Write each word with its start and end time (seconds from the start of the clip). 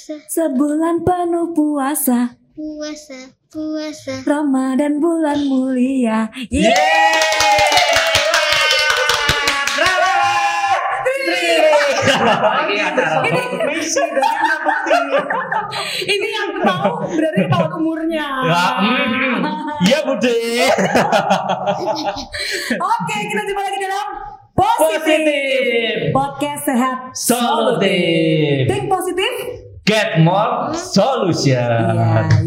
puasa, 0.00 0.16
Sebulan 0.32 1.04
penuh 1.04 1.52
puasa 1.52 2.32
puasa, 2.56 3.20
puasa. 3.52 4.24
Ramadan 4.24 4.96
bulan 4.96 5.44
mulia 5.44 6.32
Ini 6.48 6.72
Indra 14.00 14.56
Bekti. 14.64 14.96
Ini 16.08 16.28
yang 16.32 16.50
tahu 16.64 16.92
berarti 17.16 17.42
tahun 17.48 17.70
umurnya 17.80 18.26
Ya, 18.44 18.64
mm, 18.80 19.36
Iya 19.84 19.98
bude. 20.08 20.36
Oke 22.76 23.16
kita 23.28 23.42
jumpa 23.44 23.62
lagi 23.68 23.78
dalam 23.84 24.08
Positif 24.56 25.00
Positif. 25.00 25.94
Podcast 26.12 26.62
sehat 26.68 26.96
Solutif. 27.16 28.68
Think 28.68 28.88
positif 28.88 29.69
Get 29.90 30.22
more 30.22 30.70
solution. 30.70 31.66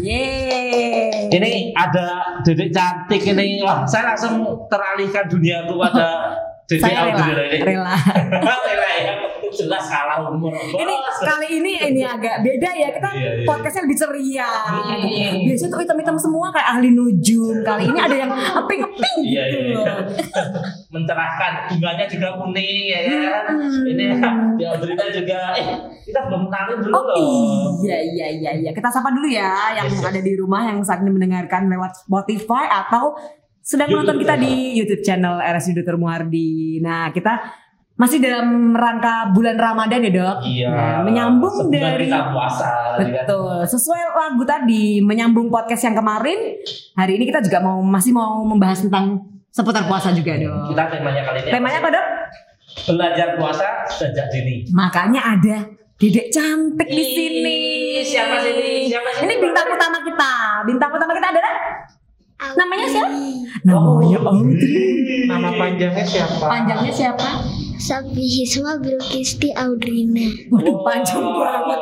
yeay 0.00 1.28
Ini 1.28 1.76
ada 1.76 2.40
dedek 2.40 2.72
cantik 2.72 3.20
ini. 3.20 3.60
Wah, 3.60 3.84
saya 3.84 4.16
langsung 4.16 4.64
teralihkan 4.72 5.28
dunia 5.28 5.68
itu 5.68 5.76
pada 5.76 6.40
dedek 6.64 6.80
Saya 6.80 7.12
rela, 7.12 7.44
rela. 7.68 7.96
Rela 8.48 8.92
ya. 8.96 9.33
Jelas 9.50 9.84
kalah 9.84 10.24
umur. 10.24 10.50
ini 10.50 10.94
kali 11.20 11.46
ini 11.54 11.72
ini 11.84 12.02
agak 12.02 12.40
beda 12.40 12.70
ya 12.70 12.88
kita 12.90 13.08
Iya, 13.10 13.30
iya. 13.34 13.44
podcastnya 13.44 13.82
lebih 13.82 13.98
ceria 13.98 14.50
Hmm. 14.64 15.44
biasanya 15.44 15.68
tuh 15.68 15.80
hitam-hitam 15.80 16.16
semua 16.16 16.48
kayak 16.48 16.68
ahli 16.70 16.90
nujum 16.90 17.60
kali 17.60 17.84
ini 17.86 17.98
ada 17.98 18.16
yang 18.16 18.30
ngeping-ngeping 18.30 19.18
Iya, 19.22 19.42
gitu 19.46 19.58
iya, 19.60 19.74
loh 19.74 19.84
iya. 19.84 19.94
mencerahkan 20.88 21.52
bunganya 21.70 22.04
juga 22.06 22.28
kuning 22.36 22.82
ya 22.86 22.98
kan 23.04 23.44
Hmm. 23.54 23.84
ini 23.86 24.04
di 24.54 24.64
Audrina 24.64 25.04
juga 25.08 25.38
eh 25.54 25.66
kita 26.02 26.20
belum 26.24 26.42
kenalin 26.46 26.78
dulu 26.80 26.92
Oh 26.92 27.02
loh 27.04 27.16
iya 27.80 27.98
iya 28.00 28.26
iya 28.32 28.50
iya 28.56 28.70
kita 28.70 28.88
sapa 28.88 29.10
dulu 29.10 29.26
ya 29.26 29.74
yang 29.74 29.86
Yes, 29.86 29.98
yes. 29.98 30.06
ada 30.06 30.20
di 30.20 30.32
rumah 30.34 30.62
yang 30.64 30.80
saat 30.80 31.00
ini 31.00 31.10
mendengarkan 31.10 31.66
lewat 31.66 31.92
Spotify 31.98 32.64
atau 32.66 33.14
sedang 33.60 33.88
YouTube 33.88 34.04
menonton 34.04 34.16
kita 34.18 34.34
channel. 34.34 34.44
di 34.46 34.54
YouTube 34.74 35.02
channel 35.02 35.34
RSUD 35.40 35.76
Dr. 35.78 35.96
Muhardi. 35.96 36.52
Nah 36.78 37.08
kita 37.10 37.32
masih 37.94 38.18
dalam 38.18 38.74
rangka 38.74 39.30
bulan 39.30 39.54
Ramadan 39.54 40.02
ya 40.02 40.10
dok. 40.10 40.36
iya 40.42 40.66
Nah, 40.66 40.98
menyambung 41.00 41.70
dari 41.70 42.10
kita 42.10 42.26
puasa 42.28 42.98
kan. 42.98 43.06
Betul, 43.06 43.62
sesuai 43.64 44.00
lagu 44.10 44.42
tadi 44.42 44.98
menyambung 44.98 45.46
podcast 45.46 45.84
yang 45.84 45.94
kemarin. 45.94 46.58
Hari 46.92 47.12
ini 47.14 47.24
kita 47.24 47.38
juga 47.38 47.58
mau 47.60 47.78
masih 47.80 48.10
mau 48.10 48.42
membahas 48.42 48.82
tentang 48.82 49.22
seputar 49.48 49.86
puasa 49.86 50.10
juga 50.10 50.34
dong. 50.34 50.66
kita 50.66 50.90
temanya 50.90 51.22
kali 51.22 51.38
ini 51.40 51.50
Temanya 51.50 51.78
apa 51.78 51.90
dok? 51.90 52.06
belajar 52.84 53.38
puasa 53.38 53.66
sejak 53.86 54.26
dini 54.28 54.66
Makanya 54.68 55.38
ada 55.38 55.56
dedek 55.94 56.26
cantik 56.28 56.88
di 56.90 57.04
sini. 57.06 57.58
siapa 58.02 58.42
sih 58.42 58.50
ini? 58.50 58.90
Siapa 58.90 59.22
Ini 59.22 59.30
ini? 59.30 59.34
bintang 59.38 59.70
utama 59.70 59.98
kita. 60.02 60.32
Bintang 60.66 60.90
utama 60.90 61.12
kita 61.14 61.28
adalah. 61.30 61.54
Namanya 62.58 62.86
siapa? 62.90 63.08
namanya 63.62 64.18
Audrey. 64.20 65.30
Nama 65.30 65.48
panjangnya 65.54 66.02
siapa? 66.04 66.44
Panjangnya 66.44 66.90
siapa? 66.92 67.28
Sabihisma 67.84 68.80
Bilkisti 68.80 69.52
Audrina. 69.52 70.24
Waduh 70.48 70.80
panjang 70.80 71.20
banget. 71.20 71.78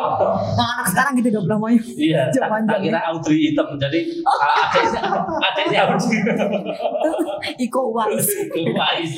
Nah, 0.59 0.67
anak 0.75 0.87
sekarang 0.91 1.13
gitu 1.15 1.31
dok 1.31 1.47
namanya. 1.47 1.79
Iya, 1.79 2.27
tak, 2.35 2.51
tak 2.67 2.79
kira 2.83 2.99
Audrey 3.07 3.39
hitam 3.39 3.79
jadi 3.79 4.01
adiknya 4.19 5.01
adiknya 5.39 5.79
Audrey 5.87 6.19
Iko 7.65 7.95
Wais. 7.95 8.27
Wais. 8.51 9.13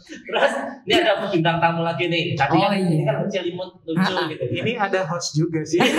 Terus 0.00 0.52
ini 0.86 0.94
ada 0.94 1.26
bintang 1.26 1.58
tamu 1.58 1.82
lagi 1.82 2.06
nih. 2.06 2.38
Tadi 2.38 2.54
Oh, 2.54 2.62
kan 2.62 2.78
ini 2.78 3.02
iya. 3.02 3.10
kan 3.10 3.26
kecil 3.26 3.50
imut 3.50 3.70
lucu 3.82 3.98
Ah, 3.98 4.22
ah. 4.22 4.26
gitu. 4.30 4.44
Ini 4.46 4.72
ada 4.76 5.00
host 5.10 5.34
juga 5.34 5.58
sih. 5.66 5.82
Jadi 5.82 5.98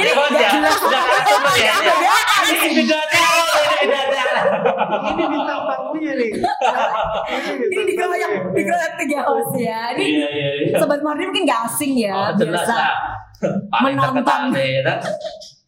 Ini 0.00 0.10
host 0.18 0.32
ya, 0.32 0.50
narasumber 0.56 1.52
ya. 1.52 1.74
Ini 2.48 2.80
beda 2.80 2.98
beda 3.76 3.96
acara. 4.08 4.40
ini 5.12 5.24
bintang 5.28 5.60
tamunya 5.68 6.12
nih. 6.16 6.30
Ini 7.66 7.82
dikeroyok, 7.92 8.30
dikeroyok 8.56 8.92
tiga 9.00 9.18
host 9.28 9.52
ya. 9.60 9.80
Ini 9.94 10.04
Iya 10.04 10.28
iya 10.32 10.50
iya. 10.66 10.76
Sobat 10.80 11.00
Mardi 11.04 11.22
mungkin 11.28 11.44
gak 11.44 11.60
asing 11.68 11.92
ya. 11.98 12.12
Oh, 12.14 12.30
jelas 12.36 12.64
nih, 12.64 12.72
ya? 14.80 14.96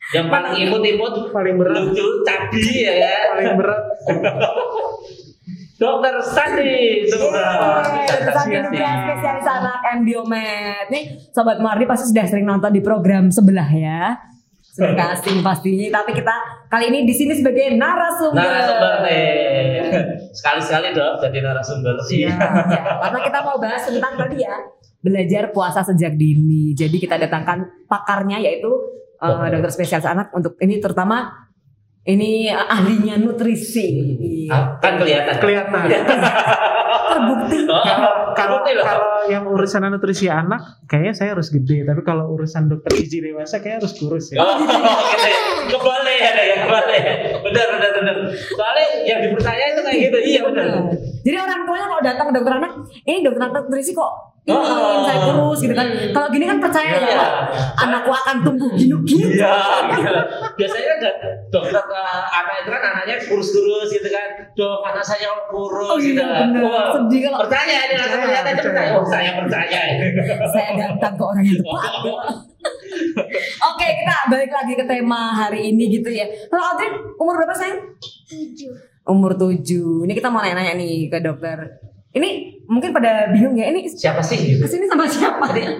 Yang 0.08 0.26
paling 0.32 0.52
imut-imut, 0.56 1.14
Paling 1.28 1.54
berat. 1.60 1.84
lucu, 1.84 2.06
cabi 2.24 2.64
ya 2.80 2.92
kan. 2.96 3.24
Paling 3.36 3.50
berat. 3.60 3.82
Dokter 5.78 6.10
Sandi, 6.26 7.06
Indonesia 8.50 8.90
spesialis 8.98 9.46
anak 9.46 9.78
Embiomed. 9.94 10.86
Nih 10.90 11.04
Sobat 11.30 11.62
Mardi 11.62 11.86
pasti 11.86 12.10
sudah 12.10 12.26
sering 12.26 12.50
nonton 12.50 12.74
di 12.74 12.82
program 12.82 13.30
sebelah 13.30 13.70
ya. 13.70 14.18
Sudah 14.78 14.94
gak 14.94 15.10
asing 15.18 15.42
pastinya. 15.42 15.98
Tapi 15.98 16.10
kita 16.14 16.34
kali 16.70 16.84
ini 16.94 17.02
di 17.02 17.10
sini 17.10 17.34
sebagai 17.34 17.74
narasumber. 17.74 18.38
Narasumber 18.38 18.94
nih. 19.10 19.26
Sekali-sekali 20.30 20.94
dong 20.94 21.18
jadi 21.18 21.38
narasumber. 21.42 21.94
Iya, 22.06 22.30
ya. 22.30 22.82
karena 23.02 23.18
kita 23.26 23.38
mau 23.42 23.58
bahas 23.58 23.82
tentang 23.90 24.14
tadi 24.14 24.38
ya 24.38 24.54
belajar 25.02 25.50
puasa 25.50 25.82
sejak 25.82 26.14
dini. 26.14 26.78
Jadi 26.78 26.94
kita 27.02 27.18
datangkan 27.18 27.90
pakarnya 27.90 28.38
yaitu 28.38 28.70
uh, 29.18 29.50
Dokter. 29.50 29.74
spesialis 29.74 30.06
anak 30.06 30.30
untuk 30.30 30.54
ini 30.62 30.78
terutama 30.78 31.26
ini 32.06 32.46
ahlinya 32.54 33.18
nutrisi. 33.18 34.46
Ah, 34.46 34.78
Kan 34.78 35.02
kelihatan. 35.02 35.34
Kelihatan. 35.42 35.82
Terbukti. 37.18 37.56
Oh, 37.66 37.82
Kalau 38.38 38.62
kalau 38.62 39.26
yang 39.26 39.50
urusan 39.50 39.82
nutrisi 39.90 40.30
anak, 40.30 40.86
kayaknya 40.86 41.14
saya 41.18 41.28
harus 41.34 41.50
gede. 41.50 41.82
Tapi 41.82 42.06
kalau 42.06 42.30
urusan 42.38 42.70
dokter 42.70 42.94
gizi 42.94 43.18
dewasa, 43.18 43.58
kayak 43.58 43.82
harus 43.82 43.98
kurus 43.98 44.30
ya. 44.30 44.38
Oh, 44.38 44.54
gitu 44.62 44.78
ya. 44.78 45.40
Kebalik 45.66 46.20
ada 46.22 46.42
ya, 46.46 46.56
kebalik. 46.62 47.02
Benar, 47.42 47.66
benar, 47.74 47.90
benar. 47.98 48.16
Soalnya 48.54 48.86
yang 49.02 49.18
dipercaya 49.26 49.64
itu 49.74 49.80
kayak 49.82 49.98
gitu. 50.06 50.18
Iya, 50.22 50.40
benar. 50.46 50.66
Jadi 51.26 51.36
orang 51.36 51.60
tuanya 51.66 51.86
kalau 51.90 52.02
datang 52.06 52.26
ke 52.30 52.32
dokter 52.38 52.54
anak, 52.62 52.72
ini 53.02 53.18
dokter 53.26 53.42
anak 53.42 53.66
nutrisi 53.66 53.92
kok 53.92 54.12
ini 54.48 54.56
Oh. 54.56 55.04
saya 55.04 55.18
kurus 55.22 55.58
gitu 55.60 55.74
kan. 55.76 55.84
Kalau 56.08 56.28
gini 56.28 56.44
kan 56.44 56.56
percaya 56.56 56.88
ya, 56.88 57.00
Iya. 57.04 57.14
Pak. 57.14 57.32
anakku 57.78 58.08
akan 58.10 58.36
tumbuh 58.40 58.70
gini-gini. 58.72 59.36
Iya, 59.36 59.52
iya. 59.92 60.12
Biasanya 60.56 60.86
kan 60.86 60.96
ada 60.98 61.10
dokter 61.48 61.84
uh, 61.84 62.24
anak 62.26 62.54
itu 62.58 62.70
kan 62.70 62.82
anaknya 62.90 63.16
kurus-kurus 63.22 63.88
gitu 63.90 64.08
kan. 64.08 64.28
Dok, 64.54 64.80
anak 64.82 65.04
saya 65.04 65.28
kurus 65.46 65.86
Oh 65.86 65.96
gitu. 65.96 66.16
iya 66.16 66.48
bener. 66.48 66.64
Sedih 66.90 67.20
kalau 67.24 67.38
Percaya 67.44 67.78
ini 67.84 67.94
langsung 67.94 68.20
Percaya, 68.20 68.40
percaya. 68.40 68.56
percaya. 68.58 68.90
Oh, 68.96 69.04
saya 69.04 69.30
percaya. 69.36 69.80
saya 70.48 70.70
datang 70.74 71.12
ke 71.12 71.22
orang 71.22 71.44
yang 71.44 71.56
tepat. 71.58 71.92
Oke, 73.60 73.86
kita 73.94 74.14
balik 74.26 74.50
lagi 74.50 74.72
ke 74.74 74.84
tema 74.84 75.20
hari 75.30 75.70
ini 75.70 75.84
gitu 75.90 76.08
ya. 76.08 76.24
Kalau 76.48 76.64
Audrey 76.66 76.88
umur 77.14 77.36
berapa 77.36 77.52
sayang? 77.52 77.80
Tujuh. 78.26 78.72
Umur 79.04 79.32
7. 79.34 80.04
Ini 80.04 80.12
kita 80.12 80.28
mau 80.28 80.40
nanya-nanya 80.40 80.74
nih 80.74 81.06
ke 81.06 81.18
dokter. 81.18 81.80
Ini 82.10 82.28
mungkin 82.64 82.90
pada 82.90 83.28
bingung 83.28 83.52
ya, 83.52 83.68
ini 83.68 83.84
Siapa 83.84 84.20
sih 84.20 84.36
gitu? 84.38 84.60
ke 84.60 84.68
sini 84.68 84.84
sama 84.84 85.04
siapa? 85.04 85.44
Ini, 85.52 85.76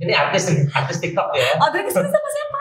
ini 0.00 0.12
artis 0.12 0.46
artis 0.68 0.98
TikTok 0.98 1.28
ya. 1.32 1.58
Audrey 1.58 1.82
ke 1.82 1.90
sini 1.90 2.06
sama 2.06 2.28
siapa? 2.28 2.60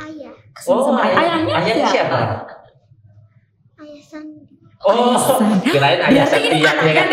Ayah. 0.00 0.32
Ke 0.48 0.58
sini 0.58 0.72
Oh, 0.72 0.80
sama 0.82 1.00
ayah- 1.02 1.18
ayahnya, 1.18 1.52
ayahnya 1.54 1.86
siapa? 1.86 2.18
Ayah 3.78 4.02
Sandi. 4.02 4.44
Oh, 4.78 5.18
kirain 5.60 6.00
ayah 6.00 6.24
Septian 6.24 6.56
ya 6.62 6.72
kan. 6.94 7.08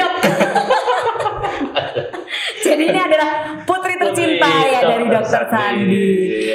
Jadi 2.76 2.84
ini 2.92 3.00
adalah 3.08 3.30
putri 3.64 3.96
tercinta 3.96 4.52
Putri 4.52 4.74
ya 4.76 4.80
dari 4.84 5.06
Dokter 5.08 5.44
Sandi. 5.48 5.56
Sandi. 5.56 6.08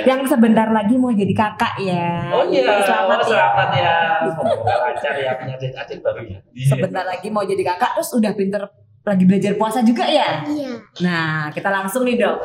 Yang 0.05 0.21
sebentar 0.29 0.69
lagi 0.69 0.95
mau 1.01 1.13
jadi 1.17 1.33
kakak 1.33 1.75
ya. 1.81 2.29
Oh 2.37 2.45
iya, 2.45 2.85
selamat, 2.85 3.19
oh, 3.25 3.27
selamat 3.27 3.69
ya. 3.73 3.97
Semoga 4.29 4.75
lancar 4.85 5.15
ya 5.17 5.33
punya 5.41 5.55
adik-adik 5.57 5.99
baru 6.05 6.21
ya. 6.29 6.39
Sebentar 6.69 7.05
lagi 7.09 7.29
mau 7.33 7.45
jadi 7.49 7.63
kakak 7.65 7.97
terus 7.97 8.13
udah 8.13 8.33
pinter 8.37 8.63
lagi 9.01 9.25
belajar 9.25 9.53
puasa 9.57 9.81
juga 9.81 10.05
ya. 10.05 10.45
Iya. 10.45 10.73
Nah, 11.01 11.49
kita 11.57 11.73
langsung 11.73 12.05
nih 12.05 12.21
dok. 12.21 12.37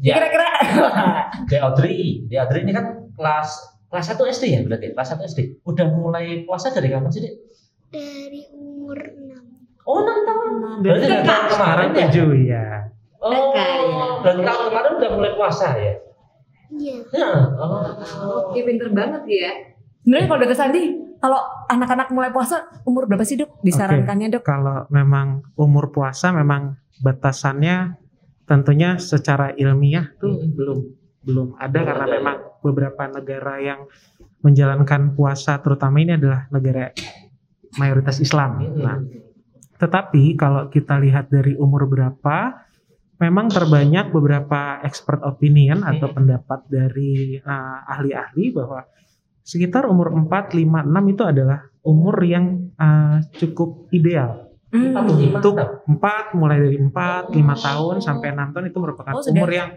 Ya, 0.00 0.16
Kira-kira 0.16 0.48
De 1.52 1.56
Audrey, 1.60 2.24
De 2.24 2.40
Audrey 2.40 2.64
ini 2.64 2.72
kan 2.72 3.12
kelas 3.12 3.48
kelas 3.92 4.16
1 4.16 4.32
SD 4.32 4.44
ya 4.48 4.60
berarti, 4.64 4.96
kelas 4.96 5.12
1 5.12 5.28
SD. 5.28 5.38
Udah 5.68 5.92
mulai 5.92 6.48
puasa 6.48 6.72
dari 6.72 6.88
kapan 6.88 7.12
sih, 7.12 7.20
Dek? 7.20 7.34
Dari 7.92 8.48
umur 8.56 8.96
enam. 8.96 9.44
Oh, 9.84 10.00
6 10.00 10.24
tahun. 10.24 10.50
Berarti 10.80 11.04
Kakak. 11.04 11.12
dari 11.12 11.24
tahun 11.28 11.46
kemarin 11.52 11.88
ya? 11.92 12.08
Tujuh 12.08 12.30
ya. 12.48 12.64
Oh, 13.20 13.52
ya. 13.52 13.64
dari 14.24 14.40
tahun 14.40 14.62
kemarin 14.72 14.92
udah 14.96 15.10
mulai 15.12 15.32
puasa 15.36 15.66
ya? 15.76 15.94
Iya. 16.72 16.94
Ya. 17.12 17.28
Oh. 17.60 17.84
Oke, 18.48 18.64
pinter 18.64 18.88
banget 18.90 19.22
ya. 19.28 19.52
Sebenarnya 20.00 20.26
kalau 20.26 20.40
dokter 20.40 20.56
Sandi, 20.56 20.82
kalau 21.20 21.40
anak-anak 21.68 22.08
mulai 22.10 22.32
puasa 22.32 22.64
umur 22.88 23.04
berapa 23.04 23.20
sih 23.22 23.36
dok? 23.36 23.60
Disarankannya 23.60 24.32
dok? 24.32 24.42
Kalau 24.42 24.88
memang 24.88 25.44
umur 25.54 25.92
puasa 25.92 26.32
memang 26.32 26.80
batasannya 27.04 28.00
tentunya 28.48 28.96
secara 28.96 29.52
ilmiah 29.54 30.10
tuh 30.16 30.40
Hmm. 30.40 30.56
belum 30.56 30.78
belum 31.20 31.48
ada 31.60 31.68
Belum 31.76 31.86
karena 31.86 32.04
ada, 32.08 32.10
ya. 32.10 32.16
memang 32.16 32.36
beberapa 32.64 33.02
negara 33.06 33.54
yang 33.60 33.80
menjalankan 34.40 35.12
puasa 35.12 35.60
terutama 35.60 36.00
ini 36.00 36.16
adalah 36.16 36.48
negara 36.48 36.88
mayoritas 37.76 38.16
Islam. 38.18 38.56
Hmm. 38.56 38.80
Nah, 38.80 38.98
tetapi 39.76 40.34
kalau 40.34 40.72
kita 40.72 40.96
lihat 40.96 41.28
dari 41.28 41.52
umur 41.54 41.84
berapa 41.84 42.64
memang 43.20 43.52
terbanyak 43.52 44.08
beberapa 44.10 44.80
expert 44.80 45.20
opinion 45.22 45.84
atau 45.84 46.08
Hmm. 46.08 46.16
pendapat 46.16 46.60
dari 46.66 47.36
uh, 47.36 47.84
ahli-ahli 47.84 48.50
bahwa 48.50 48.88
sekitar 49.44 49.84
umur 49.84 50.10
4, 50.16 50.56
5, 50.56 50.88
6 50.88 51.12
itu 51.12 51.22
adalah 51.28 51.60
umur 51.84 52.16
yang 52.24 52.72
uh, 52.80 53.20
cukup 53.36 53.92
ideal. 53.92 54.48
Hmm. 54.70 54.94
Untuk 55.36 55.58
enam. 55.58 55.98
4 56.00 56.38
mulai 56.38 56.62
dari 56.62 56.78
4, 56.78 57.34
5 57.34 57.66
tahun 57.66 57.94
sampai 58.00 58.28
6 58.32 58.54
tahun 58.54 58.66
itu 58.70 58.78
merupakan 58.78 59.12
Oh, 59.18 59.22
umur 59.34 59.50
yang 59.50 59.70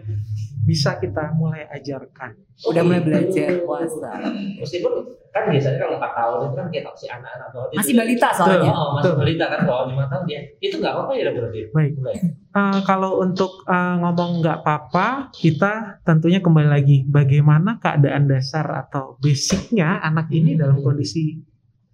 bisa 0.64 0.96
kita 0.96 1.34
mulai 1.34 1.68
ajarkan. 1.68 2.30
Udah 2.64 2.80
mulai 2.80 3.02
belajar 3.04 3.60
puasa. 3.66 4.08
Meskipun 4.56 4.92
kan 5.34 5.50
biasanya 5.50 5.76
kalau 5.82 5.98
4 5.98 6.14
tahun 6.14 6.38
itu 6.46 6.54
kan 6.54 6.66
kayak 6.70 6.84
si 6.94 7.06
anak-anak. 7.10 7.48
Masih 7.74 7.92
balita 7.98 8.28
soalnya. 8.32 8.70
Oh, 8.72 8.96
masih 8.96 9.12
Betul. 9.12 9.20
balita 9.20 9.44
kan 9.50 9.60
kalau 9.66 9.82
5 9.90 10.08
tahun 10.08 10.24
dia. 10.24 10.40
Itu 10.62 10.74
nggak 10.80 10.92
apa-apa 10.94 11.12
ya 11.18 11.22
berarti. 11.34 11.60
Baik. 11.74 11.92
Mulai. 12.00 12.16
Uh, 12.54 12.86
kalau 12.86 13.18
untuk 13.18 13.66
uh, 13.66 13.98
ngomong 13.98 14.38
nggak 14.38 14.62
apa-apa, 14.62 15.34
kita 15.34 15.98
tentunya 16.06 16.38
kembali 16.38 16.70
lagi 16.70 17.02
bagaimana 17.02 17.82
keadaan 17.82 18.30
dasar 18.30 18.62
atau 18.78 19.18
basicnya 19.18 19.98
anak 19.98 20.30
ini 20.30 20.54
Hmm. 20.54 20.60
dalam 20.62 20.78
kondisi 20.78 21.42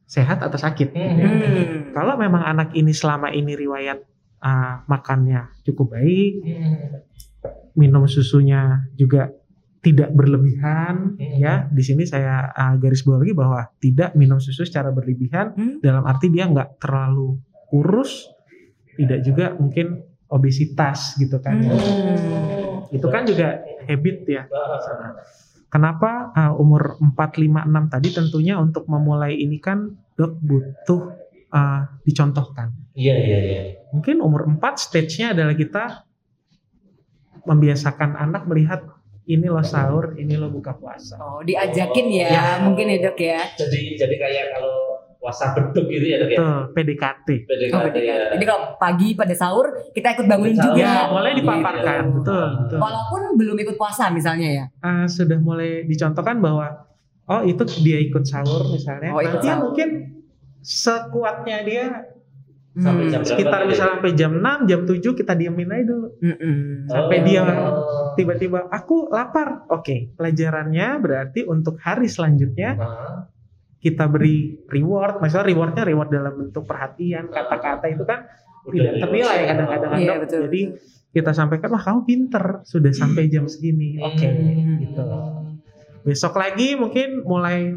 sehat 0.04 0.44
atau 0.44 0.60
sakit. 0.60 0.92
Hmm. 0.92 1.16
Hmm. 1.16 1.96
Kalau 1.96 2.20
memang 2.20 2.44
anak 2.44 2.76
ini 2.76 2.92
selama 2.92 3.32
ini 3.32 3.56
riwayat 3.56 4.04
uh, 4.44 4.84
makannya 4.84 5.48
cukup 5.64 5.96
baik, 5.96 6.44
Hmm. 6.44 6.76
minum 7.72 8.04
susunya 8.04 8.84
juga 9.00 9.32
tidak 9.80 10.12
berlebihan, 10.12 11.16
Hmm. 11.16 11.40
ya 11.40 11.72
di 11.72 11.80
sini 11.80 12.04
saya 12.04 12.52
uh, 12.52 12.76
garis 12.76 13.00
bawahi 13.00 13.32
bahwa 13.32 13.64
tidak 13.80 14.12
minum 14.12 14.36
susu 14.36 14.68
secara 14.68 14.92
berlebihan 14.92 15.56
Hmm. 15.56 15.80
dalam 15.80 16.04
arti 16.04 16.28
dia 16.28 16.44
nggak 16.44 16.76
terlalu 16.84 17.40
kurus, 17.72 18.28
tidak 19.00 19.24
juga 19.24 19.56
mungkin 19.56 20.04
obesitas 20.30 21.18
gitu 21.18 21.42
kan. 21.42 21.58
ya. 21.60 21.74
Hmm. 21.74 22.86
Itu 22.94 23.06
kan 23.10 23.26
juga 23.26 23.60
habit 23.84 24.16
ya. 24.30 24.46
Kenapa 25.70 26.34
uh, 26.34 26.54
umur 26.58 26.98
4, 26.98 27.14
5, 27.14 27.66
6 27.70 27.94
tadi 27.94 28.08
tentunya 28.10 28.58
untuk 28.58 28.90
memulai 28.90 29.38
ini 29.38 29.62
kan 29.62 29.86
dok 30.18 30.34
butuh 30.42 31.14
uh, 31.54 31.82
dicontohkan. 32.02 32.74
Iya 32.98 33.14
iya 33.14 33.38
iya. 33.38 33.62
Mungkin 33.94 34.18
umur 34.18 34.50
4 34.50 34.58
stage-nya 34.74 35.30
adalah 35.34 35.54
kita 35.54 36.10
membiasakan 37.46 38.18
anak 38.18 38.50
melihat 38.50 38.82
ini 39.30 39.46
lo 39.46 39.62
sahur, 39.62 40.18
ini 40.18 40.34
lo 40.34 40.50
buka 40.50 40.74
puasa. 40.74 41.14
Oh, 41.22 41.38
diajakin 41.46 42.06
ya, 42.10 42.28
Ya. 42.34 42.44
mungkin 42.66 42.90
ya 42.90 42.98
dok 42.98 43.18
ya. 43.22 43.38
Jadi 43.54 43.94
jadi 43.94 44.14
kayak 44.18 44.46
kalau 44.58 44.89
puasa 45.20 45.52
beduk 45.52 45.84
gitu 45.86 46.02
ya 46.02 46.16
dok 46.16 46.30
ya. 46.30 46.38
PDKT. 46.72 47.28
PDKT 47.44 47.76
Oh, 47.92 48.00
ya. 48.00 48.16
Jadi 48.32 48.44
kalau 48.44 48.60
pagi 48.74 49.12
pada 49.12 49.30
sahur 49.32 49.68
kita 49.92 50.16
ikut 50.16 50.24
bangunin 50.24 50.56
Sahur. 50.56 50.72
juga. 50.72 50.80
Ya, 50.82 50.96
mulai 51.06 51.32
dipaparkan, 51.34 52.00
Gitu. 52.00 52.14
betul, 52.16 52.46
betul. 52.58 52.78
Walaupun 52.80 53.20
belum 53.36 53.56
ikut 53.60 53.76
puasa 53.76 54.08
misalnya 54.08 54.48
ya. 54.50 54.64
Uh, 54.80 55.04
sudah 55.04 55.36
mulai 55.36 55.84
dicontohkan 55.84 56.40
bahwa 56.40 56.88
oh 57.26 57.42
itu 57.42 57.62
dia 57.78 58.00
ikut 58.00 58.24
sahur 58.24 58.64
misalnya. 58.66 59.12
Oh, 59.12 59.20
ikut 59.20 59.38
Nanti 59.38 59.46
sahur. 59.46 59.62
mungkin 59.62 59.88
sekuatnya 60.60 61.58
dia 61.62 61.84
Sampai 62.70 63.10
jam 63.10 63.26
sekitar 63.26 63.66
tadi? 63.66 63.74
misalnya 63.74 63.92
sampai 63.98 64.10
jam 64.14 64.32
6, 64.32 64.62
jam 64.64 64.80
7 64.86 65.02
kita 65.12 65.34
diemin 65.34 65.68
aja 65.68 65.84
dulu. 65.84 66.08
Mm-mm. 66.16 66.86
sampai 66.86 67.18
Oh. 67.18 67.24
dia 67.26 67.42
Tiba-tiba 68.10 68.70
aku 68.70 69.10
lapar. 69.10 69.66
Oke, 69.68 70.14
pelajarannya 70.14 70.88
berarti 70.96 71.42
untuk 71.44 71.76
hari 71.76 72.06
selanjutnya 72.06 72.70
Ah, 72.72 73.26
kita 73.80 74.04
beri 74.06 74.60
reward. 74.66 75.18
Misalnya 75.18 75.46
rewardnya 75.48 75.82
reward 75.82 76.08
dalam 76.08 76.34
bentuk 76.36 76.64
perhatian, 76.64 77.26
kata-kata 77.26 77.88
itu 77.88 78.04
kan 78.04 78.28
udah 78.60 78.76
tidak 78.76 78.94
ternilai 79.00 79.38
kadang-kadang 79.46 79.90
Iya 79.96 80.14
betul. 80.20 80.40
Jadi 80.46 80.62
betul. 80.68 80.84
kita 81.10 81.30
sampaikan 81.32 81.68
wah 81.70 81.82
kamu 81.82 82.00
pinter 82.04 82.44
sudah 82.62 82.92
sampai 82.92 83.26
jam 83.26 83.44
segini. 83.44 83.96
Oke, 83.98 84.28
Hmm. 84.28 84.76
gitu. 84.78 85.04
Besok 86.02 86.36
lagi 86.36 86.76
mungkin 86.76 87.24
mulai 87.24 87.72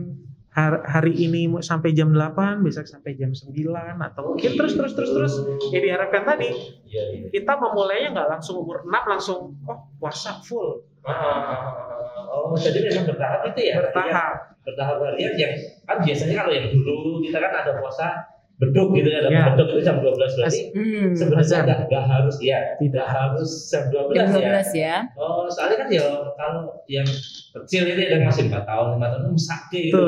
har- 0.49 0.85
hari 0.85 1.17
ini 1.17 1.49
sampai 1.59 1.91
jam 1.91 2.11
8, 2.11 2.61
besok 2.61 2.85
sampai 2.85 3.15
jam 3.15 3.31
9 3.31 3.73
atau 3.97 4.29
mungkin 4.29 4.53
terus 4.53 4.75
terus 4.75 4.93
terus 4.93 5.09
terus. 5.09 5.33
Ya 5.69 5.79
diharapkan 5.79 6.23
tadi 6.23 6.51
Iya 6.85 7.03
iya. 7.09 7.27
kita 7.31 7.57
memulainya 7.57 8.13
nggak 8.13 8.29
langsung 8.29 8.61
umur 8.61 8.83
6 8.83 9.03
langsung 9.07 9.39
oh 9.63 9.79
puasa 9.97 10.37
full 10.39 10.83
Ah, 11.03 11.92
Oh, 12.33 12.57
jadi 12.57 12.77
memang 12.83 13.05
bertahap 13.07 13.39
itu 13.45 13.59
ya? 13.63 13.73
bertahap. 13.79 14.33
Bertahap 14.63 14.97
harian 15.03 15.33
yang 15.35 15.53
kan 15.83 15.97
biasanya 16.01 16.35
kalau 16.35 16.51
yang 16.51 16.65
dulu 16.67 17.21
kita 17.21 17.37
kan 17.37 17.53
ada 17.53 17.71
puasa 17.77 18.07
beduk 18.55 18.95
gitu 18.95 19.05
ya, 19.07 19.19
ada 19.19 19.29
Ya. 19.29 19.43
beduk 19.49 19.67
itu 19.71 19.81
jam 19.83 19.97
12 19.99 20.33
berarti 20.33 20.61
Hmm. 20.71 21.09
sebenarnya 21.11 21.57
nggak 21.63 21.79
nggak 21.85 22.05
harus 22.07 22.37
ya, 22.39 22.59
Tidak. 22.77 23.05
harus 23.05 23.49
jam 23.67 23.83
12 23.87 24.13
Jam 24.15 24.25
ya. 24.25 24.33
12 24.33 24.69
ya. 24.73 24.95
Oh, 25.13 25.45
soalnya 25.45 25.77
kan 25.77 25.87
ya 25.89 26.05
kalau 26.31 26.61
yang 26.87 27.07
kecil 27.53 27.83
itu 27.83 28.01
yang 28.03 28.23
masih 28.23 28.47
4 28.47 28.63
tahun, 28.63 28.87
5 28.95 29.07
tahun 29.09 29.21
itu 29.27 29.41
sakit 29.43 29.83
gitu. 29.89 29.99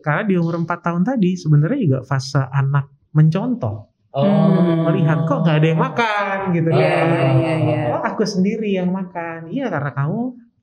Karena 0.00 0.22
di 0.22 0.34
umur 0.36 0.54
4 0.56 0.80
tahun 0.82 1.02
tadi 1.02 1.30
sebenarnya 1.34 1.78
juga 1.80 1.98
fase 2.04 2.42
anak 2.44 2.86
mencontoh. 3.12 3.90
Oh, 4.12 4.20
Hmm. 4.20 4.84
Melihat 4.84 5.24
kok 5.24 5.40
nggak 5.40 5.56
ada 5.56 5.66
yang 5.66 5.80
makan 5.80 6.36
gitu 6.52 6.68
Oh, 6.68 6.76
Iya, 6.76 6.90
kan. 6.92 7.06
iya, 7.32 7.52
iya. 7.56 7.80
Oh 7.88 8.00
aku 8.02 8.22
sendiri 8.24 8.68
yang 8.68 8.92
makan. 8.92 9.48
Iya 9.48 9.72
karena 9.72 9.88
kamu 9.90 10.20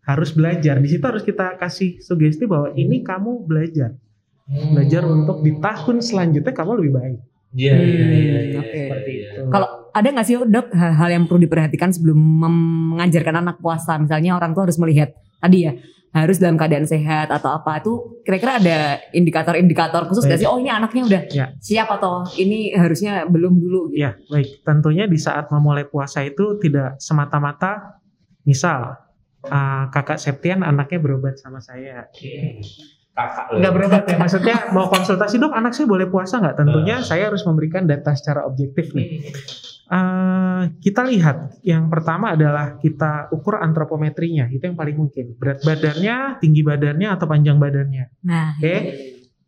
harus 0.10 0.34
belajar. 0.34 0.82
Di 0.82 0.90
situ 0.90 1.06
harus 1.06 1.22
kita 1.22 1.54
kasih 1.62 2.02
sugesti 2.02 2.50
bahwa 2.50 2.74
ini 2.74 3.06
kamu 3.06 3.46
belajar. 3.46 3.94
Hmm. 4.50 4.74
Belajar 4.74 5.06
untuk 5.06 5.46
di 5.46 5.54
tahun 5.62 6.02
selanjutnya 6.02 6.54
kamu 6.58 6.72
lebih 6.82 6.94
baik. 6.98 7.20
Iya, 7.50 7.74
iya, 7.78 7.82
iya, 7.82 8.06
iya, 8.10 8.40
Hmm, 8.50 8.62
oke. 8.62 8.82
Seperti 8.90 9.12
iya. 9.14 9.30
itu. 9.30 9.42
Kalau 9.50 9.68
ada 9.90 10.08
nggak 10.10 10.26
sih 10.26 10.36
dok 10.38 10.68
hal-hal 10.74 11.10
yang 11.14 11.24
perlu 11.30 11.42
diperhatikan 11.46 11.90
sebelum 11.94 12.18
mengajarkan 12.18 13.36
anak 13.42 13.58
puasa? 13.62 13.98
Misalnya 14.02 14.38
orang 14.38 14.54
tua 14.58 14.66
harus 14.66 14.78
melihat 14.82 15.14
tadi 15.38 15.66
ya 15.70 15.74
harus 16.10 16.42
dalam 16.42 16.58
keadaan 16.58 16.90
sehat 16.90 17.30
atau 17.30 17.54
apa 17.54 17.86
itu 17.86 17.94
kira-kira 18.26 18.58
ada 18.58 18.78
indikator-indikator 19.14 20.10
khusus 20.10 20.26
nggak 20.26 20.42
sih? 20.42 20.50
Oh 20.50 20.58
ini 20.58 20.70
anaknya 20.74 21.06
udah 21.06 21.22
Ya. 21.30 21.46
siap 21.62 21.90
atau 21.90 22.26
ini 22.38 22.74
harusnya 22.74 23.30
belum 23.30 23.54
dulu? 23.62 23.94
Gitu. 23.94 24.02
Ya, 24.02 24.18
baik. 24.26 24.66
Tentunya 24.66 25.06
di 25.06 25.18
saat 25.22 25.50
memulai 25.54 25.86
puasa 25.86 26.26
itu 26.26 26.58
tidak 26.58 26.98
semata-mata 26.98 28.02
misal 28.42 28.98
uh, 29.48 29.88
kakak 29.94 30.20
Septian 30.20 30.66
anaknya 30.66 31.00
berobat 31.00 31.40
sama 31.40 31.64
saya. 31.64 32.10
Kakak 33.16 33.46
loh. 33.52 33.58
Enggak 33.60 33.74
berobat 33.76 34.04
ya, 34.08 34.18
maksudnya 34.20 34.56
mau 34.76 34.88
konsultasi 34.92 35.40
dok 35.40 35.56
anak 35.56 35.76
saya 35.76 35.88
boleh 35.88 36.08
puasa 36.08 36.40
nggak? 36.40 36.56
Tentunya 36.60 36.96
saya 37.04 37.32
harus 37.32 37.44
memberikan 37.48 37.88
data 37.88 38.16
secara 38.16 38.48
objektif 38.48 38.92
nih. 38.96 39.32
Eh, 39.90 40.64
kita 40.86 41.02
lihat 41.10 41.66
yang 41.66 41.90
pertama 41.90 42.38
adalah 42.38 42.78
kita 42.78 43.34
ukur 43.34 43.58
antropometrinya 43.58 44.46
itu 44.54 44.62
yang 44.62 44.78
paling 44.78 44.94
mungkin 44.94 45.34
berat 45.34 45.66
badannya, 45.66 46.38
tinggi 46.38 46.62
badannya 46.62 47.10
atau 47.10 47.26
panjang 47.26 47.58
badannya. 47.58 48.06
Nah, 48.22 48.54
Oke, 48.54 48.76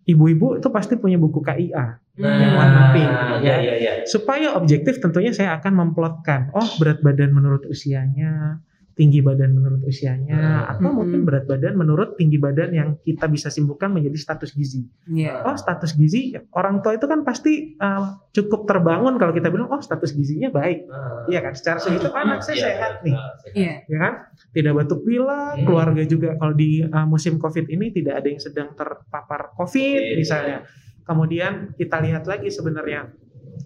ibu-ibu 0.09 0.57
itu 0.57 0.67
pasti 0.73 0.97
punya 0.97 1.21
buku 1.21 1.45
KIA 1.45 2.01
Nah, 2.19 2.37
yang 2.43 2.53
warna 2.59 2.91
pink, 2.91 3.11
ya, 3.39 3.55
ya. 3.55 3.55
ya, 3.63 3.75
ya. 3.79 3.93
supaya 4.03 4.51
objektif 4.59 4.99
tentunya 4.99 5.31
saya 5.31 5.55
akan 5.55 5.73
memplotkan 5.79 6.51
oh 6.51 6.67
berat 6.75 6.99
badan 6.99 7.31
menurut 7.31 7.63
usianya 7.71 8.59
tinggi 9.01 9.25
badan 9.25 9.57
menurut 9.57 9.81
usianya 9.81 10.37
Hmm. 10.37 10.71
atau 10.77 10.93
mungkin 10.93 11.25
Mm-mm. 11.25 11.27
berat 11.27 11.45
badan 11.49 11.73
menurut 11.73 12.13
tinggi 12.13 12.37
badan 12.37 12.69
yang 12.69 12.89
kita 13.01 13.25
bisa 13.25 13.49
simpulkan 13.49 13.89
menjadi 13.89 14.13
status 14.13 14.53
gizi 14.53 14.85
iya. 15.09 15.41
oh 15.41 15.57
status 15.57 15.97
gizi 15.97 16.37
orang 16.53 16.79
tua 16.79 16.93
itu 16.93 17.09
kan 17.09 17.25
pasti 17.25 17.73
uh, 17.75 18.21
cukup 18.29 18.69
terbangun 18.69 19.17
kalau 19.17 19.33
kita 19.33 19.49
bilang 19.49 19.65
oh 19.67 19.81
status 19.81 20.13
gizinya 20.13 20.53
baik 20.53 20.85
Ah. 20.85 21.25
iya 21.25 21.41
kan 21.41 21.57
secara 21.57 21.81
segitu 21.81 22.13
anak 22.13 22.45
saya 22.45 22.53
Iya, 22.53 22.65
sehat 22.69 22.93
iya, 22.93 23.01
nih 23.01 23.15
ah, 23.15 23.31
sehat. 23.41 23.55
Iya. 23.57 23.73
ya 23.89 23.97
kan 23.97 24.13
tidak 24.53 24.73
batuk 24.77 24.99
pilek 25.01 25.53
Hmm. 25.57 25.65
keluarga 25.65 26.03
juga 26.05 26.29
kalau 26.35 26.53
di 26.53 26.69
uh, 26.83 27.07
musim 27.07 27.33
covid 27.35 27.65
ini 27.65 27.89
tidak 27.89 28.21
ada 28.21 28.27
yang 28.29 28.37
sedang 28.37 28.69
terpapar 28.71 29.55
covid 29.55 29.97
Iya. 30.03 30.15
misalnya 30.15 30.57
kemudian 31.01 31.73
kita 31.73 31.97
lihat 31.97 32.29
lagi 32.29 32.53
sebenarnya 32.53 33.09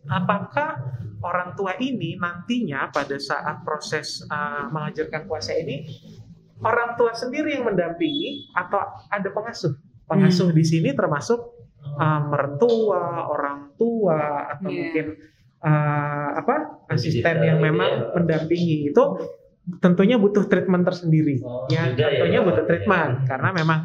apakah 0.07 0.79
orang 1.25 1.57
tua 1.57 1.73
ini 1.81 2.13
nantinya 2.15 2.93
pada 2.93 3.17
saat 3.17 3.65
proses 3.65 4.21
uh, 4.29 4.69
mengajarkan 4.69 5.25
puasa 5.25 5.57
ini 5.57 5.89
orang 6.61 6.93
tua 6.95 7.11
sendiri 7.11 7.57
yang 7.57 7.65
mendampingi 7.65 8.53
atau 8.53 8.79
ada 9.09 9.29
pengasuh 9.33 9.73
pengasuh 10.05 10.53
di 10.53 10.61
sini 10.61 10.93
termasuk 10.93 11.41
uh, 11.97 12.21
mertua 12.29 13.25
orang 13.25 13.73
tua 13.75 14.53
atau 14.53 14.69
Iya. 14.69 14.77
mungkin 14.79 15.05
uh, 15.65 16.29
apa 16.39 16.55
asisten 16.93 17.41
yang 17.41 17.57
memang 17.59 17.89
ya. 17.89 18.05
mendampingi 18.15 18.93
itu 18.93 19.03
tentunya 19.81 20.21
butuh 20.21 20.45
treatment 20.45 20.85
tersendiri 20.85 21.41
Oh, 21.41 21.65
ya 21.73 21.89
ya, 21.91 22.05
tentunya 22.21 22.39
Pak. 22.39 22.47
butuh 22.53 22.63
treatment 22.69 23.11
karena 23.25 23.49
memang 23.49 23.79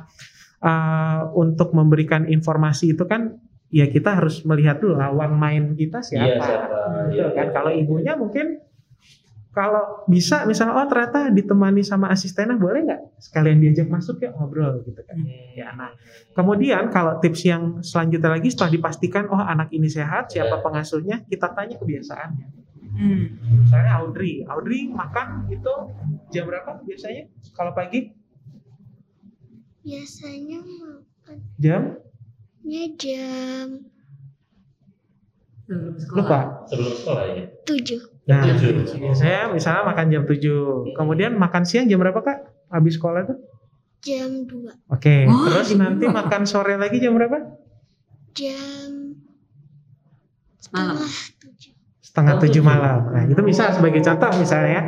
uh, 0.60 1.32
untuk 1.32 1.72
memberikan 1.72 2.28
informasi 2.28 2.92
itu 2.92 3.08
kan 3.08 3.40
ya 3.70 3.86
kita 3.86 4.18
harus 4.18 4.42
melihat 4.42 4.82
dulu 4.82 4.98
lawan 4.98 5.34
main 5.34 5.72
kita 5.74 6.02
siapa, 6.02 6.26
Iya, 6.26 6.38
siapa. 6.42 6.76
Gitu 7.08 7.16
Iya, 7.16 7.26
kan 7.32 7.46
iya. 7.46 7.54
kalau 7.54 7.70
ibunya 7.70 8.12
mungkin 8.18 8.46
kalau 9.50 10.06
bisa 10.06 10.46
misalnya 10.46 10.78
oh 10.78 10.86
ternyata 10.86 11.26
ditemani 11.26 11.82
sama 11.82 12.06
asistennya 12.06 12.54
boleh 12.54 12.86
nggak 12.86 13.02
sekalian 13.18 13.58
diajak 13.58 13.90
masuk 13.90 14.22
ya 14.22 14.30
ngobrol 14.30 14.78
gitu 14.86 15.02
kan 15.02 15.18
ya 15.54 15.74
nah 15.74 15.90
kemudian 16.38 16.86
kalau 16.86 17.18
tips 17.18 17.42
yang 17.42 17.82
selanjutnya 17.82 18.30
lagi 18.30 18.46
setelah 18.46 18.70
dipastikan 18.70 19.26
oh 19.26 19.42
anak 19.42 19.74
ini 19.74 19.90
sehat 19.90 20.30
siapa 20.30 20.54
Ya. 20.54 20.62
pengasuhnya 20.62 21.16
kita 21.26 21.50
tanya 21.50 21.78
kebiasaannya 21.78 22.62
Hmm. 22.90 23.38
Misalnya 23.64 24.02
Audrey, 24.02 24.42
Audrey 24.44 24.90
makan 24.90 25.46
itu 25.46 25.72
jam 26.28 26.42
berapa 26.44 26.82
biasanya? 26.82 27.30
Kalau 27.54 27.70
pagi 27.70 28.12
Biasanya 29.80 30.58
makannya 30.60 31.48
jam 31.56 31.82
jam 32.96 33.66
Sebelum 35.64 35.94
sekolah. 35.96 36.18
lupa. 36.18 36.38
Sebelum 36.66 36.92
sekolah 36.92 37.24
ya. 37.28 37.44
7. 37.62 38.26
Nah, 38.26 38.42
Tujuh. 38.42 38.70
biasanya 38.98 39.42
misalnya 39.50 39.82
makan 39.86 40.06
jam 40.08 40.22
7. 40.26 40.94
Kemudian 40.94 41.32
makan 41.34 41.62
siang 41.62 41.86
jam 41.86 41.98
berapa 41.98 42.18
Kak? 42.18 42.38
Habis 42.68 42.98
sekolah 42.98 43.22
tuh? 43.24 43.38
Jam 44.00 44.46
2. 44.46 44.66
Oke, 44.88 45.26
Oh, 45.26 45.46
terus 45.46 45.70
jam 45.70 45.78
nanti 45.78 46.04
dua. 46.04 46.14
makan 46.16 46.42
sore 46.42 46.74
lagi 46.74 46.98
jam 46.98 47.14
berapa? 47.14 47.38
Jam 48.34 49.14
Malam. 50.70 50.98
setengah 51.02 51.14
7. 51.58 52.02
Setengah 52.02 52.34
Oh, 52.34 52.40
tujuh 52.40 52.52
tujuh. 52.58 52.62
malam. 52.66 52.98
Nah, 53.10 53.22
itu 53.26 53.42
bisa 53.42 53.70
sebagai 53.70 54.00
contoh 54.00 54.30
misalnya 54.36 54.70
ya. 54.70 54.82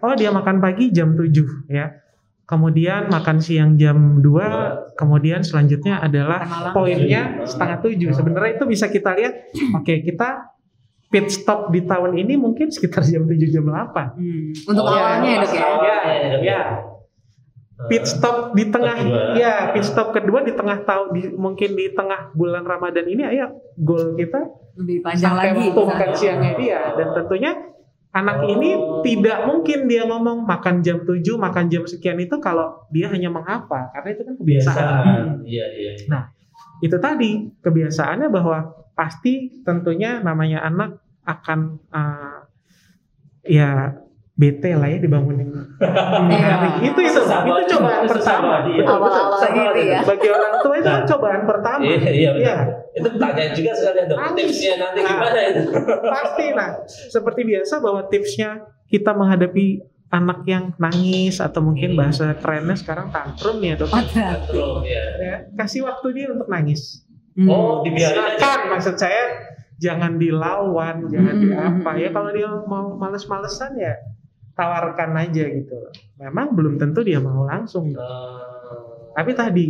Oh, 0.00 0.16
dia 0.16 0.32
makan 0.32 0.58
pagi 0.58 0.88
jam 0.88 1.12
7 1.12 1.68
ya. 1.68 1.92
Kemudian 2.52 3.08
makan 3.08 3.40
siang 3.40 3.80
jam 3.80 4.20
2, 4.20 4.92
kemudian 4.92 5.40
selanjutnya 5.40 6.04
adalah 6.04 6.44
poinnya 6.76 7.48
setengah 7.48 7.80
7. 7.80 8.12
Sebenarnya 8.12 8.60
itu 8.60 8.64
bisa 8.68 8.92
kita 8.92 9.16
lihat, 9.16 9.48
oke 9.72 9.94
kita 10.04 10.52
pit 11.08 11.28
stop 11.28 11.72
di 11.72 11.80
tahun 11.80 12.12
ini 12.14 12.36
mungkin 12.36 12.68
sekitar 12.68 13.00
jam 13.02 13.24
7 13.24 13.40
jam 13.48 13.64
8. 13.64 13.72
Hmm. 13.72 14.52
Untuk 14.68 14.84
Oh, 14.84 14.92
awalnya 14.92 15.28
ya 15.32 15.38
dok 15.40 15.52
ya. 15.52 15.62
awal. 15.62 15.80
Ya, 15.80 15.96
ya, 15.96 16.16
ya. 16.20 16.38
ya. 16.44 16.60
Pit 17.82 18.04
stop 18.04 18.52
di 18.52 18.68
tengah 18.68 18.94
kedua. 18.94 19.34
ya, 19.34 19.54
pit 19.72 19.82
stop 19.82 20.12
kedua 20.12 20.44
di 20.44 20.52
tengah 20.52 20.84
tahun 20.84 21.08
di, 21.10 21.22
mungkin 21.34 21.72
di 21.72 21.90
tengah 21.90 22.30
bulan 22.30 22.62
Ramadan 22.62 23.08
ini 23.08 23.26
ayo 23.26 23.48
goal 23.74 24.14
kita 24.14 24.38
Lebih 24.78 25.02
panjang 25.02 25.34
sampai 25.34 25.50
lagi. 25.50 25.66
waktu 25.66 25.82
makan 25.90 26.10
siangnya 26.14 26.52
dia 26.54 26.80
dan 26.94 27.08
tentunya 27.10 27.50
anak 28.12 28.44
ini 28.44 28.76
tidak 29.00 29.48
mungkin 29.48 29.88
dia 29.88 30.04
ngomong 30.04 30.44
makan 30.44 30.84
jam 30.84 31.00
7 31.08 31.24
makan 31.40 31.72
jam 31.72 31.88
sekian 31.88 32.20
itu 32.20 32.36
kalau 32.44 32.84
dia 32.92 33.08
hanya 33.08 33.32
menghafal 33.32 33.88
karena 33.96 34.08
itu 34.12 34.22
kan 34.28 34.34
kebiasaan 34.36 34.76
Biasaan. 34.76 35.24
Iya, 35.48 35.66
iya. 35.72 35.92
iya. 35.96 36.20
itu 36.84 36.96
tadi 37.00 37.30
kebiasaannya 37.64 38.28
bahwa 38.28 38.84
pasti 38.92 39.64
tentunya 39.64 40.20
namanya 40.20 40.60
anak 40.60 41.00
akan 41.24 41.80
uh, 41.88 42.44
ya 43.48 44.01
bete 44.42 44.74
lah 44.74 44.84
ya 44.84 44.98
dibangunin 44.98 45.48
Iya. 45.78 46.82
itu 46.82 46.98
itu 47.00 47.10
Sesama 47.12 47.58
itu 47.58 47.74
cobaan 47.74 48.04
pertama 48.04 48.52
dia. 48.62 48.82
Betul, 48.82 48.98
betul. 48.98 49.22
Awal-awal 49.24 49.70
gitu 49.72 49.82
ya. 49.84 50.00
bagi 50.04 50.28
orang 50.28 50.54
tua 50.58 50.74
itu 50.74 50.84
kan 50.84 50.94
Nah. 50.94 51.06
cobaan 51.06 51.42
pertama 51.44 51.80
Iya, 51.80 51.98
iya. 52.10 52.30
Iya. 52.34 52.56
Itu 52.92 53.08
tanya 53.16 53.44
juga 53.50 53.70
sekalian 53.72 54.06
dok. 54.06 54.18
Tipsnya 54.32 54.72
nanti 54.76 54.98
Nah. 54.98 55.08
gimana 55.08 55.40
itu? 55.44 55.62
pasti 56.04 56.44
nah 56.52 56.70
seperti 56.86 57.40
biasa 57.44 57.74
bahwa 57.78 58.00
tipsnya 58.04 58.50
kita 58.84 59.10
menghadapi 59.12 59.66
anak 60.08 60.44
yang 60.44 60.64
nangis 60.76 61.38
atau 61.38 61.60
mungkin 61.60 61.90
Hmm. 61.90 61.98
bahasa 61.98 62.36
kerennya 62.36 62.76
sekarang 62.76 63.08
tantrum 63.08 63.58
ya 63.58 63.74
dok 63.74 63.88
Ada. 63.88 64.44
Betul, 64.44 64.84
ya. 64.84 65.04
ya, 65.16 65.34
kasih 65.54 65.82
waktu 65.82 66.06
dia 66.12 66.26
untuk 66.28 66.46
nangis 66.46 67.06
Hmm. 67.32 67.48
Oh, 67.48 67.80
dibiarin 67.80 68.12
aja. 68.12 68.36
silakan 68.36 68.60
maksud 68.68 68.94
saya 68.94 69.24
jangan 69.74 70.14
dilawan 70.14 71.08
jangan 71.08 71.32
Hmm, 71.32 71.42
di 71.42 71.48
apa 71.50 71.64
hmm, 71.88 71.98
ya 71.98 72.06
hmm. 72.06 72.14
kalau 72.14 72.30
dia 72.30 72.48
mau 72.62 72.84
males-malesan 72.94 73.72
ya 73.74 73.96
tawarkan 74.52 75.10
aja 75.16 75.44
gitu 75.48 75.76
memang 76.20 76.52
belum 76.56 76.76
tentu 76.76 77.00
dia 77.04 77.18
mau 77.20 77.44
langsung 77.48 77.88
Eh, 77.92 79.12
tapi 79.12 79.32
tadi 79.36 79.66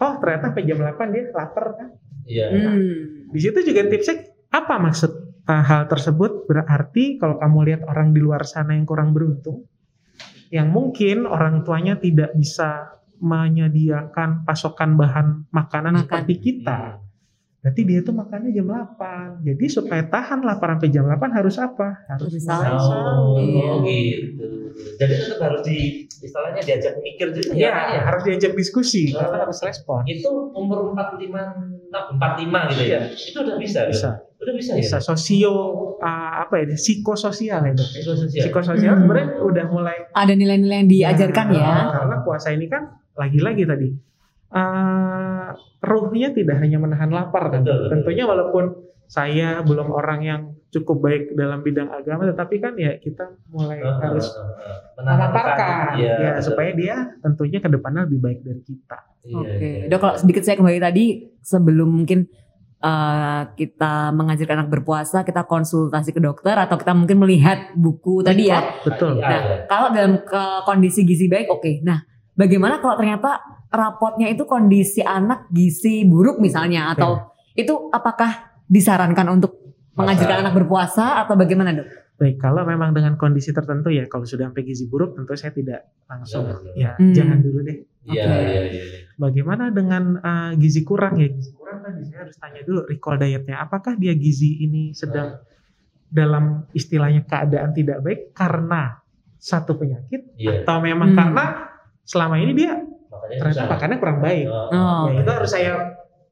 oh 0.00 0.12
ternyata 0.18 0.50
sampai 0.50 0.64
jam 0.66 0.78
8 0.82 1.14
dia 1.14 1.22
lapar 1.34 1.66
kan 1.78 1.88
Iya. 2.24 2.46
Hmm. 2.50 3.28
Di 3.30 3.40
situ 3.40 3.58
juga 3.60 3.84
tipsnya 3.84 4.16
apa 4.48 4.80
maksud 4.80 5.12
uh, 5.44 5.64
hal 5.64 5.86
tersebut? 5.86 6.48
Berarti 6.48 7.20
kalau 7.20 7.36
kamu 7.36 7.58
lihat 7.72 7.82
orang 7.84 8.16
di 8.16 8.20
luar 8.20 8.48
sana 8.48 8.76
yang 8.76 8.88
kurang 8.88 9.12
beruntung, 9.12 9.68
yang 10.48 10.72
mungkin 10.72 11.28
orang 11.28 11.62
tuanya 11.62 12.00
tidak 12.00 12.32
bisa 12.32 13.00
menyediakan 13.20 14.44
pasokan 14.44 14.96
bahan 14.98 15.48
makanan 15.52 16.00
Makan. 16.00 16.02
seperti 16.04 16.34
kita. 16.40 17.03
Berarti 17.64 17.80
dia 17.82 18.04
tuh 18.04 18.12
makannya 18.12 18.52
jam 18.52 18.68
8. 18.68 19.40
Jadi 19.40 19.64
supaya 19.66 20.04
tahan 20.04 20.44
lapar 20.44 20.76
sampai 20.76 20.92
jam 20.92 21.08
8 21.08 21.16
harus 21.32 21.56
apa? 21.56 21.96
Harus 22.12 22.36
sahur. 22.36 22.76
Oh, 22.76 23.40
Iya. 23.40 23.80
gitu. 23.80 24.44
Jadi 25.00 25.12
tetap 25.16 25.38
harus 25.40 25.64
di 25.64 25.78
istilahnya 26.04 26.60
diajak 26.60 27.00
mikir 27.00 27.32
juga 27.32 27.50
Ya, 27.50 27.56
ya. 27.56 27.70
Kak, 27.72 27.86
ya? 27.88 28.00
harus 28.04 28.22
diajak 28.22 28.52
diskusi, 28.52 29.08
Oh. 29.10 29.24
karena 29.24 29.48
harus 29.48 29.58
respon. 29.64 30.04
Itu 30.04 30.52
umur 30.52 30.92
45 30.92 31.40
45 31.88 32.60
gitu 32.68 32.84
ya. 32.84 33.00
Itu 33.08 33.38
udah 33.40 33.56
bisa. 33.56 33.80
Bisa. 33.88 34.10
Dok? 34.12 34.44
Udah 34.44 34.54
bisa, 34.60 34.70
Bisa 34.76 34.96
ya. 34.98 35.00
sosio 35.00 35.52
uh, 35.96 36.32
apa 36.44 36.60
ya? 36.60 36.76
Psikososial 36.76 37.64
ya, 37.64 37.72
ya? 37.72 37.80
Psikososial. 37.80 38.42
Psikososial 38.44 38.92
Hmm. 38.92 39.00
sebenarnya 39.00 39.28
udah 39.40 39.64
mulai 39.72 39.96
Ada 40.12 40.36
nilai-nilai 40.36 40.84
yang 40.84 40.90
diajarkan 40.90 41.46
Nah, 41.48 41.56
ya. 41.56 41.72
Karena 41.94 42.16
puasa 42.20 42.52
ini 42.52 42.66
kan 42.68 42.82
lagi-lagi 43.14 43.64
tadi 43.64 43.88
eh, 44.54 45.48
ruhnya 45.82 46.30
tidak 46.30 46.56
hanya 46.58 46.78
menahan 46.78 47.10
lapar 47.10 47.50
kan. 47.50 47.60
Betul, 47.60 47.76
betul. 47.76 47.90
Tentunya 47.92 48.24
walaupun 48.24 48.64
saya 49.04 49.60
belum 49.60 49.92
orang 49.92 50.20
yang 50.24 50.40
cukup 50.70 50.96
baik 51.00 51.22
dalam 51.34 51.60
bidang 51.60 51.86
agama, 51.86 52.24
tetapi 52.24 52.56
kan 52.56 52.74
ya 52.74 52.96
kita 52.96 53.36
mulai 53.46 53.78
Eh, 53.78 53.94
harus 54.00 54.26
eh, 54.32 54.42
eh, 54.64 54.78
memaparkan 54.98 55.94
Iya, 55.94 56.14
ya 56.16 56.30
betul. 56.32 56.42
supaya 56.42 56.70
dia 56.72 56.94
tentunya 57.20 57.58
ke 57.58 57.68
depannya 57.68 58.08
lebih 58.08 58.20
baik 58.20 58.40
dari 58.42 58.62
kita. 58.64 58.98
Iya, 59.22 59.36
Oke, 59.38 59.54
iya. 59.60 59.86
dok 59.86 59.98
kalau 60.00 60.14
sedikit 60.16 60.42
saya 60.42 60.56
kembali 60.56 60.80
tadi 60.80 61.04
sebelum 61.38 61.88
mungkin 61.94 62.26
uh, 62.80 63.42
kita 63.54 63.92
mengajarkan 64.10 64.56
anak 64.60 64.70
berpuasa, 64.72 65.22
kita 65.22 65.44
konsultasi 65.44 66.10
ke 66.10 66.20
dokter 66.20 66.52
atau 66.52 66.74
kita 66.74 66.92
mungkin 66.92 67.20
melihat 67.20 67.72
buku 67.72 68.20
tadi 68.20 68.48
ya. 68.48 68.60
Betul. 68.82 69.16
Iya, 69.16 69.24
Nah, 69.24 69.40
iya. 69.40 69.56
kalau 69.64 69.88
dalam 69.92 70.14
ke- 70.20 70.60
kondisi 70.64 71.04
gizi 71.04 71.26
baik, 71.26 71.48
oke. 71.48 71.80
Nah, 71.80 72.02
bagaimana 72.34 72.78
kalau 72.78 72.94
ternyata 72.94 73.40
rapotnya 73.68 74.28
itu 74.28 74.44
kondisi 74.44 75.00
anak 75.00 75.48
gizi 75.48 76.04
buruk 76.04 76.38
misalnya, 76.38 76.90
atau 76.90 77.34
itu 77.52 77.90
apakah 77.90 78.30
disarankan 78.64 79.26
untuk 79.30 79.58
mengajarkan 79.94 80.30
Masa- 80.30 80.42
anak 80.42 80.54
berpuasa 80.54 81.04
atau 81.22 81.34
bagaimana 81.34 81.70
dok? 81.72 81.86
Baik, 82.14 82.38
kalau 82.38 82.62
memang 82.62 82.94
dengan 82.94 83.18
kondisi 83.18 83.50
tertentu 83.50 83.90
ya, 83.90 84.06
kalau 84.06 84.22
sudah 84.22 84.46
sampai 84.46 84.62
gizi 84.62 84.86
buruk, 84.86 85.18
tentu 85.18 85.34
saya 85.34 85.50
tidak 85.50 85.90
langsung 86.06 86.46
Jangan. 86.46 86.78
ya 86.78 86.90
Hmm. 86.94 87.10
jangan 87.10 87.38
dulu 87.40 87.58
deh. 87.60 87.78
Iya, 88.04 88.22
Oke. 88.22 88.38
iya, 88.44 88.62
iya. 88.68 88.82
Bagaimana 89.16 89.64
dengan 89.70 90.02
uh, 90.16 90.50
gizi 90.54 90.82
kurang 90.82 91.18
ya? 91.18 91.26
Gizi 91.26 91.50
kurang 91.52 91.82
tadi 91.82 92.06
saya 92.06 92.22
harus 92.22 92.36
tanya 92.36 92.62
dulu 92.62 92.86
recall 92.86 93.18
dietnya. 93.18 93.58
Apakah 93.58 93.96
dia 93.96 94.14
gizi 94.14 94.62
ini 94.62 94.94
sedang 94.94 95.42
dalam 96.06 96.70
istilahnya 96.70 97.24
keadaan 97.24 97.72
tidak 97.72 97.98
baik 97.98 98.30
karena 98.30 99.02
satu 99.34 99.74
penyakit 99.74 100.38
Iya. 100.38 100.62
atau 100.62 100.78
memang 100.80 101.10
Hmm. 101.10 101.18
karena 101.18 101.44
selama 102.04 102.36
ini 102.36 102.52
dia 102.52 102.72
Makanya 102.78 103.38
ternyata 103.40 103.56
susah. 103.58 103.70
makannya 103.70 103.96
kurang 103.98 104.18
baik. 104.20 104.46
Oh. 104.46 104.68
Oh. 104.70 105.04
Ya 105.08 105.20
itu 105.20 105.30
harus 105.32 105.50
saya 105.50 105.72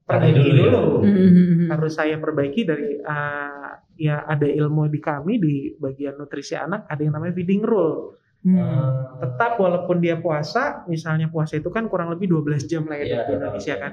perbaiki 0.03 0.37
dulu 0.39 0.51
ya. 0.51 0.63
dulu. 0.69 0.83
Hmm. 1.01 1.67
Harus 1.71 1.93
saya 1.95 2.15
perbaiki 2.17 2.61
dari 2.63 2.89
uh, 2.99 3.71
ya 3.95 4.17
ada 4.25 4.45
ilmu 4.45 4.89
di 4.89 4.99
kami 4.99 5.39
di 5.39 5.55
bagian 5.77 6.17
nutrisi 6.17 6.53
anak 6.55 6.85
ada 6.87 7.01
yang 7.01 7.15
namanya 7.15 7.33
feeding 7.33 7.63
rule. 7.63 8.19
Hmm. 8.43 8.59
Eh, 8.59 8.99
Tetap 9.23 9.55
walaupun 9.57 10.03
dia 10.03 10.19
puasa, 10.19 10.83
misalnya 10.85 11.31
puasa 11.31 11.55
itu 11.55 11.71
kan 11.71 11.87
kurang 11.87 12.11
lebih 12.11 12.27
12 12.29 12.67
jam 12.67 12.83
lah 12.85 12.99
ya 12.99 13.07
iya, 13.07 13.19
di 13.25 13.33
Indonesia 13.33 13.75
kan. 13.79 13.93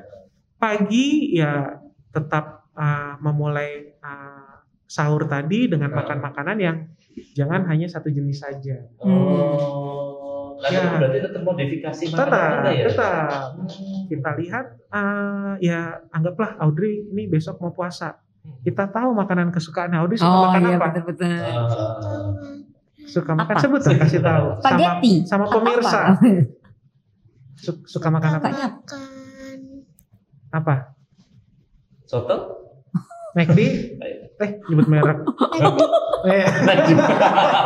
pagi 0.58 1.38
ya 1.38 1.78
tetap 2.10 2.68
uh, 2.74 3.16
memulai 3.22 3.96
uh, 4.02 4.60
sahur 4.84 5.24
tadi 5.24 5.70
dengan 5.70 5.94
Hmm. 5.94 6.02
makan 6.02 6.18
makanan 6.20 6.58
yang 6.58 6.78
jangan 7.32 7.64
hanya 7.70 7.86
satu 7.86 8.10
jenis 8.10 8.42
saja. 8.42 8.90
Oh. 9.00 10.09
Nanti 10.60 10.76
Ya. 10.76 10.92
berarti 10.94 11.20
tetap 11.22 11.42
modifikasi 11.42 12.04
Tetap, 12.06 12.30
ya. 12.68 12.84
tetap. 12.86 13.30
Hmm. 13.56 14.04
Kita 14.06 14.30
lihat 14.36 14.66
uh, 14.90 15.54
ya 15.58 15.80
anggaplah 16.10 16.60
Audrey 16.60 17.06
ini 17.06 17.26
besok 17.26 17.58
mau 17.58 17.72
puasa. 17.72 18.20
Kita 18.60 18.88
tahu 18.88 19.14
makanan 19.14 19.50
kesukaan 19.50 19.94
Audrey 19.94 20.16
suka 20.16 20.28
Oh 20.30 20.44
makan 20.46 20.62
iya 20.62 20.76
apa? 20.76 20.86
betul-betul. 20.90 21.32
Ah. 21.32 22.34
Suka 23.02 23.32
makan 23.34 23.52
Apa? 23.52 23.62
sebut 23.62 23.82
dong, 23.82 23.98
kasih 23.98 24.22
tahu. 24.22 24.46
Sama 24.54 24.60
Spaghetti. 24.76 25.14
sama 25.24 25.44
pemirsa. 25.48 26.02
apa? 26.10 26.28
Su- 27.64 27.84
Suka 27.86 28.08
makan 28.10 28.32
apa? 28.36 28.48
Makan 28.50 29.58
Apa? 30.52 30.76
Soto? 32.04 32.38
McD? 33.38 33.60
Eh, 34.40 34.50
nyebut 34.66 34.88
merek. 34.88 35.18
Eh, 36.20 36.44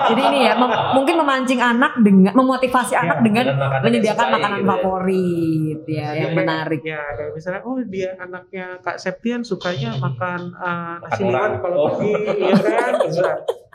Jadi 0.05 0.21
ini 0.23 0.45
ya 0.45 0.53
mem- 0.53 0.93
mungkin 0.93 1.17
memancing 1.17 1.57
anak 1.57 1.97
dengan 1.97 2.33
memotivasi 2.33 2.93
anak 2.93 3.17
Ya, 3.17 3.23
dengan 3.23 3.45
makanan 3.49 3.65
yang 3.73 3.81
menyediakan 3.83 4.27
makanan 4.27 4.51
gitu 4.51 4.61
ya. 4.61 4.69
favorit 4.69 5.79
ya 5.83 6.07
yang 6.13 6.13
Kayak- 6.13 6.37
menarik. 6.37 6.81
Ya, 6.83 7.01
kayak 7.17 7.31
misalnya, 7.33 7.61
oh 7.63 7.81
dia 7.81 8.09
anaknya 8.15 8.65
Kak 8.79 8.97
Septian 8.97 9.41
sukanya 9.41 9.97
makan 9.97 10.53
uh, 10.53 11.01
nasi 11.01 11.21
liwet 11.23 11.53
kalau 11.59 11.77
Oh. 11.79 11.89
pagi, 11.97 12.13
ya 12.39 12.53
kan? 12.53 12.93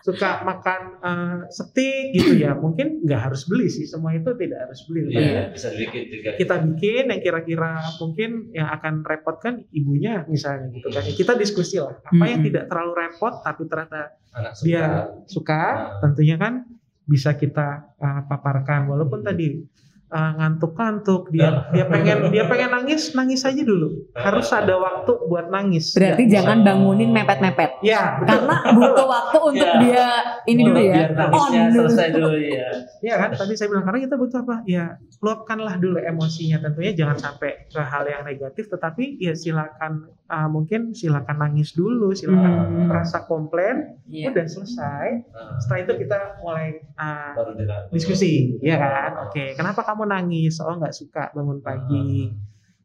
Suka 0.01 0.43
makan 0.43 0.81
eh, 0.99 1.39
steak 1.49 2.05
gitu 2.13 2.33
ya 2.37 2.55
mungkin 2.55 3.03
nggak 3.03 3.21
harus 3.25 3.45
beli 3.45 3.67
sih 3.67 3.83
semua 3.83 4.13
itu 4.13 4.31
tidak 4.33 4.65
harus 4.65 4.81
beli 4.85 5.11
Iya, 5.11 5.51
bisa 5.51 5.69
dibikin 5.69 6.03
juga. 6.09 6.31
kita 6.35 6.55
bikin 6.63 7.05
yang 7.09 7.21
kira-kira 7.21 7.71
mungkin 7.99 8.31
yang 8.51 8.69
akan 8.71 9.03
repot 9.03 9.37
kan 9.37 9.65
ibunya 9.71 10.23
misalnya 10.25 10.71
gitu 10.71 10.89
kan 10.89 11.03
kita 11.03 11.33
diskusi 11.35 11.77
lah 11.77 11.99
apa 11.99 12.25
yang 12.25 12.39
Mm-mm. 12.39 12.49
tidak 12.49 12.65
terlalu 12.67 12.93
repot 13.01 13.35
tapi 13.41 13.63
ternyata 13.65 14.03
Anak 14.31 14.53
suka. 14.55 14.65
dia 14.65 14.85
suka 15.25 15.61
Nah. 15.69 15.99
tentunya 16.01 16.37
kan 16.37 16.55
bisa 17.03 17.33
kita 17.33 17.69
uh, 17.97 18.21
paparkan 18.25 18.85
walaupun 18.87 19.23
tadi 19.23 19.65
uh, 20.09 20.33
ngantuk-ngantuk 20.37 21.29
dia 21.31 21.69
dia 21.71 21.85
pengen 21.85 22.29
dia 22.29 22.45
pengen 22.45 22.71
nangis 22.73 23.13
nangis 23.13 23.45
aja 23.45 23.63
dulu 23.63 24.09
harus 24.13 24.49
ada 24.51 24.75
waktu 24.77 25.13
buat 25.29 25.49
nangis 25.49 25.93
Berarti 25.93 26.25
ya, 26.25 26.41
jangan 26.41 26.65
bangunin 26.65 27.11
mepet-mepet. 27.11 27.81
ya 27.81 28.19
betul 28.19 28.45
Karena 28.45 28.57
butuh 28.75 29.07
waktu 29.07 29.39
untuk 29.41 29.69
Iya. 29.69 29.81
dia 29.81 30.07
ini 30.47 30.61
dulu 30.65 30.81
ya. 30.81 30.95
Biar 30.95 31.11
nangisnya 31.15 31.61
dulu. 31.69 31.77
selesai 31.89 32.09
dulu 32.13 32.37
ya. 32.39 32.69
ya 33.01 33.15
kan 33.17 33.31
tadi 33.35 33.53
saya 33.55 33.69
bilang 33.69 33.85
karena 33.85 33.99
kita 34.05 34.15
butuh 34.17 34.39
apa 34.43 34.57
ya 34.65 34.85
luapkanlah 35.19 35.75
dulu 35.77 35.99
emosinya 35.99 36.59
tentunya 36.61 36.93
jangan 36.95 37.17
sampai 37.19 37.51
ke 37.69 37.81
hal 37.81 38.05
yang 38.07 38.23
negatif 38.23 38.69
tetapi 38.69 39.19
ya 39.19 39.33
silakan 39.33 40.09
uh, 40.29 40.47
mungkin 40.47 40.93
silakan 40.93 41.41
nangis 41.41 41.73
dulu 41.73 42.13
silakan 42.13 42.53
Hmm. 42.69 42.89
rasa 42.89 43.25
komplain. 43.25 43.99
Iya. 44.05 44.33
udah 44.33 44.47
selesai. 44.47 45.07
Nah, 45.29 45.57
setelah 45.59 45.81
itu 45.83 45.93
kita 45.99 46.19
mulai 46.39 46.69
uh, 46.95 47.33
baru 47.35 47.53
diskusi 47.91 48.57
ya 48.61 48.77
kan? 48.77 49.11
Oke 49.29 49.53
kenapa 49.53 49.81
kamu 49.83 50.05
nangis? 50.07 50.61
Oh 50.61 50.73
nggak 50.73 50.93
suka 50.93 51.33
bangun 51.33 51.61
pagi. 51.61 52.29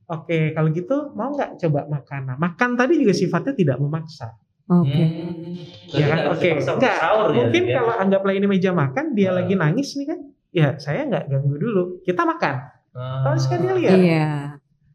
Oke 0.03 0.51
kalau 0.51 0.67
gitu 0.69 1.11
mau 1.13 1.31
nggak 1.31 1.59
coba 1.59 1.87
makan? 1.87 2.21
Nah, 2.27 2.37
makan 2.37 2.75
tadi 2.75 2.99
juga 2.99 3.11
sifatnya 3.11 3.53
tidak 3.53 3.77
memaksa. 3.77 4.35
Oke. 4.63 4.95
Hmm. 4.95 5.59
ya 5.91 6.05
kan? 6.07 6.17
Jadi 6.23 6.31
oke 6.31 6.47
harus 6.49 6.63
dipaksa 6.63 6.71
nggak. 6.79 6.97
sahur 6.97 7.27
ya, 7.27 7.35
mungkin 7.35 7.63
ya. 7.67 7.73
kalau 7.75 7.93
anggaplah 7.99 8.33
ini 8.33 8.47
meja 8.47 8.71
makan 8.71 9.05
dia 9.11 9.29
Hmm. 9.29 9.37
lagi 9.43 9.53
nangis 9.53 9.89
nih 9.95 10.07
kan? 10.07 10.19
Ya 10.53 10.67
saya 10.77 11.03
nggak 11.03 11.23
ganggu 11.27 11.55
dulu. 11.57 11.83
Kita 12.01 12.23
makan. 12.23 12.55
Ah. 12.93 13.25
terus 13.25 13.49
kan 13.49 13.57
dia 13.57 13.73
lihat. 13.73 13.97
Iya. 13.97 14.27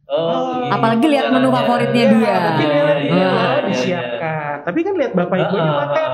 Oh, 0.09 0.65
iya. 0.65 0.73
Apalagi 0.73 1.05
lihat 1.05 1.27
menu 1.29 1.49
favoritnya 1.53 2.05
Iya, 2.09 2.13
dia. 2.17 2.37
mungkin 2.41 2.67
dia 2.67 2.83
lihat 2.83 2.99
Iya, 2.99 3.13
iya, 3.13 3.29
oh, 3.29 3.37
iya, 3.37 3.61
disiapkan 3.69 4.55
tapi 4.65 4.79
kan 4.81 4.95
lihat 4.97 5.13
bapak 5.13 5.37
ibunya 5.39 5.73
makan 5.73 6.11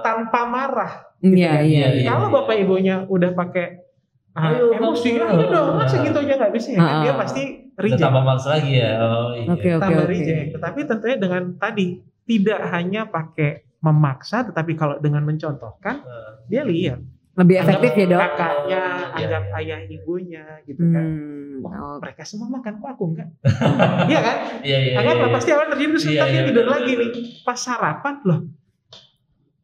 tanpa 0.00 0.40
marah 0.44 0.92
Iya, 1.20 1.32
iya. 1.32 1.52
Iya, 1.60 1.86
iya. 2.00 2.08
kalau 2.08 2.28
bapak 2.32 2.56
ibunya 2.56 3.04
udah 3.04 3.30
pakai 3.32 3.84
ah, 4.32 4.50
emosi 4.50 5.08
ayo. 5.16 5.24
ayo 5.24 5.46
dong 5.48 5.68
masa 5.76 5.96
gitu 6.00 6.18
aja 6.18 6.34
nggak 6.36 6.52
bisa 6.52 6.68
ya 6.72 6.80
kan? 6.80 7.00
dia 7.04 7.12
pasti 7.16 7.42
Udah 7.74 7.82
reject 7.84 8.02
tambah 8.06 8.22
males 8.22 8.46
lagi 8.46 8.72
ya. 8.78 8.90
Oh, 9.02 9.30
iya. 9.34 9.48
Oke, 9.50 9.68
oke, 9.74 9.82
tambah 9.82 10.06
reject. 10.06 10.46
Tetapi 10.54 10.80
tentunya 10.86 11.16
dengan 11.18 11.42
tadi 11.58 11.86
tidak 12.22 12.60
hanya 12.70 13.02
pakai 13.04 13.50
memaksa, 13.82 14.46
tetapi 14.46 14.72
kalau 14.78 14.96
dengan 15.02 15.26
mencontohkan, 15.26 16.06
Ah. 16.06 16.38
dia 16.46 16.62
lihat 16.62 17.02
Lebih 17.34 17.56
efektif 17.58 17.92
ya, 17.92 18.06
Dok? 18.06 18.20
kakaknya, 18.20 18.82
Iya, 19.10 19.26
anggap 19.26 19.44
iya. 19.44 19.58
ayah 19.58 19.80
ibunya, 19.84 20.44
gitu 20.62 20.82
kan. 20.86 21.02
Hmm. 21.04 21.58
Wah, 21.60 21.72
oke. 21.92 22.00
mereka 22.00 22.22
semua 22.22 22.46
makan 22.48 22.72
kok 22.76 22.90
aku 22.90 23.04
enggak? 23.10 23.28
Iya 24.10 24.20
kan? 24.20 24.36
Iya, 24.60 24.78
iya. 24.80 24.92
Anggap 24.96 25.14
iya, 25.14 25.22
lah 25.22 25.30
pasti 25.32 25.50
awal 25.50 25.66
terjadi 25.68 25.90
terus 25.90 26.04
Iya, 26.04 26.22
iya, 26.24 26.40
tidur 26.44 26.62
betul, 26.62 26.72
lagi 26.72 26.92
nih. 26.94 27.08
Pas 27.40 27.58
sarapan 27.58 28.14
loh. 28.22 28.40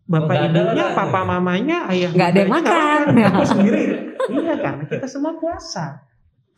Bapak 0.04 0.26
Oh, 0.28 0.42
ada 0.42 0.50
ibunya, 0.50 0.84
lagi. 0.84 0.96
papa 0.96 1.20
mamanya, 1.22 1.78
ayah 1.86 2.10
Nggak 2.10 2.28
ada 2.28 2.38
yang 2.40 2.50
makan. 2.52 3.00
Aku 3.30 3.44
sendiri. 3.54 3.82
iya 4.28 4.54
kan? 4.56 4.74
Kita 4.82 5.06
semua 5.06 5.32
puasa. 5.36 6.02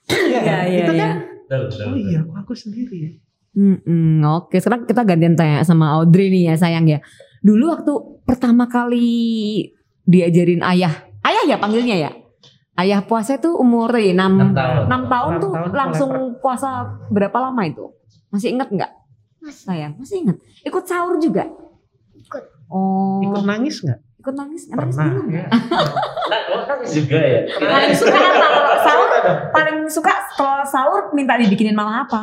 Iya, 0.07 0.17
Iya, 0.25 0.41
kan? 0.41 0.65
iya, 0.65 0.81
Itu 0.81 0.93
iya. 0.93 1.03
kan, 1.03 1.13
Betul, 1.43 1.61
betul, 1.69 1.85
oh 1.85 1.97
iya, 1.99 2.21
aku 2.33 2.53
sendiri 2.55 2.97
ya. 2.99 3.13
Mm-mm, 3.53 4.25
Oke, 4.25 4.57
sekarang 4.57 4.89
kita 4.89 5.05
gantian 5.05 5.37
tanya 5.37 5.61
sama 5.61 5.93
Audrey 5.93 6.33
nih 6.33 6.49
ya 6.49 6.55
sayang 6.57 6.89
ya. 6.89 7.05
Dulu 7.39 7.69
waktu 7.69 7.93
pertama 8.25 8.65
kali 8.65 9.69
diajarin 10.03 10.65
ayah, 10.65 11.12
ayah 11.23 11.45
ya 11.47 11.57
panggilnya 11.59 11.97
ya. 11.99 12.11
Ayah 12.73 13.05
puasa 13.05 13.37
itu 13.37 13.53
umur 13.53 13.93
eh, 14.01 14.17
6, 14.17 14.17
Enam 14.17 14.57
tahun. 14.57 14.85
6 14.89 15.13
tahun 15.13 15.31
Enam 15.37 15.43
tuh 15.45 15.53
tahun 15.53 15.71
langsung 15.77 16.11
puasa 16.41 16.69
berapa 17.13 17.37
lama 17.37 17.63
itu? 17.69 17.93
Masih 18.33 18.57
inget 18.57 18.73
nggak 18.73 18.93
Masih 19.45 19.63
sayang? 19.69 19.93
Masih 20.01 20.25
inget? 20.25 20.37
Ikut 20.65 20.85
sahur 20.89 21.21
juga? 21.21 21.45
Ikut. 22.17 22.45
Oh, 22.73 23.21
Ikut 23.21 23.45
ikut, 23.45 23.45
nangis 23.45 23.77
nggak? 23.85 24.01
nangis? 24.33 24.63
Nangis 24.71 24.97
Pernah. 24.97 25.09
belum? 25.13 25.27
Ya. 25.29 25.47
Nah, 25.51 26.63
nangis 26.73 26.91
juga 26.95 27.19
ya. 27.21 27.41
Paling 27.61 27.93
suka 27.93 28.17
apa 28.17 28.47
kalau 28.57 28.79
sahur? 28.81 29.09
Paling 29.53 29.79
suka 29.91 30.13
kalau 30.33 30.65
sahur 30.65 31.03
minta 31.13 31.35
dibikinin 31.37 31.77
mama 31.77 32.07
apa? 32.09 32.23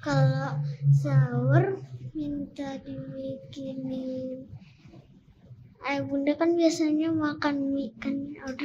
kalau 0.00 0.56
sahur 0.90 1.76
minta 2.16 2.80
dibikinin 2.80 4.48
ayah 5.80 6.02
bunda 6.04 6.32
kan 6.36 6.52
biasanya 6.52 7.08
makan 7.08 7.72
mie 7.72 7.92
kan 7.96 8.14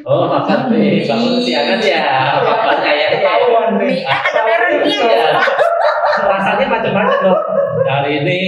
Oh, 0.04 0.28
makan 0.32 0.72
nih. 0.72 1.04
Bangun 1.08 1.40
siangan 1.44 1.80
ya. 1.84 2.04
Apa 2.40 2.74
kayaknya? 2.80 3.08
Ketahuan. 3.20 3.70
Mie, 3.80 4.04
ah, 4.08 4.20
ada 4.24 4.40
merahnya. 4.44 4.88
Iya. 4.88 5.20
Rasanya 6.16 6.66
macam-macam 6.72 7.20
loh. 7.28 7.40
Hari 7.86 8.12
ini 8.24 8.40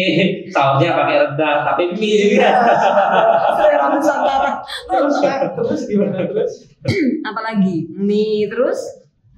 sahurnya 0.50 0.96
pakai 0.96 1.16
rendang, 1.20 1.60
tapi 1.68 1.84
mie 1.96 2.16
juga. 2.32 2.50
Selera 3.60 3.86
Nusantara. 3.92 4.52
Terus 4.88 5.18
kan, 5.20 5.42
terus 5.56 5.82
gimana 5.88 6.24
terus? 6.26 6.52
Apalagi 7.28 7.92
mie 7.92 8.48
terus? 8.48 8.80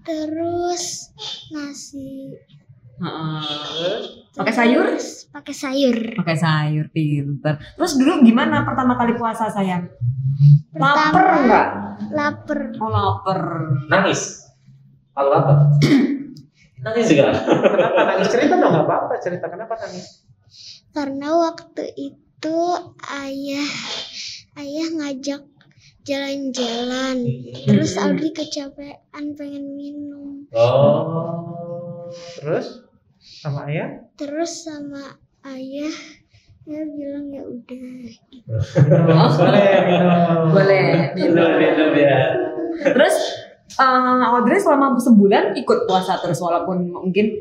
terus 0.09 1.13
nasi 1.53 2.33
Pakai 4.35 4.53
sayur? 4.55 4.91
Pakai 5.29 5.53
sayur 5.53 5.97
Pakai 6.15 6.35
sayur 6.35 6.89
pinter. 6.89 7.55
Terus 7.75 7.93
dulu 7.95 8.21
gimana 8.21 8.63
pertama 8.63 8.93
kali 8.93 9.13
puasa 9.13 9.47
sayang? 9.47 9.85
Laper 10.71 11.13
Pertama- 11.13 11.45
nggak? 11.45 11.67
lapar 12.09 12.59
Oh 12.79 12.87
lapar. 12.87 13.39
Nangis. 13.87 14.47
Kalau 15.11 15.31
apa? 15.31 15.53
Nangis 16.83 17.05
juga. 17.07 17.35
Kenapa 17.35 18.01
nangis? 18.07 18.27
Cerita 18.29 18.55
dong, 18.55 18.71
nggak 18.71 18.85
apa-apa. 18.85 19.13
Cerita 19.19 19.45
kenapa 19.47 19.73
nangis? 19.77 20.25
karena 20.89 21.29
waktu 21.37 21.85
itu 21.93 22.57
ayah 23.05 23.71
ayah 24.57 24.87
ngajak 24.89 25.45
jalan-jalan 26.01 27.21
terus 27.63 27.93
Mm-mm. 27.93 28.03
Audrey 28.09 28.33
kecapean 28.33 28.97
pengen 29.37 29.77
minum 29.77 30.49
Oh. 30.49 32.09
Terus 32.41 32.88
sama 33.31 33.69
ayah? 33.69 33.89
terus 34.15 34.65
sama 34.65 35.15
ayah 35.45 35.93
ya 36.65 36.81
bilang 36.85 37.29
ya 37.29 37.43
udah 37.45 37.89
Boleh 39.39 39.69
minum. 39.85 40.53
Boleh. 40.53 40.85
Minum, 41.13 41.49
ya. 41.95 42.17
Terus 42.93 43.15
eh, 43.73 44.23
Audrey 44.25 44.57
selama 44.57 44.93
sebulan 44.95 45.53
ikut 45.55 45.85
puasa 45.85 46.17
terus 46.17 46.37
walaupun 46.37 46.89
mungkin 46.89 47.33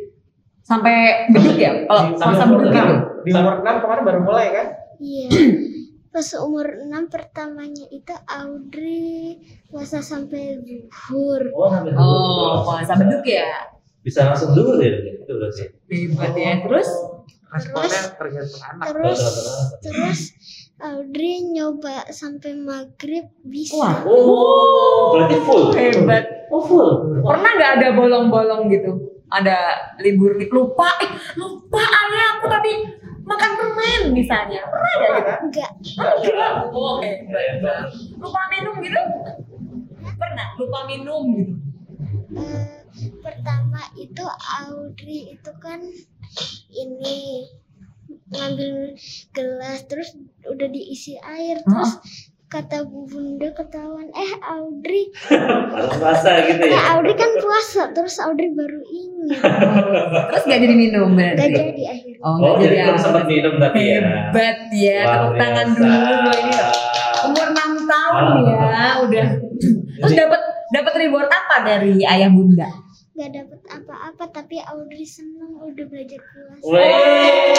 sampai 0.63 1.29
beduk 1.29 1.57
ya? 1.57 1.85
Kalau 1.85 2.15
Sampai 2.15 2.37
puasa 2.37 2.45
beduk 2.47 2.71
enam. 2.71 2.89
itu. 2.89 2.97
Di 3.25 3.31
umur 3.35 3.55
6 3.61 3.83
kemarin 3.85 4.03
baru 4.05 4.21
mulai 4.23 4.47
kan? 4.53 4.67
iya 4.99 5.29
pas 6.15 6.27
umur 6.41 6.67
6 6.89 6.91
pertamanya 7.07 7.87
itu 7.89 8.15
Audrey 8.27 9.39
puasa 9.69 10.01
sampai 10.01 10.59
zuhur 10.65 11.43
Oh. 11.53 11.71
Oh 11.95 12.55
puasa 12.65 12.97
beduk 12.97 13.23
ya? 13.23 13.78
Bisa 14.03 14.31
langsung 14.31 14.55
dulu 14.55 14.79
ya, 14.81 14.95
itu 14.99 15.33
berarti. 15.33 15.65
Hebat 15.91 16.33
ya. 16.39 16.53
Terus 16.65 16.89
Responnya 17.49 18.13
tergantung 18.21 18.61
anak. 18.61 18.85
terus 18.93 19.21
terus 19.81 20.21
Audrey 20.79 21.43
nyoba 21.49 22.07
sampai 22.13 22.55
maghrib 22.55 23.27
bisa 23.43 23.75
Wah. 23.75 24.05
Oh, 24.05 25.17
berarti 25.17 25.37
full. 25.43 25.73
hebat. 25.75 26.47
Oh, 26.53 26.63
full. 26.63 27.19
Pernah 27.25 27.51
nggak 27.57 27.73
ada 27.81 27.89
bolong-bolong 27.97 28.69
gitu? 28.71 28.93
Ada 29.29 29.57
libur 30.01 30.39
lupa, 30.53 30.89
eh, 31.05 31.11
lupa 31.37 31.83
ayah 31.83 32.39
aku 32.39 32.47
tadi 32.47 32.73
makan 33.27 33.51
permen 33.59 34.03
misalnya. 34.15 34.63
Pernah 34.69 34.93
nggak 34.95 35.11
gitu? 35.11 35.33
enggak 35.49 35.71
Enggak. 35.83 36.53
Oh 36.71 37.01
hebat. 37.03 37.89
Lupa 38.21 38.41
minum 38.53 38.75
gitu? 38.79 39.03
Pernah 40.15 40.47
lupa 40.61 40.79
minum 40.87 41.23
gitu. 41.33 41.55
Eh, 42.39 42.78
pertama 43.19 43.81
itu 43.95 44.25
Audrey 44.59 45.33
itu 45.33 45.53
kan 45.59 45.81
ini 46.69 47.47
ngambil 48.29 48.95
gelas 49.31 49.85
terus 49.85 50.13
udah 50.43 50.67
diisi 50.67 51.17
air 51.19 51.61
terus 51.61 51.99
kata 52.47 52.81
Bu 52.83 53.05
Bunda 53.05 53.53
ketahuan 53.53 54.09
eh 54.09 54.33
Audrey 54.43 55.13
puasa 55.95 56.31
gitu 56.43 56.63
ya. 56.63 56.95
Audrey 56.95 57.13
kan 57.13 57.29
puasa 57.37 57.93
terus 57.93 58.17
Audrey 58.19 58.49
baru 58.51 58.81
ingat 58.83 59.41
Terus 60.27 60.43
nggak 60.45 60.61
jadi 60.63 60.75
minum 60.75 61.13
gak 61.13 61.37
berarti? 61.37 61.53
jadi 61.53 61.83
akhirnya 61.87 62.17
Oh 62.19 62.29
Oh, 62.31 62.37
nggak 62.39 62.57
jadi 62.59 62.69
jadi. 62.71 62.85
belum 62.87 62.99
sempat 62.99 63.25
minum 63.27 63.55
tapi 63.59 63.81
ya. 63.83 63.99
Hebat 64.01 64.59
ya. 64.71 65.01
Tepuk 65.05 65.35
tangan 65.37 65.67
dulu 65.71 65.93
loh 65.93 66.35
ini. 66.35 66.53
Umur 67.21 67.47
6 67.51 67.59
tahun 67.85 68.25
ya 68.43 68.67
udah. 68.99 69.27
Terus 69.99 70.13
dapat 70.15 70.41
dapat 70.69 70.93
reward 70.97 71.29
apa 71.29 71.57
dari 71.63 71.93
ayah 72.03 72.29
bunda? 72.29 72.69
Nggak 73.19 73.35
dapet 73.35 73.61
apa-apa 73.67 74.25
tapi 74.31 74.63
Audrey 74.63 75.03
seneng 75.03 75.59
udah 75.59 75.87
belajar 75.91 76.23
puasa. 76.23 76.63
Weh, 76.71 77.51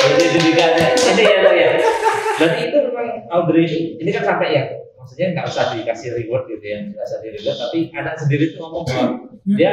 jadi 0.00 0.24
jadi 0.32 0.48
gak 0.56 0.68
ada. 0.72 0.84
Ini 0.96 1.22
ya, 1.28 1.36
Dok, 1.44 1.54
ya. 1.54 1.68
Berarti 2.40 2.58
itu 2.64 2.76
memang 2.88 3.08
Audrey 3.28 3.68
ini, 4.00 4.10
kan 4.16 4.24
sampai 4.24 4.56
ya, 4.56 4.64
maksudnya 4.96 5.36
nggak 5.36 5.46
usah 5.52 5.76
dikasih 5.76 6.08
reward 6.16 6.48
gitu 6.48 6.64
ya, 6.64 6.88
nggak 6.88 7.04
usah 7.04 7.18
di 7.20 7.28
reward, 7.36 7.56
tapi 7.60 7.78
anak 7.92 8.16
sendiri 8.16 8.56
tuh 8.56 8.64
ngomong 8.64 8.84
bahwa 8.88 9.06
dia 9.44 9.72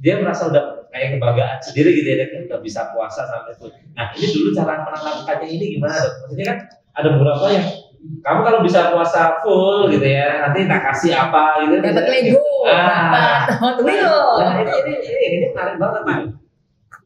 dia 0.00 0.14
merasa 0.16 0.48
udah 0.48 0.88
kayak 0.88 1.20
kebanggaan 1.20 1.60
sendiri 1.60 2.00
gitu 2.00 2.08
ya, 2.08 2.16
dia 2.24 2.28
kan 2.32 2.40
udah 2.48 2.60
bisa 2.64 2.80
puasa 2.96 3.20
sampai 3.28 3.52
itu. 3.52 3.68
Nah 3.92 4.06
ini 4.16 4.26
dulu 4.32 4.48
cara 4.56 4.80
menanamkannya 4.80 5.46
ini 5.60 5.64
gimana 5.76 5.92
dok? 6.00 6.14
Maksudnya 6.24 6.46
kan 6.48 6.58
ada 6.96 7.08
beberapa 7.20 7.46
yang 7.52 7.66
kamu 8.00 8.40
kalau 8.44 8.60
bisa 8.64 8.92
puasa 8.92 9.40
full 9.44 9.92
gitu 9.92 10.04
ya, 10.04 10.40
nanti 10.48 10.64
tak 10.64 10.80
kasih 10.88 11.12
apa 11.12 11.64
gitu. 11.68 11.84
Dapat 11.84 12.04
Lego, 12.08 12.40
Ah. 12.64 13.44
dapat 13.44 13.56
Hot 13.60 13.76
Wheels. 13.84 14.40
Nah, 14.40 14.56
ini, 14.60 14.72
ini, 14.72 14.92
ini, 15.04 15.24
ini 15.36 15.46
menarik 15.52 15.76
banget 15.76 16.02
nih. 16.08 16.22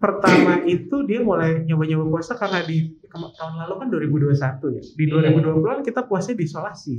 Pertama 0.04 0.60
itu 0.68 0.96
dia 1.08 1.24
mulai 1.24 1.64
nyoba-nyoba 1.64 2.04
puasa 2.12 2.36
karena 2.36 2.60
di 2.60 2.92
tahun 3.08 3.54
lalu 3.64 3.74
kan 3.80 3.88
2021 3.88 4.76
ya. 4.76 4.82
Di 4.84 5.04
2020 5.08 5.64
kan 5.64 5.80
kita 5.80 6.00
puasanya 6.04 6.36
di 6.36 6.44
isolasi. 6.44 6.94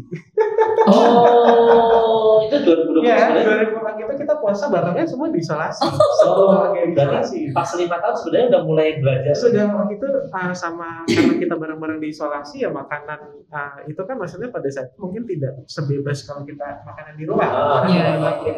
Oh, 0.85 2.45
itu 2.45 2.55
2020 2.61 3.05
Iya, 3.05 3.17
sebenarnya. 3.29 3.67
2020 3.73 4.01
kita 4.01 4.13
kita 4.21 4.33
puasa 4.41 4.63
barengnya 4.73 5.05
semua 5.05 5.27
di 5.29 5.39
isolasi. 5.43 5.85
Oh, 6.25 6.65
berarti 6.73 6.89
isolasi. 6.93 7.39
pas 7.53 7.69
lima 7.77 7.97
tahun 8.01 8.15
sebenarnya 8.17 8.47
udah 8.49 8.61
mulai 8.65 8.87
belajar. 8.97 9.33
Sudah 9.37 9.65
waktu 9.69 9.93
itu 10.01 10.07
uh, 10.09 10.53
sama 10.55 11.05
karena 11.05 11.33
kita 11.37 11.53
bareng-bareng 11.57 11.99
di 12.01 12.09
isolasi 12.09 12.65
ya 12.65 12.69
makanan 12.73 13.19
uh, 13.53 13.77
itu 13.85 14.01
kan 14.01 14.15
maksudnya 14.17 14.49
pada 14.49 14.69
saat 14.73 14.93
itu 14.93 14.99
mungkin 15.01 15.23
tidak 15.29 15.53
sebebas 15.69 16.25
kalau 16.25 16.41
kita 16.47 16.81
makanan 16.85 17.13
di 17.19 17.23
rumah. 17.29 17.45
Ah, 17.45 17.83
iya, 17.85 18.03
Ya, 18.45 18.57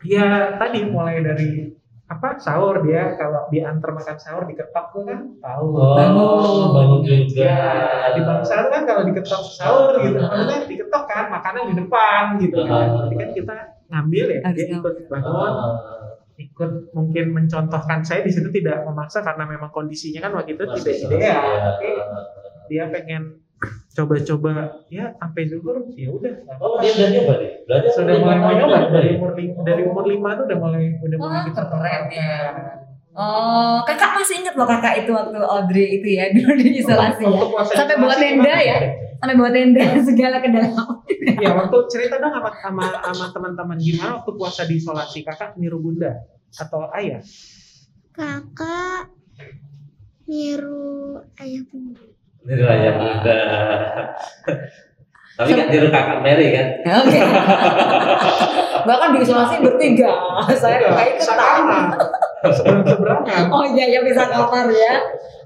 ya 0.00 0.26
tadi 0.56 0.88
mulai 0.88 1.20
dari 1.20 1.79
apa 2.10 2.42
sahur 2.42 2.82
dia 2.82 3.14
kalau 3.14 3.46
diantar 3.54 3.94
makan 3.94 4.18
sahur 4.18 4.42
diketok 4.50 4.86
tuh 4.90 5.06
kan 5.06 5.30
tahu. 5.38 5.78
Oh, 5.78 6.74
bangun 6.74 7.06
juga. 7.06 7.38
Ya, 7.38 8.10
di 8.18 8.26
bangsa 8.26 8.66
kan 8.66 8.82
kalau 8.82 9.06
diketok 9.06 9.42
sahur 9.46 9.94
gitu, 10.02 10.18
maksudnya 10.18 10.66
diketok 10.66 11.04
kan 11.06 11.30
makanan 11.30 11.70
di 11.70 11.74
depan 11.78 12.22
gitu 12.42 12.66
kan. 12.66 12.86
Jadi 13.06 13.14
kan 13.14 13.30
kita 13.30 13.56
ngambil 13.94 14.24
ya, 14.26 14.40
dia 14.50 14.66
ikut 14.74 14.94
bangun, 15.06 15.52
ikut 16.34 16.70
mungkin 16.98 17.24
mencontohkan 17.30 18.02
saya 18.02 18.26
di 18.26 18.34
situ 18.34 18.50
tidak 18.50 18.82
memaksa 18.82 19.22
karena 19.22 19.46
memang 19.46 19.70
kondisinya 19.70 20.26
kan 20.26 20.34
waktu 20.34 20.58
itu 20.58 20.66
tidak 20.66 20.94
ideal. 21.06 21.22
ya. 21.22 21.38
Tapi 21.62 21.90
dia 22.66 22.84
pengen 22.90 23.22
coba-coba 23.90 24.50
ya 24.86 25.10
sampai 25.18 25.42
zuhur 25.50 25.82
ya 25.98 26.08
udah. 26.14 26.34
Oh, 26.62 26.78
dia 26.78 26.94
udah 26.94 27.08
nyoba 27.10 27.34
deh. 27.42 27.50
Berarti 27.66 27.88
Sudah 27.90 28.14
mulai 28.22 28.38
mau 28.38 28.52
nyoba 28.54 28.76
dari 28.88 29.08
ya? 29.10 29.16
umur 29.18 29.32
lima, 29.34 29.58
dari 29.66 29.82
umur 29.82 30.04
lima 30.06 30.28
tuh 30.38 30.44
udah 30.46 30.58
mulai 30.62 30.82
udah 31.02 31.16
mulai 31.18 31.40
kita 31.50 31.62
keren 31.66 32.02
ya. 32.08 32.34
Oh, 33.10 33.82
kakak 33.82 34.10
masih 34.14 34.46
ingat 34.46 34.54
loh 34.54 34.70
kakak 34.70 35.02
itu 35.02 35.10
waktu 35.10 35.34
Audrey 35.42 35.98
itu 35.98 36.08
ya 36.14 36.30
dulu 36.34 36.54
di 36.54 36.78
isolasi 36.78 37.26
ya. 37.26 37.42
Puasa 37.50 37.72
Sampai 37.74 37.98
bawa 37.98 38.14
tenda 38.14 38.54
ya? 38.54 38.78
Sampai 39.18 39.34
bawa 39.34 39.50
tenda 39.50 39.82
segala 40.06 40.36
ke 40.38 40.48
dalam. 40.54 40.86
Ya 41.42 41.50
waktu 41.52 41.76
cerita 41.90 42.22
dong 42.22 42.30
sama 42.30 42.50
sama, 42.62 42.84
sama 43.10 43.26
teman-teman 43.34 43.76
gimana 43.76 44.22
waktu 44.22 44.30
puasa 44.38 44.62
di 44.64 44.78
isolasi 44.78 45.26
kakak 45.26 45.58
niru 45.58 45.82
bunda 45.82 46.14
atau 46.54 46.86
ayah? 46.94 47.18
Kakak 48.14 49.10
niru 50.30 51.18
ayah 51.42 51.62
bunda. 51.66 52.06
Ini 52.40 52.54
raya 52.58 52.90
muda. 52.94 53.38
Tapi 55.32 55.50
nggak 55.50 55.68
tiru 55.68 55.88
kakak 55.88 56.18
Mary 56.20 56.46
kan? 56.50 56.66
Oke. 57.00 57.20
Bahkan 58.86 59.08
di 59.12 59.18
isolasi 59.20 59.56
bertiga. 59.58 60.10
Saya 60.50 60.76
Iya, 60.78 60.88
kakak 60.90 61.06
itu 61.10 61.22
sama. 61.22 61.78
Seberang 62.42 62.80
seberangan. 62.82 63.44
Oh 63.48 63.64
iya 63.66 63.84
ya 63.90 64.00
bisa 64.00 64.24
kamar 64.26 64.68
ya. 64.68 64.94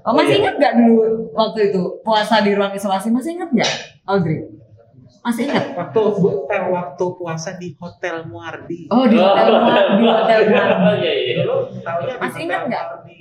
Oh, 0.01 0.13
masih 0.13 0.39
ingat 0.39 0.55
nggak 0.55 0.73
dulu 0.77 1.03
waktu 1.31 1.69
itu 1.69 1.81
puasa 2.01 2.39
di 2.39 2.51
ruang 2.51 2.71
isolasi? 2.71 3.09
Masih 3.09 3.35
ingat 3.35 3.49
nggak, 3.49 3.71
Audrey? 4.05 4.47
Masih 5.19 5.49
ingat? 5.49 5.73
Waktu 5.73 5.99
bu- 6.13 6.45
eh, 6.45 6.63
waktu 6.65 7.05
puasa 7.13 7.49
di 7.55 7.73
Hotel 7.75 8.23
Muardi. 8.25 8.85
Oh 8.87 9.03
di 9.03 9.17
hotel 9.17 9.47
Mar- 9.57 9.91
di 9.93 10.03
hotel 10.05 10.39
Mar- 10.53 10.95
Iya, 10.95 11.11
iya. 11.13 11.33
Dulu 11.41 11.55
tahunya 11.81 12.13
di 12.13 12.21
Masih 12.21 12.31
Hotel 12.31 12.45
ingat 12.45 12.61
nggak? 12.63 12.83
Muardi. 12.85 13.19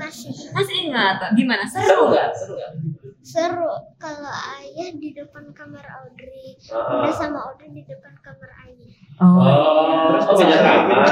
Masih 0.00 0.30
Masih 0.50 0.76
ingat? 0.84 1.16
Gimana? 1.32 1.62
Seru 1.64 1.84
Seru 1.84 2.02
nggak? 2.08 2.28
Seru 2.32 2.52
nggak? 2.56 2.70
Seru 3.24 3.72
kalau 3.96 4.28
ayah 4.54 4.92
di 4.92 5.10
depan 5.10 5.48
kamar 5.50 5.80
Audrey, 5.80 6.60
Ah. 6.68 7.00
bunda 7.00 7.08
sama 7.10 7.40
Audrey 7.42 7.72
di 7.72 7.82
depan 7.82 8.12
kamar 8.20 8.50
ayah. 8.62 8.92
Oh. 9.14 9.40
Oh, 9.40 10.12
Terus 10.12 10.24
oh, 10.26 10.36
beda 10.36 10.58
kamar. 10.60 11.06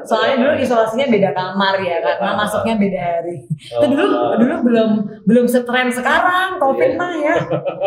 Soalnya 0.00 0.36
dulu 0.38 0.52
isolasinya 0.56 1.06
beda 1.06 1.30
kamar 1.30 1.74
ya, 1.78 2.00
karena 2.00 2.32
masuknya 2.34 2.74
beda 2.74 3.00
hari. 3.02 3.36
Itu 3.44 3.76
Oh. 3.76 3.84
dulu 3.84 4.04
dulu 4.38 4.54
belum 4.64 4.90
belum 5.22 5.44
setren 5.44 5.90
sekarang 5.90 6.56
covid 6.56 6.96
mah 6.96 7.12
ya. 7.14 7.36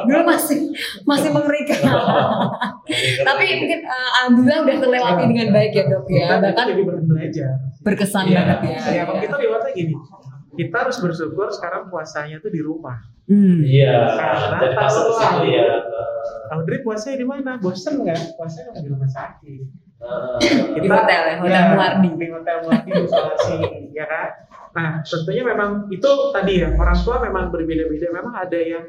Dulu 0.05 0.21
masih 0.23 0.69
masih 1.03 1.29
mengerikan. 1.35 1.81
Tapi 3.19 3.43
mungkin 3.57 3.79
eh, 3.81 4.09
alhamdulillah 4.15 4.59
udah 4.61 4.75
terlewati 4.77 5.23
dengan 5.25 5.47
baik 5.51 5.71
ya 5.73 5.83
dok 5.87 6.05
ya. 6.05 6.27
Bahkan 6.37 6.65
jadi 6.69 6.83
belajar. 6.85 7.51
berkesan 7.81 8.29
Iya. 8.29 8.45
banget 8.45 8.59
ya. 8.61 8.77
Ya, 8.93 9.01
kalau 9.03 9.17
kita 9.17 9.35
lihatnya 9.41 9.71
gini, 9.73 9.93
kita 10.55 10.75
harus 10.87 10.97
bersyukur 10.99 11.47
sekarang 11.55 11.87
puasanya 11.87 12.43
tuh 12.43 12.51
di 12.51 12.59
rumah. 12.59 12.99
Hmm. 13.31 13.63
Iya, 13.63 14.17
Karena 14.19 14.57
dari 14.59 14.75
pasar 14.75 15.05
lah. 15.07 15.33
ya. 15.47 15.67
Audrey 16.51 16.83
puasanya 16.83 17.17
di 17.23 17.27
mana? 17.27 17.51
Bosen 17.63 18.03
nggak? 18.03 18.35
Puasanya 18.35 18.75
nggak 18.75 18.83
di 18.83 18.89
rumah 18.91 19.09
sakit. 19.09 19.61
Ah. 20.01 20.35
Di 20.75 20.87
hotel 20.89 21.21
ya, 21.29 21.35
Hotel 21.39 21.63
Muardi. 21.77 22.09
Di 22.17 22.27
hotel 22.33 22.55
Muardi 22.65 22.89
isolasi, 23.05 23.55
ya 23.99 24.05
kan? 24.09 24.29
Nah, 24.71 24.89
tentunya 25.03 25.43
memang 25.45 25.91
itu 25.91 26.09
tadi 26.31 26.63
ya 26.63 26.73
orang 26.75 26.97
tua 27.03 27.21
memang 27.23 27.51
berbeda-beda. 27.53 28.07
Memang 28.11 28.33
ada 28.35 28.59
yang 28.59 28.83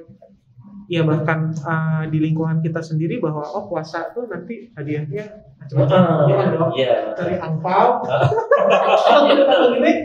ya 0.92 1.00
bahkan 1.08 1.56
uh, 1.64 2.04
di 2.12 2.20
lingkungan 2.20 2.60
kita 2.60 2.84
sendiri 2.84 3.16
bahwa 3.16 3.40
oh 3.48 3.64
puasa 3.64 4.12
tuh 4.12 4.28
nanti 4.28 4.68
hadiahnya 4.76 5.24
macam-macam. 5.56 6.00
Ya 6.28 6.34
kan 6.36 6.46
dok? 6.52 6.70
Iya. 6.76 6.92
dari 7.16 7.36
angpau. 7.40 7.88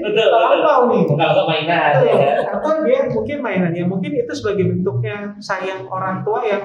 Iya, 0.08 0.26
angpau 0.32 0.82
nih. 0.88 1.04
Kalau 1.12 1.43
mainan. 1.52 1.91
Ya. 2.08 2.15
Atau 2.56 2.88
dia 2.88 3.00
mungkin 3.12 3.38
mainan. 3.43 3.71
Ya 3.76 3.84
mungkin 3.84 4.15
itu 4.15 4.32
sebagai 4.32 4.63
bentuknya 4.63 5.36
sayang 5.43 5.91
orang 5.91 6.23
tua 6.23 6.39
yang 6.47 6.63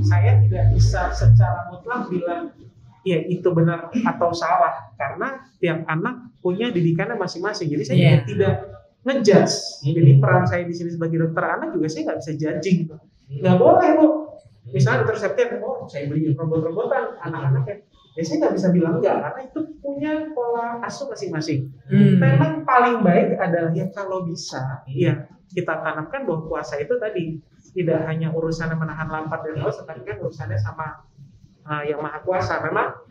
saya 0.00 0.40
tidak 0.40 0.72
bisa 0.72 1.12
secara 1.12 1.68
mutlak 1.68 2.08
bilang 2.08 2.42
ya 3.04 3.20
itu 3.28 3.48
benar 3.52 3.92
atau 3.92 4.32
salah. 4.32 4.96
Karena 4.96 5.44
tiap 5.60 5.84
anak 5.84 6.40
punya 6.40 6.72
didikannya 6.72 7.20
masing-masing. 7.20 7.68
Jadi 7.68 7.84
saya 7.84 7.96
Iya. 8.00 8.08
juga 8.08 8.24
tidak 8.24 8.54
ngejudge. 9.04 9.54
Jadi 9.84 10.10
peran 10.16 10.44
saya 10.48 10.64
di 10.64 10.72
sini 10.72 10.88
sebagai 10.88 11.20
dokter 11.20 11.44
anak 11.44 11.76
juga 11.76 11.86
saya 11.92 12.02
nggak 12.08 12.18
bisa 12.24 12.32
judging 12.32 12.80
nggak 13.28 13.56
boleh 13.60 13.88
bu. 14.00 14.06
Misalnya 14.68 15.04
dokter 15.04 15.16
Septian 15.16 15.64
oh 15.64 15.88
saya 15.88 16.08
beli 16.08 16.32
robot-robotan 16.36 17.16
anak-anak 17.24 17.64
ya. 17.68 17.76
Ya 18.18 18.22
saya 18.26 18.36
nggak 18.44 18.54
bisa 18.58 18.68
bilang 18.74 18.94
enggak 18.98 19.16
karena 19.22 19.40
itu 19.46 19.60
punya 19.78 20.12
pola 20.34 20.82
asuh 20.84 21.06
masing-masing. 21.08 21.70
Hmm. 21.88 22.18
memang 22.18 22.52
paling 22.66 23.00
baik 23.00 23.38
adalah 23.38 23.70
ya 23.72 23.86
kalau 23.94 24.26
bisa 24.26 24.82
ya 24.90 25.28
kita 25.48 25.80
tanamkan 25.80 26.28
bahwa 26.28 26.44
puasa 26.44 26.76
itu 26.76 26.92
tadi 27.00 27.40
tidak 27.72 28.04
hanya 28.10 28.28
urusannya 28.34 28.76
menahan 28.76 29.08
lapar 29.08 29.40
dan 29.46 29.62
haus 29.64 29.80
tetapi 29.80 30.04
kan 30.04 30.18
urusannya 30.20 30.58
sama 30.60 31.06
uh, 31.64 31.82
yang 31.86 32.02
maha 32.02 32.20
kuasa. 32.20 32.60
Memang 32.66 33.06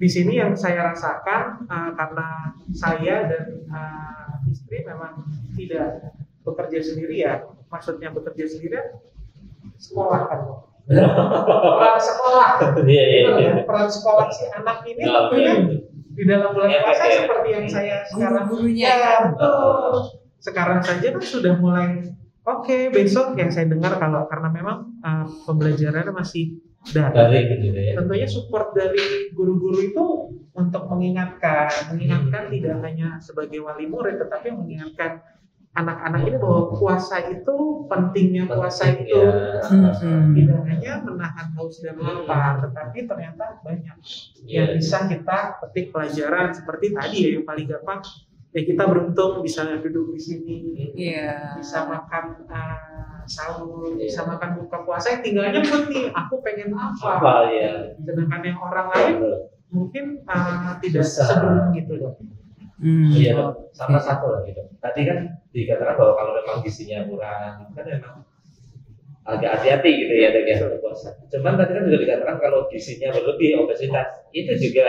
di 0.00 0.08
sini 0.08 0.40
yang 0.40 0.56
saya 0.56 0.92
rasakan 0.92 1.68
uh, 1.68 1.90
karena 1.96 2.28
saya 2.72 3.28
dan 3.28 3.44
uh, 3.68 4.48
istri 4.48 4.80
memang 4.84 5.24
tidak 5.54 6.16
bekerja 6.40 6.80
sendiri 6.80 7.16
ya 7.20 7.44
maksudnya 7.68 8.08
bekerja 8.10 8.48
sendiri 8.48 8.80
sekolah 9.76 10.20
kan 10.26 10.40
peran 10.90 11.98
sekolah 11.98 12.48
Iya, 12.82 13.04
iya, 13.06 13.20
iya. 13.38 13.50
ya, 13.54 13.62
peran 13.62 13.86
sekolah 13.86 14.26
si 14.28 14.44
anak 14.50 14.82
ini 14.84 15.02
Oh, 15.06 15.30
tentunya 15.30 15.52
iya. 15.54 15.78
di 16.10 16.22
dalam 16.26 16.50
bulan 16.52 16.68
Efek, 16.68 16.84
puasa 16.84 17.04
ya. 17.06 17.14
seperti 17.22 17.48
yang 17.54 17.66
saya 17.66 17.96
sekarang 18.04 18.44
Guru-gurunya 18.50 18.88
ya 18.90 18.96
ya. 18.98 19.14
betul 19.30 19.94
sekarang 20.40 20.80
saja 20.80 21.06
kan 21.12 21.22
sudah 21.22 21.54
mulai 21.56 21.88
oke 22.42 22.76
besok 22.90 23.36
yang 23.36 23.50
saya 23.52 23.68
dengar 23.68 23.96
kalau 23.96 24.24
karena 24.26 24.48
memang 24.50 24.78
uh, 25.00 25.24
pembelajarannya 25.46 26.10
masih 26.10 26.58
daring 26.90 27.12
Dari 27.14 27.40
gitu 27.60 27.78
ya. 27.78 27.92
tentunya 27.94 28.26
support 28.26 28.72
dari 28.72 29.28
guru-guru 29.30 29.78
itu 29.84 30.04
untuk 30.50 30.88
mengingatkan 30.88 31.68
mengingatkan 31.92 32.48
tidak 32.48 32.76
hanya 32.82 33.20
sebagai 33.20 33.60
wali 33.60 33.84
murid 33.86 34.16
tetapi 34.18 34.50
mengingatkan 34.50 35.20
anak-anak 35.70 36.26
ini 36.26 36.36
bahwa 36.36 36.74
puasa 36.74 37.22
itu 37.30 37.86
pentingnya 37.86 38.50
puasa 38.50 38.90
Penting, 38.90 39.06
itu 39.06 39.18
ya. 39.22 39.62
Hmm. 39.70 40.34
tidak 40.34 40.60
hanya 40.66 40.92
menahan 41.06 41.46
haus 41.54 41.78
dan 41.78 41.94
lapar, 41.94 42.58
tetapi 42.66 43.06
ternyata 43.06 43.62
banyak 43.62 43.86
yang 43.86 43.98
Iya. 44.50 44.64
bisa 44.82 45.06
kita 45.06 45.38
petik 45.62 45.94
pelajaran 45.94 46.50
seperti 46.50 46.86
tadi 46.90 47.16
ya 47.22 47.28
yang 47.38 47.46
paling 47.46 47.66
gampang 47.70 48.02
ya 48.50 48.66
kita 48.66 48.82
beruntung 48.82 49.46
bisa 49.46 49.62
duduk 49.78 50.10
di 50.10 50.20
sini, 50.20 50.56
Iya. 50.98 51.54
bisa 51.54 51.86
makan 51.86 52.50
uh, 52.50 53.22
sahur, 53.30 53.94
Iya. 53.94 54.10
bisa 54.10 54.26
makan 54.26 54.58
buka 54.58 54.82
puasa, 54.82 55.14
yang 55.14 55.22
tinggalnya 55.22 55.62
pun 55.62 55.86
nih 55.86 56.10
aku 56.10 56.34
pengen 56.42 56.74
apa. 56.74 57.22
Apa 57.22 57.34
ya? 57.46 57.94
Sedangkan 58.02 58.42
yang 58.42 58.58
orang 58.58 58.90
lain 58.90 59.14
mungkin 59.70 60.26
uh, 60.26 60.74
tidak 60.82 61.06
sebelum 61.06 61.70
gitu 61.78 61.94
dok. 61.94 62.18
Hmm. 62.80 63.12
Iya 63.12 63.36
sama 63.76 64.00
satu 64.00 64.32
lah 64.32 64.40
gitu. 64.48 64.64
Tadi 64.80 65.04
kan 65.04 65.18
dikatakan 65.52 66.00
bahwa 66.00 66.12
kalau 66.16 66.32
memang 66.40 66.64
gizinya 66.64 67.04
kurang, 67.04 67.68
itu 67.68 67.72
kan 67.76 67.86
memang 67.92 68.14
agak 69.28 69.50
hati-hati 69.60 69.90
gitu 70.00 70.14
ya 70.16 70.32
dok 70.32 70.44
ya 70.48 70.56
berpuasa. 70.64 71.08
Cuman 71.28 71.60
tadi 71.60 71.76
kan 71.76 71.84
juga 71.84 71.98
dikatakan 72.08 72.36
kalau 72.40 72.66
gizinya 72.72 73.12
berlebih, 73.12 73.60
obesitas, 73.60 74.08
itu 74.32 74.52
juga 74.56 74.88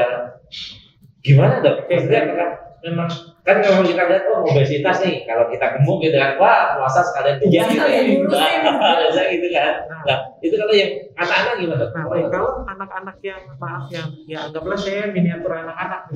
gimana 1.20 1.60
dok? 1.60 1.92
Maksudnya 1.92 2.20
apakah 2.32 2.50
memang 2.80 3.10
kan 3.42 3.58
kalau 3.58 3.82
kita 3.82 4.06
lihat 4.06 4.24
oh 4.30 4.46
obesitas 4.46 5.02
nih, 5.02 5.26
kalau 5.26 5.50
kita 5.50 5.66
gemuk 5.74 5.98
gitu 6.06 6.14
kan, 6.14 6.38
wah 6.38 6.78
puasa 6.78 7.02
sekalian 7.02 7.42
diet 7.42 7.66
gitu 7.74 7.88
ya. 7.90 8.02
Ngurusin. 8.06 8.60
Biasa 9.02 9.22
gitu 9.34 9.48
kan. 9.50 9.74
Nah, 9.90 10.20
itu 10.46 10.56
kalau 10.62 10.74
yang 10.78 10.92
anak-anak 11.18 11.54
gimana? 11.58 11.86
Nah, 11.90 12.04
baik 12.06 12.28
kalau 12.30 12.52
anak-anak 12.70 13.18
yang 13.26 13.42
maaf 13.58 13.86
yang 13.90 14.08
ya 14.30 14.38
anggaplah 14.46 14.78
saya 14.78 15.10
miniatur 15.10 15.54
anak-anak. 15.54 16.02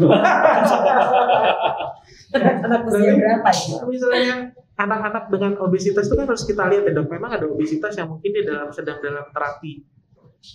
Anak 2.35 2.81
usia 2.89 3.13
berapa 3.15 3.49
ya? 3.49 3.77
Misalnya 3.87 4.33
anak-anak 4.75 5.23
dengan 5.31 5.53
obesitas 5.63 6.05
itu 6.05 6.15
kan 6.19 6.27
harus 6.27 6.43
kita 6.45 6.67
lihat 6.67 6.83
ya 6.85 6.93
dok. 6.93 7.07
Memang 7.09 7.31
ada 7.33 7.45
obesitas 7.47 7.95
yang 7.95 8.11
mungkin 8.11 8.29
dia 8.35 8.43
dalam 8.45 8.69
sedang 8.69 8.99
dalam 9.01 9.25
terapi, 9.31 9.81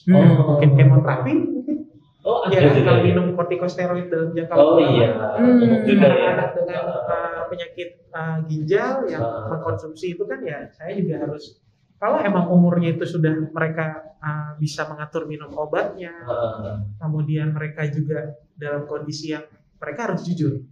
Hmm. 0.07 0.55
mungkin 0.55 0.79
kemoterapi, 0.79 1.33
mungkin 1.35 1.77
Oh, 2.21 2.45
ada 2.45 2.53
ya 2.53 2.69
kalau 2.85 3.01
ya? 3.01 3.05
minum 3.09 3.33
kortikosteroid 3.33 4.13
dalam 4.13 4.37
jangka 4.37 4.55
Oh 4.55 4.77
lama. 4.77 4.93
iya, 4.93 5.09
Hmm. 5.41 5.57
juga 5.89 6.05
ya. 6.05 6.13
anak-anak 6.13 6.49
dengan 6.53 6.85
uh, 7.09 7.41
penyakit 7.49 7.89
uh, 8.13 8.39
ginjal 8.45 9.09
yang 9.09 9.23
Ah. 9.25 9.49
mengkonsumsi 9.49 10.15
itu 10.15 10.25
kan 10.29 10.45
ya 10.45 10.69
saya 10.71 10.93
juga 11.01 11.25
harus 11.25 11.57
kalau 11.97 12.21
emang 12.21 12.49
umurnya 12.49 12.93
itu 12.93 13.05
sudah 13.05 13.33
mereka 13.53 14.17
uh, 14.21 14.53
bisa 14.57 14.85
mengatur 14.85 15.25
minum 15.25 15.53
obatnya, 15.53 16.13
Ah, 16.25 16.81
kemudian 16.97 17.53
mereka 17.53 17.85
juga 17.89 18.37
dalam 18.57 18.85
kondisi 18.85 19.33
yang 19.33 19.45
mereka 19.77 20.13
harus 20.13 20.25
jujur. 20.25 20.65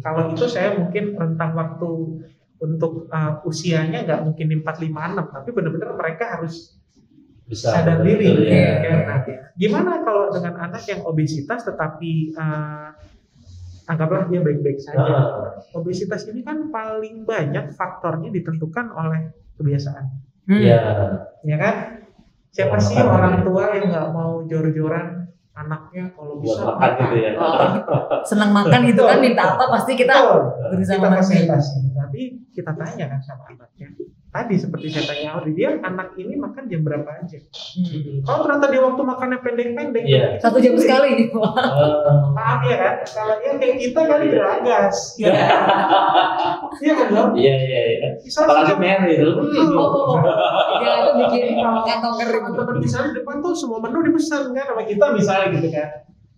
Kalau 0.00 0.30
itu 0.30 0.44
saya 0.46 0.76
mungkin 0.76 1.12
rentang 1.12 1.52
waktu 1.52 1.90
untuk 2.56 3.08
uh, 3.08 3.42
usianya 3.42 4.04
nggak 4.06 4.20
mungkin 4.22 4.46
di 4.46 4.56
4, 4.60 4.64
5, 4.78 4.92
6, 4.92 5.34
tapi 5.34 5.48
benar-benar 5.50 5.92
mereka 5.92 6.38
harus 6.38 6.78
bisa 7.52 7.68
sadar 7.70 8.00
diri. 8.00 8.32
betul, 8.32 8.48
Iya. 8.48 8.72
ya. 8.80 8.94
Nah, 9.04 9.18
gimana 9.52 10.00
kalau 10.00 10.32
dengan 10.32 10.54
anak 10.58 10.82
yang 10.88 11.04
obesitas 11.04 11.60
tetapi 11.62 12.32
uh, 12.32 12.88
anggaplah 13.84 14.24
dia 14.26 14.40
baik-baik 14.40 14.78
saja. 14.78 15.04
Ah, 15.04 15.24
Obesitas 15.74 16.24
ini 16.26 16.40
kan 16.40 16.70
paling 16.70 17.22
banyak 17.22 17.76
faktornya 17.76 18.30
ditentukan 18.30 18.88
oleh 18.88 19.28
kebiasaan, 19.54 20.04
Hmm. 20.48 20.58
Iya. 20.58 20.78
ya 21.44 21.56
kan? 21.56 21.74
Siapa 22.48 22.76
sih 22.78 22.96
Makan, 22.96 23.08
orang 23.08 23.34
ya. 23.36 23.42
tua 23.44 23.64
yang 23.72 23.86
nggak 23.88 24.08
mau 24.10 24.32
jor-joran 24.44 25.24
anaknya 25.52 26.08
kalau 26.12 26.40
buat 26.40 26.56
bisa 26.56 26.64
makan 26.64 26.90
gitu 26.98 27.16
ya. 27.16 27.30
Oh, 27.36 27.60
senang 28.24 28.50
makan 28.50 28.80
gitu 28.88 29.02
kan 29.04 29.18
minta 29.20 29.44
apa 29.52 29.64
pasti 29.70 29.92
kita 29.94 30.14
berusaha 30.68 30.96
kita 30.96 31.08
fasilitasi. 31.10 31.76
Tapi 31.92 32.20
kita 32.50 32.72
tanya 32.72 33.04
kan 33.12 33.20
sama 33.20 33.44
anaknya. 33.50 33.88
Tadi 34.32 34.56
seperti 34.56 34.88
saya 34.88 35.04
tanya 35.12 35.28
Audi, 35.36 35.52
dia 35.52 35.76
anak 35.76 36.16
ini 36.16 36.40
makan 36.40 36.64
jam 36.64 36.80
berapa 36.80 37.04
aja? 37.04 37.36
Hmm. 37.52 38.24
Kalau 38.24 38.38
ternyata 38.40 38.66
dia 38.72 38.80
waktu 38.80 39.02
makannya 39.04 39.38
pendek-pendek, 39.44 40.04
Iya. 40.08 40.40
Satu 40.40 40.56
jam 40.56 40.72
sekali. 40.80 41.28
Ah, 41.36 42.32
Maaf 42.36 42.64
ya 42.64 42.76
kan, 42.80 42.94
kalau 43.12 43.36
yang 43.44 43.60
kayak 43.60 43.76
kita 43.76 44.00
kali 44.08 44.32
beragas. 44.32 44.96
Iya 45.20 45.36
kan? 45.36 45.60
Iya 46.80 46.92
kan 46.96 47.06
Dok? 47.12 47.28
Iya 47.36 47.54
iya 47.60 47.80
iya. 47.92 48.08
Misalnya 48.24 48.48
Apalagi 48.48 48.70
jam- 48.72 48.80
merah 48.80 49.06
itu. 49.12 49.28
Oh, 49.28 49.84
oh, 49.84 50.16
oh. 50.16 50.18
Ya 50.80 50.90
itu 51.04 51.10
bikin 51.20 51.44
kantong 51.60 52.14
kering. 52.16 52.44
misalnya 52.80 53.08
di 53.12 53.16
depan 53.20 53.36
tuh 53.44 53.52
semua 53.52 53.78
menu 53.84 54.00
dipesan 54.00 54.56
kan 54.56 54.64
sama 54.64 54.82
kita 54.88 55.04
misalnya 55.12 55.46
gitu 55.60 55.68
kan. 55.68 55.88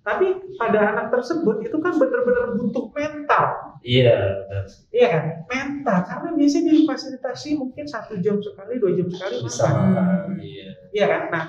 Tapi 0.04 0.26
pada 0.60 0.92
anak 0.92 1.06
tersebut 1.08 1.64
itu 1.64 1.76
kan 1.80 1.96
benar-benar 1.96 2.52
butuh 2.60 2.92
mental. 2.92 3.44
Iya. 3.80 4.44
benar. 4.44 4.64
Iya 4.92 5.06
kan? 5.08 5.24
Mental. 5.48 5.98
Karena 6.04 6.28
biasanya 6.36 6.72
difasilitasi 6.76 7.48
mungkin 7.56 7.84
satu 7.88 8.20
jam 8.20 8.36
sekali, 8.36 8.76
dua 8.76 8.92
jam 8.92 9.08
sekali 9.08 9.40
Bisa 9.40 9.64
makan. 9.64 10.36
Iya. 10.36 10.68
Iya 10.92 11.04
kan? 11.08 11.22
Nah, 11.32 11.44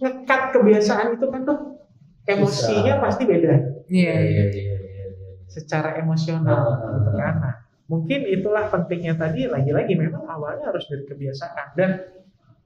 ngekat 0.00 0.40
kebiasaan 0.56 1.20
itu 1.20 1.26
kan 1.28 1.40
tuh 1.44 1.58
emosinya 2.24 2.94
Bisa. 2.96 3.04
pasti 3.04 3.22
beda 3.28 3.54
Iya. 3.88 4.14
Iya 4.14 4.16
iya 4.24 4.44
iya. 4.52 4.74
iya. 4.80 5.06
secara 5.48 5.96
emosional 5.96 6.64
Ah. 6.76 6.92
gitu 6.96 7.10
kan. 7.12 7.34
Nah, 7.40 7.54
mungkin 7.88 8.20
itulah 8.24 8.68
pentingnya 8.68 9.16
tadi 9.16 9.48
lagi-lagi 9.48 9.96
memang 9.96 10.24
awalnya 10.28 10.68
harus 10.72 10.84
dari 10.88 11.04
kebiasaan 11.08 11.72
dan 11.72 11.90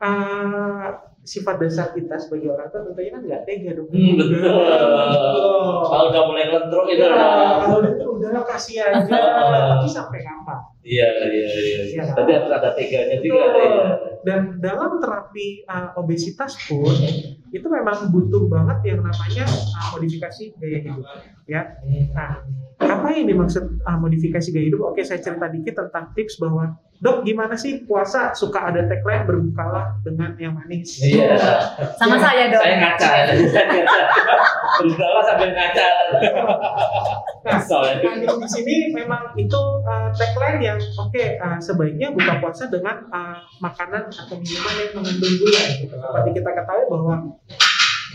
uh, 0.03 1.12
sifat 1.23 1.55
dasar 1.59 1.95
kita 1.95 2.19
sebagai 2.19 2.51
orang 2.51 2.67
tua 2.69 2.83
tentunya 2.83 3.11
kan 3.15 3.23
nggak 3.23 3.43
tega 3.47 3.71
dong. 3.79 3.89
Hmm, 3.89 4.15
betul. 4.19 4.43
Betul. 4.43 5.55
Kalau 5.83 6.05
udah 6.11 6.23
mulai 6.27 6.45
lentruk 6.51 6.87
itu 6.91 6.99
Ya, 6.99 7.09
udah. 7.11 7.51
kalau 7.63 7.79
itu 7.87 8.05
udahlah 8.07 8.45
kasih 8.45 8.77
aja, 8.83 9.07
tapi 9.71 9.87
sampai 9.87 10.21
kapan? 10.21 10.59
Iya 10.83 11.07
iya 11.31 11.47
iya. 11.47 11.81
Iya. 11.95 12.03
Tapi 12.11 12.31
harus 12.35 12.51
ada 12.51 12.71
teganya 12.75 13.17
juga. 13.23 13.39
Betul. 13.49 13.63
ya. 13.63 14.12
Dan 14.23 14.63
dalam 14.63 15.03
terapi 15.03 15.67
uh, 15.67 15.99
obesitas 15.99 16.55
pun 16.71 16.95
itu 17.51 17.67
memang 17.67 18.15
butuh 18.15 18.47
banget 18.47 18.95
yang 18.95 19.01
namanya 19.03 19.45
uh, 19.51 19.89
modifikasi 19.99 20.55
gaya 20.63 20.79
hidup. 20.79 21.05
Ya, 21.51 21.75
nah 22.15 22.47
apa 22.83 23.15
yang 23.15 23.31
dimaksud 23.31 23.83
uh, 23.83 23.99
modifikasi 23.99 24.49
gaya 24.55 24.67
hidup? 24.71 24.81
Oke, 24.83 25.03
saya 25.03 25.19
cerita 25.19 25.51
dikit 25.51 25.75
tentang 25.75 26.15
tips 26.15 26.39
bahwa 26.39 26.79
dok 27.03 27.27
gimana 27.27 27.59
sih 27.59 27.83
puasa 27.83 28.31
suka 28.31 28.71
ada 28.71 28.87
tagline 28.87 29.27
berbukalah 29.27 29.99
dengan 30.07 30.39
yang 30.39 30.55
manis. 30.55 31.03
Iya. 31.03 31.35
Sama 31.99 32.15
Ya, 32.15 32.23
saya 32.23 32.45
dong. 32.47 32.63
Saya 32.63 32.77
ngaca. 32.79 33.09
Saya 33.55 33.65
ngaca. 33.67 34.01
Berusaha 34.79 35.19
sambil 35.27 35.51
ngaca. 35.51 35.87
Nah, 37.43 37.59
Soalnya. 37.59 38.23
Nah, 38.23 38.39
di 38.39 38.49
sini 38.55 38.75
memang 38.95 39.35
itu 39.35 39.61
uh, 39.83 40.15
tagline 40.15 40.63
yang 40.63 40.79
oke 40.79 41.25
uh, 41.43 41.59
sebaiknya 41.59 42.15
buka 42.15 42.39
puasa 42.39 42.71
dengan 42.71 43.03
uh, 43.11 43.43
makanan 43.59 44.12
atau 44.13 44.37
minuman 44.37 44.75
yang 44.77 44.91
mengandung 44.95 45.35
gula. 45.41 45.63
Gitu. 45.81 45.95
Seperti 45.95 46.31
kita 46.37 46.51
ketahui 46.53 46.85
bahwa 46.93 47.15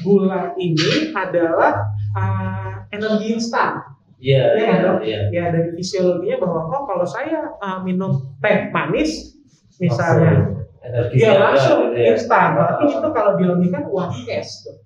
gula 0.06 0.42
ini 0.56 0.92
adalah 1.12 1.74
uh, 2.14 2.74
energi 2.94 3.34
instan. 3.34 3.82
Iya. 4.18 4.44
Iya 4.58 4.66
kan, 4.66 4.78
Dok? 4.82 4.98
Iya. 5.06 5.20
Ya 5.30 5.44
dari 5.54 5.70
fisiologinya 5.78 6.38
bahwa 6.42 6.60
oh 6.70 6.84
kalau 6.86 7.06
saya 7.06 7.54
uh, 7.62 7.80
minum 7.82 8.34
teh 8.42 8.70
manis 8.74 9.38
misalnya, 9.78 10.58
Energi 10.82 11.22
ya 11.22 11.38
langsung 11.38 11.94
ya. 11.94 12.14
instan. 12.18 12.58
Tapi 12.58 12.84
itu 12.90 13.10
kalau 13.14 13.32
dilebihkan 13.38 13.84
uang 13.90 14.10
cash. 14.26 14.66
Dok. 14.66 14.78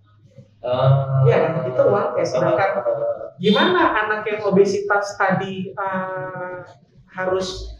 Ah. 0.61 1.25
Iya, 1.25 1.63
itu 1.67 1.81
uang 1.81 2.07
cash. 2.15 2.31
Sedangkan 2.35 2.69
Ah. 2.83 3.33
gimana 3.41 3.81
anak 4.05 4.21
yang 4.29 4.45
obesitas 4.45 5.17
tadi 5.17 5.73
uh, 5.73 6.61
harus 7.09 7.73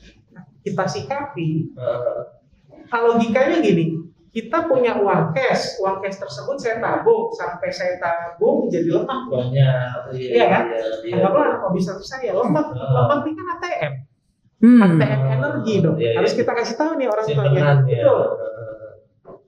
kita 0.63 0.85
sikapi 0.87 1.69
Ah. 1.77 2.40
Kalau 2.91 3.15
logikanya 3.15 3.57
gini 3.57 3.95
kita 4.29 4.63
punya 4.63 4.95
uang 4.95 5.31
cash 5.31 5.79
uang 5.79 5.99
cash 5.99 6.15
tersebut 6.17 6.55
saya 6.55 6.79
tabung 6.79 7.31
sampai 7.31 7.67
saya 7.67 7.95
tabung 7.97 8.63
menjadi 8.63 8.89
lemak 8.93 9.21
banyak 9.27 9.91
Iya 10.13 10.45
kan? 10.45 10.63
iya. 11.03 11.13
anggaplah 11.15 11.59
anak 11.59 11.71
saya 12.01 12.31
lemak 12.31 12.67
Ah. 12.69 13.07
lemak 13.07 13.19
ini 13.21 13.31
kan 13.33 13.47
ATM 13.49 13.93
Hmm. 14.61 14.77
ATM 14.93 15.19
energi 15.31 15.73
dong 15.81 15.97
Iya, 15.97 16.05
iya. 16.05 16.17
harus 16.21 16.31
kita 16.31 16.51
kasih 16.53 16.75
tahu 16.77 16.91
nih 16.95 17.07
orang 17.07 17.25
tuanya 17.25 17.49
simpenan 17.49 17.77
ya 17.81 17.97
betul 17.97 18.19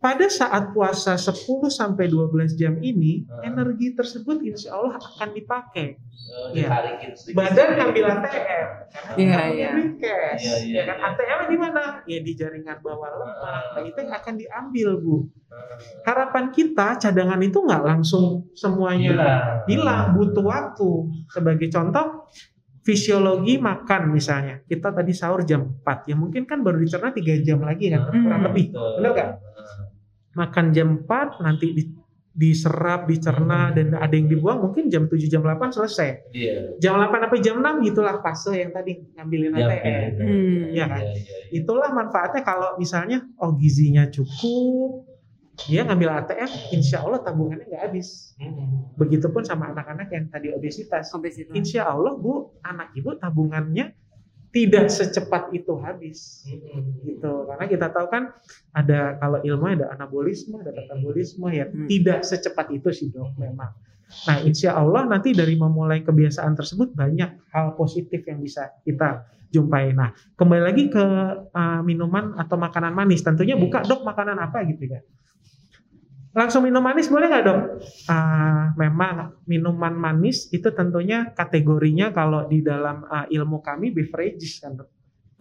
pada 0.04 0.28
saat 0.28 0.70
puasa 0.70 1.16
10 1.16 1.32
sampai 1.70 2.06
12 2.06 2.28
jam 2.54 2.76
ini 2.78 3.24
Ah. 3.26 3.40
energi 3.46 3.96
tersebut 3.96 4.44
insya 4.44 4.76
Allah 4.76 5.00
akan 5.00 5.30
dipakai 5.32 5.96
Oh, 6.26 6.50
ditarikin 6.50 7.14
sedikit 7.14 7.36
badan 7.38 7.68
ngambil 7.74 8.04
ATM 8.10 8.68
Iya, 9.14 9.28
Karena 9.30 9.46
iya. 9.50 9.72
cash 9.96 10.42
Iya, 10.42 10.56
iya, 10.60 10.76
ya 10.76 10.84
kan 10.84 10.98
iya. 10.98 11.08
ATM 11.10 11.40
di 11.46 11.58
mana 11.58 11.82
ya 12.04 12.20
di 12.20 12.32
jaringan 12.34 12.78
bawah 12.80 13.10
lemak 13.14 13.38
Ah. 13.40 13.62
nah 13.72 13.82
itu 13.82 13.98
yang 13.98 14.14
akan 14.14 14.34
diambil 14.36 14.90
bu 14.98 15.16
Ah. 15.48 15.78
harapan 16.04 16.46
kita 16.50 16.88
cadangan 16.98 17.40
itu 17.40 17.58
nggak 17.58 17.84
langsung 17.84 18.26
semuanya 18.52 19.10
hilang 19.10 19.42
hilang 19.66 20.04
butuh 20.14 20.44
waktu 20.44 20.90
sebagai 21.28 21.68
contoh 21.70 22.28
fisiologi 22.82 23.56
makan 23.58 24.12
misalnya 24.12 24.60
kita 24.62 24.92
tadi 24.92 25.16
sahur 25.16 25.40
jam 25.42 25.80
4 25.80 26.04
ya 26.04 26.16
mungkin 26.16 26.44
kan 26.44 26.60
baru 26.60 26.78
dicerna 26.78 27.10
3 27.10 27.40
jam 27.40 27.64
lagi 27.64 27.88
kan 27.88 28.04
Hmm. 28.06 28.22
kurang 28.22 28.42
lebih 28.44 28.66
Betul. 28.70 28.92
benar 29.00 29.12
nggak? 29.14 29.30
Makan 30.34 30.66
jam 30.70 31.00
4 31.00 31.10
nanti 31.40 31.68
di- 31.72 31.94
diserap 32.34 33.06
dicerna 33.06 33.70
dan 33.70 33.94
ada 33.94 34.10
yang 34.10 34.26
dibuang 34.26 34.58
mungkin 34.60 34.90
jam 34.90 35.06
7 35.06 35.22
jam 35.28 35.40
8 35.40 35.70
selesai 35.70 36.34
iya 36.34 36.74
jam 36.78 36.98
8 36.98 37.14
sampai 37.22 37.40
jam 37.40 37.56
6 37.58 37.86
gitulah 37.86 38.18
fase 38.20 38.58
yang 38.58 38.72
tadi 38.72 39.06
ngambilin 39.14 39.54
Yang 39.54 39.70
ATM 39.72 40.10
Hmm. 40.16 40.62
Iya 40.68 40.86
kan? 40.88 41.04
Iya, 41.04 41.14
iya, 41.14 41.22
iya. 41.22 41.38
itulah 41.54 41.90
manfaatnya 41.92 42.42
kalau 42.42 42.74
misalnya 42.76 43.22
oh 43.38 43.54
gizinya 43.54 44.10
cukup 44.10 45.06
dia 45.62 45.86
ngambil 45.86 46.10
ATM 46.18 46.50
insya 46.74 46.98
Allah 47.00 47.22
tabungannya 47.22 47.70
nggak 47.70 47.84
habis 47.86 48.34
Hmm. 48.34 48.90
begitupun 48.98 49.46
sama 49.46 49.70
anak-anak 49.70 50.10
yang 50.10 50.26
tadi 50.28 50.50
obesitas 50.50 51.14
Obesitas. 51.14 51.54
insya 51.54 51.86
Allah 51.86 52.18
bu 52.18 52.34
anak 52.60 52.90
ibu 52.94 53.14
tabungannya 53.14 53.94
tidak 54.54 54.94
secepat 54.94 55.50
itu 55.52 55.74
habis 55.82 56.46
Hmm. 56.46 57.02
gitu 57.02 57.50
karena 57.50 57.66
kita 57.66 57.88
tahu 57.90 58.06
kan 58.08 58.30
ada 58.78 59.18
kalau 59.18 59.42
ilmu 59.42 59.66
ada 59.74 59.90
anabolisme 59.98 60.62
ada 60.62 60.70
katabolisme 60.72 61.50
ya 61.50 61.66
Hmm. 61.66 61.90
tidak 61.90 62.22
secepat 62.22 62.70
itu 62.70 62.90
sih 62.94 63.10
dok 63.10 63.34
memang 63.42 63.74
Nah, 64.30 64.38
insya 64.46 64.78
Allah 64.78 65.10
nanti 65.10 65.34
dari 65.34 65.58
memulai 65.58 66.06
kebiasaan 66.06 66.54
tersebut 66.54 66.94
banyak 66.94 67.50
hal 67.50 67.74
positif 67.74 68.22
yang 68.30 68.46
bisa 68.46 68.70
kita 68.86 69.26
jumpai. 69.50 69.90
Nah, 69.94 70.14
kembali 70.38 70.64
lagi 70.70 70.86
ke 70.94 71.06
uh, 71.50 71.82
minuman 71.82 72.38
atau 72.38 72.54
makanan 72.54 72.94
manis. 72.94 73.26
Tentunya 73.26 73.58
buka 73.58 73.82
dok 73.82 74.06
makanan 74.06 74.38
apa 74.38 74.70
gitu 74.70 74.86
ya. 74.86 75.02
Langsung 76.34 76.66
minum 76.66 76.82
manis 76.82 77.14
boleh 77.14 77.30
nggak 77.30 77.46
dok? 77.46 77.60
Uh, 78.10 78.74
memang 78.74 79.38
minuman 79.46 79.94
manis 79.94 80.50
itu 80.50 80.66
tentunya 80.74 81.30
kategorinya 81.38 82.10
kalau 82.10 82.50
di 82.50 82.66
dalam 82.66 83.06
uh, 83.06 83.30
ilmu 83.30 83.62
kami 83.62 83.94
beverages 83.94 84.58
kan 84.58 84.74
dok. 84.82 84.90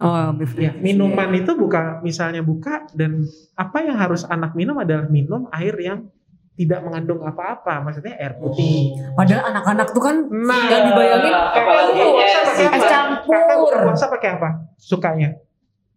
Oh, 0.03 0.35
beef 0.35 0.53
Ya, 0.59 0.75
minuman 0.75 1.31
itu 1.33 1.55
buka 1.55 2.03
misalnya 2.03 2.43
buka 2.43 2.85
dan 2.93 3.23
apa 3.55 3.77
yang 3.81 3.97
harus 3.97 4.27
anak 4.27 4.51
minum 4.53 4.75
adalah 4.77 5.07
minum 5.09 5.47
air 5.49 5.73
yang 5.79 6.11
tidak 6.53 6.85
mengandung 6.85 7.25
apa-apa, 7.25 7.81
maksudnya 7.81 8.13
air 8.19 8.37
putih. 8.37 8.93
Padahal 9.17 9.49
anak-anak 9.49 9.87
tuh 9.89 10.03
kan 10.03 10.15
Nah, 10.29 10.69
yang 10.69 10.93
dibayangin 10.93 11.33
apalagi 11.33 11.97
Kakak 11.97 12.13
puasa 12.13 12.37
es, 12.37 12.45
pakai 12.45 12.65
apa? 12.69 12.77
es 12.77 12.85
campur. 12.85 13.33
Kakak 13.33 13.81
puasa 13.81 14.05
pakai 14.11 14.29
apa? 14.37 14.49
Sukanya? 14.77 15.29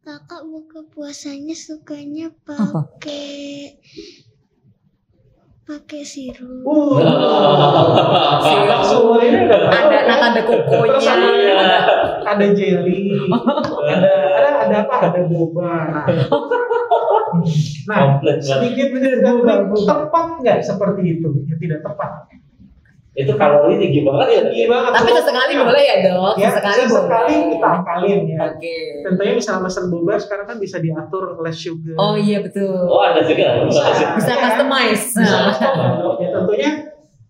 Kakak 0.07 0.43
buka 0.47 0.81
puasanya 0.87 1.57
sukanya 1.59 2.31
Apa? 2.31 2.55
pakai 2.73 3.75
pakai 5.67 6.03
sirup. 6.07 6.63
Uh, 6.63 7.03
Sirup. 8.47 8.71
tahu, 8.87 9.59
ada 9.67 9.99
kan? 10.07 10.19
ada 10.31 10.41
kokonya. 10.47 10.99
ada, 11.03 11.31
ada 12.23 12.47
jelly, 12.55 13.11
ada 13.93 14.13
ada 14.39 14.51
ada 14.63 14.77
apa? 14.87 14.95
Ada 15.11 15.21
boba. 15.27 15.75
Nah, 17.91 18.23
nah 18.23 18.39
sedikit 18.39 18.95
sedikit 18.95 19.75
tepat 19.75 20.27
nggak 20.41 20.59
seperti 20.63 21.19
itu? 21.19 21.29
Ya 21.51 21.55
tidak 21.59 21.81
tepat. 21.83 22.31
Itu 23.17 23.33
kalori 23.35 23.81
tinggi 23.81 24.05
banget 24.05 24.27
ya. 24.29 24.41
Tinggi 24.53 24.69
banget. 24.69 24.91
Tapi 24.93 25.09
sesekali 25.11 25.53
boleh 25.57 25.83
ya 25.83 25.97
dok, 26.05 26.35
Ya, 26.37 26.49
sesekali 26.53 26.81
sesekali 26.85 27.33
boleh. 27.33 27.49
kita 27.57 27.69
akalin 27.81 28.21
ya. 28.29 28.39
Oke. 28.45 28.77
Tentunya 29.03 29.33
misalnya 29.33 29.61
mesen 29.65 29.85
boba 29.89 30.15
sekarang 30.21 30.47
kan 30.47 30.57
bisa 30.61 30.77
diatur 30.77 31.25
less 31.41 31.57
sugar. 31.57 31.97
Oh 31.97 32.13
iya 32.15 32.45
betul. 32.45 32.77
Oh 32.87 33.01
ada 33.01 33.25
juga. 33.25 33.65
Bisa. 33.65 33.83
Bisa 34.21 34.33
Ya. 34.33 34.39
customize. 34.39 35.07
Bisa 35.17 35.33
Nah. 35.33 35.45
customize. 35.49 36.21
Ya, 36.21 36.29
tentunya 36.31 36.71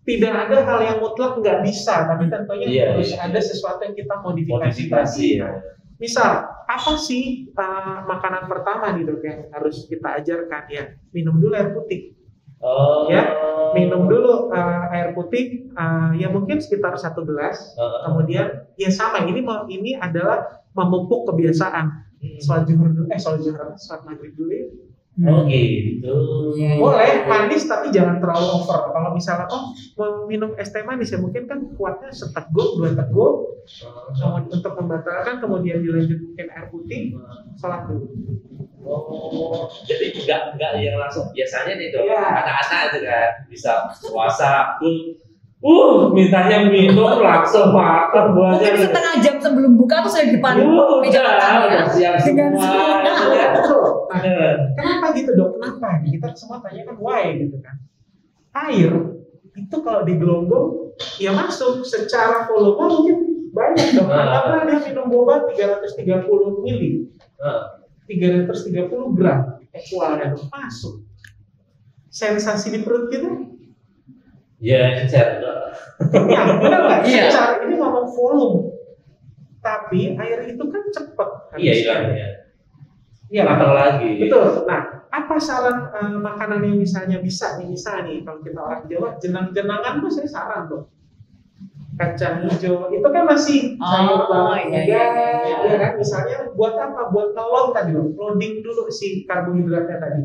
tidak 0.03 0.33
ada 0.37 0.57
hal 0.61 0.79
yang 0.81 0.97
mutlak 0.99 1.35
nggak 1.35 1.59
bisa, 1.63 1.95
tapi 2.03 2.27
tentunya 2.27 2.67
Iya, 2.67 2.85
harus 2.91 3.11
iya. 3.11 3.17
ada 3.23 3.39
sesuatu 3.39 3.79
yang 3.81 3.95
kita 3.95 4.13
modifikasi. 4.19 4.63
Modifikasi 4.91 5.27
ya. 5.39 5.49
Misal, 5.97 6.31
apa 6.63 6.93
sih 6.95 7.49
uh, 7.51 8.05
makanan 8.05 8.45
pertama 8.45 8.91
nih 8.91 9.03
dok 9.03 9.19
yang 9.19 9.39
harus 9.49 9.83
kita 9.83 10.15
ajarkan 10.15 10.63
ya? 10.67 10.83
Minum 11.09 11.39
dulu 11.39 11.55
air 11.55 11.71
putih. 11.71 12.11
Oh. 12.57 13.05
Ya, 13.07 13.23
Minum 13.75 14.07
dulu 14.07 14.49
uh, 14.49 14.85
air 14.89 15.11
putih, 15.11 15.69
uh, 15.75 16.15
ya 16.15 16.31
mungkin 16.31 16.57
sekitar 16.57 16.95
satu 16.97 17.21
gelas. 17.27 17.75
Heeh. 17.75 17.99
Kemudian 18.07 18.47
ya 18.79 18.89
sama 18.89 19.21
ini 19.27 19.43
ini 19.69 19.91
adalah 19.99 20.63
memupuk 20.73 21.27
kebiasaan. 21.29 21.85
Hmm. 22.17 22.39
Sholat 22.41 22.63
zuhur 22.65 22.89
dulu, 22.89 23.05
eh 23.13 23.19
sholat 23.21 23.39
zuhur, 23.45 23.77
sholat 23.77 24.01
maghrib 24.09 24.33
dulu 24.33 24.51
ya. 24.53 24.67
Oh 25.17 25.49
gitu. 25.49 26.13
Iya, 26.53 26.77
iya. 26.77 26.81
Boleh 26.81 27.25
manis 27.25 27.65
tapi 27.65 27.89
jangan 27.89 28.21
terlalu 28.21 28.61
over. 28.61 28.93
Kalau 28.93 29.09
misalnya 29.17 29.49
oh 29.49 29.73
mau 29.97 30.29
minum 30.29 30.53
es 30.61 30.69
teh 30.69 30.85
manis 30.85 31.09
ya 31.09 31.17
mungkin 31.17 31.49
kan 31.49 31.57
kuatnya 31.73 32.13
seteguk 32.13 32.77
dua 32.77 32.93
teguk 32.93 33.33
kemudian 34.13 34.45
untuk 34.47 34.73
membatalkan 34.77 35.41
kemudian 35.41 35.81
dilanjut 35.81 36.21
mungkin 36.21 36.45
air 36.53 36.65
putih 36.69 37.01
sholat 37.57 37.89
dulu. 37.89 38.05
Oh, 38.87 39.67
jadi 39.83 40.15
enggak 40.15 40.41
enggak 40.55 40.71
yang 40.79 40.95
langsung 40.95 41.27
biasanya 41.35 41.75
nih 41.75 41.91
dok, 41.91 42.07
Iya. 42.07 42.23
anak-anak 42.23 42.81
itu 42.87 42.99
kan 43.03 43.31
bisa 43.51 43.71
puasa 43.99 44.79
full, 44.79 45.17
uh 45.57 46.13
mintanya 46.13 46.69
minum 46.69 47.17
langsung 47.17 47.73
makan 47.73 48.37
buahnya. 48.37 48.61
Mungkin 48.61 48.85
setengah 48.87 49.13
jam 49.19 49.35
sebelum 49.41 49.73
buka 49.73 50.05
tuh 50.05 50.11
sudah 50.11 50.25
di 50.25 50.33
depan 50.37 50.53
Uh, 50.59 51.01
meja 51.01 51.19
udah, 51.19 51.33
makan 51.33 51.49
ya. 51.49 51.65
udah 51.65 51.87
siap 51.89 52.13
Dengan 52.21 52.49
semua. 52.53 52.87
Ya. 53.01 53.49
Nah, 54.07 54.19
Eh, 54.19 54.53
kenapa 54.73 55.05
gitu 55.13 55.31
dok? 55.33 55.49
Kenapa? 55.57 55.87
Kita 56.01 56.27
semua 56.33 56.57
tanya 56.61 56.81
kan 56.85 56.95
why 56.97 57.35
gitu 57.35 57.57
kan. 57.59 57.75
Air 58.69 58.93
itu 59.53 59.77
kalau 59.81 60.01
digelombang 60.01 60.93
ya 61.17 61.33
masuk 61.33 61.81
secara 61.81 62.45
volume 62.45 62.77
mungkin 62.87 63.17
banyak 63.51 63.87
dok. 63.93 64.07
Ah. 64.07 64.45
Karena 64.45 64.61
dia 64.69 64.79
minum 64.85 65.09
boba 65.09 65.45
330 65.49 66.61
mili. 66.61 67.09
eh, 67.37 67.61
330 68.07 68.87
gram 69.13 69.39
equalnya 69.69 70.31
dong 70.31 70.47
masuk 70.47 71.03
sensasi 72.07 72.71
di 72.71 72.79
perut 72.81 73.11
kita 73.11 73.29
Ya, 74.57 74.97
encer. 74.97 75.37
kenyang 75.97 76.61
benar 76.61 76.81
nggak? 76.85 77.01
Iya. 77.05 77.23
secara 77.29 77.53
ini 77.65 77.75
ngomong 77.77 78.07
volume. 78.09 78.57
Tapi 79.61 80.15
air 80.15 80.39
itu 80.47 80.63
kan 80.69 80.83
cepet 80.89 81.29
Iya, 81.57 81.73
iya. 81.73 81.95
iya. 83.29 83.41
Lapar 83.43 83.71
lagi. 83.73 84.17
betul. 84.23 84.63
Nah 84.65 84.81
apa 85.07 85.35
saran 85.39 85.89
eh, 85.89 86.17
makanan 86.19 86.61
yang 86.61 86.77
misalnya 86.77 87.17
bisa 87.19 87.55
nih 87.57 87.69
misalnya 87.69 88.07
nih 88.07 88.17
kalau 88.21 88.39
kita 88.43 88.59
orang 88.59 88.83
Jawa 88.85 89.09
jenang-jenangan 89.17 89.93
tuh 90.03 90.11
saya 90.11 90.27
saran 90.29 90.61
dong 90.67 90.85
kacang 91.97 92.45
hijau 92.45 92.93
itu 92.93 93.07
kan 93.09 93.23
masih 93.25 93.73
Oh, 93.81 93.89
sayur 93.89 94.21
banget. 94.29 94.69
iya, 94.69 94.77
ya, 94.85 94.85
iya, 94.85 95.29
iya. 95.41 95.57
ya 95.65 95.75
kan? 95.81 95.91
Misalnya 95.97 96.37
buat 96.53 96.77
apa? 96.77 97.09
Buat 97.09 97.33
ngelon 97.33 97.67
tadi 97.73 97.91
loading 97.97 98.53
dulu 98.61 98.85
si 98.93 99.25
karbohidratnya 99.25 99.97
tadi 99.97 100.21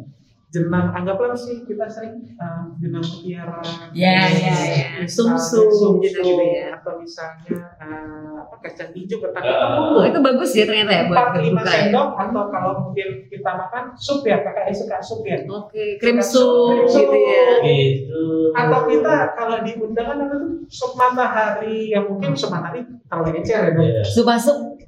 jenang 0.52 0.92
anggaplah 0.92 1.32
sih 1.32 1.64
kita 1.64 1.88
sering 1.88 2.20
uh, 2.36 2.68
jenang 2.76 3.00
mutiara 3.00 3.56
iya, 3.96 4.28
iya. 4.28 4.52
misalnya 5.00 5.08
Sum-sum 5.08 5.64
sum-sum, 5.72 5.92
gitu 6.04 6.20
ya. 6.20 6.76
atau 6.76 7.00
misalnya 7.00 7.56
uh, 7.80 8.44
apa 8.44 8.56
kacang 8.60 8.92
hijau 8.92 9.16
ketan 9.24 9.40
hitam 9.48 9.70
Oh 9.96 10.04
itu 10.04 10.20
bagus 10.20 10.52
ya 10.52 10.68
ternyata 10.68 10.92
ya 10.92 11.02
buat 11.08 11.16
empat 11.16 11.40
lima 11.40 11.56
berbuka 11.56 11.72
ya. 11.72 11.80
sendok 11.88 12.08
atau 12.20 12.42
kalau 12.52 12.72
mungkin 12.84 13.08
kita 13.32 13.50
makan 13.56 13.84
sup 13.96 14.20
ya 14.28 14.36
kakak 14.44 14.68
suka 14.76 14.96
sup 15.00 15.20
ya 15.24 15.40
Oke, 15.48 15.96
krim 15.96 16.20
Suka 16.20 16.28
sup 16.28 16.84
krim 16.84 16.84
gitu 16.84 17.00
sup. 17.00 17.08
ya. 17.16 17.44
Gitu. 17.64 18.22
atau 18.52 18.80
kita 18.84 19.14
kalau 19.32 19.56
di 19.64 19.72
undangan 19.80 20.16
apa 20.20 20.34
tuh 20.36 20.52
sup 20.68 20.92
matahari 21.00 21.88
yang 21.88 22.04
mungkin 22.04 22.36
sup 22.36 22.52
matahari 22.52 22.84
terlalu 23.08 23.40
encer 23.40 23.72
ya 23.72 23.72
Iya. 23.72 24.02
Sup 24.04 24.28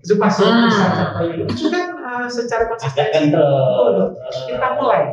sup 0.05 0.19
masuk 0.21 0.45
Ah. 0.45 1.17
contohnya. 1.17 1.49
itu 1.49 1.67
kan 1.73 1.89
uh, 1.97 2.27
secara 2.29 2.69
konsistensi. 2.69 3.33
Betul. 3.33 4.13
kita 4.45 4.69
mulai 4.77 5.05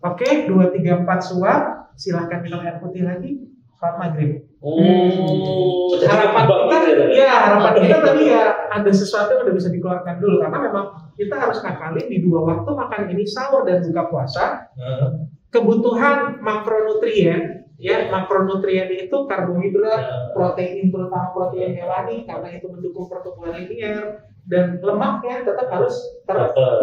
Oke, 0.00 0.48
2, 0.48 0.72
3, 0.72 1.04
4 1.04 1.20
suap. 1.20 1.62
Silahkan 1.96 2.40
minum 2.40 2.64
air 2.64 2.80
putih 2.80 3.04
lagi. 3.04 3.36
Sholat 3.76 3.96
maghrib. 4.00 4.44
Oh, 4.60 5.88
Harapan 5.96 6.44
kita, 6.52 6.76
ya? 6.84 7.24
ya 7.24 7.32
harapan 7.48 7.72
kita 7.80 7.98
tadi 8.04 8.22
ya 8.28 8.44
ada 8.68 8.92
sesuatu 8.92 9.32
yang 9.32 9.48
udah 9.48 9.56
bisa 9.56 9.68
dikeluarkan 9.72 10.20
dulu. 10.20 10.36
Karena 10.44 10.58
memang 10.68 10.84
kita 11.16 11.36
harus 11.36 11.64
ngakalin 11.64 12.06
di 12.12 12.18
dua 12.20 12.40
waktu 12.44 12.70
makan 12.76 13.02
ini 13.12 13.24
sahur 13.24 13.64
dan 13.64 13.80
buka 13.80 14.02
puasa. 14.12 14.68
Heeh. 14.76 15.32
Kebutuhan 15.50 16.44
makronutrien, 16.44 17.66
ya 17.80 18.06
makronutrien 18.12 18.86
itu 18.92 19.16
karbohidrat, 19.26 20.30
protein 20.36 20.92
terutama 20.92 21.32
protein 21.34 21.74
hewani 21.74 22.28
karena 22.28 22.48
itu 22.54 22.70
mendukung 22.70 23.08
pertumbuhan 23.10 23.58
linear 23.64 24.30
dan 24.50 24.82
lemaknya 24.82 25.46
tetap 25.46 25.70
harus 25.70 25.94
ter 26.26 26.38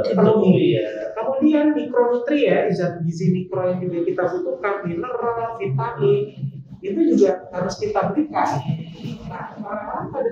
Terpenuhi 0.08 0.80
ya. 0.80 1.12
Kemudian 1.20 1.76
mikronutrien, 1.76 2.72
zat 2.72 3.04
gizi 3.04 3.36
mikro 3.36 3.68
yang 3.68 3.84
juga 3.84 4.00
kita 4.08 4.24
butuhkan, 4.32 4.88
mineral, 4.88 5.60
vitamin, 5.60 6.32
itu 6.80 7.00
juga 7.14 7.52
harus 7.52 7.76
kita 7.76 8.16
berikan. 8.16 8.64
Nah, 9.28 9.60
orang-orang 9.60 10.06
pada 10.16 10.30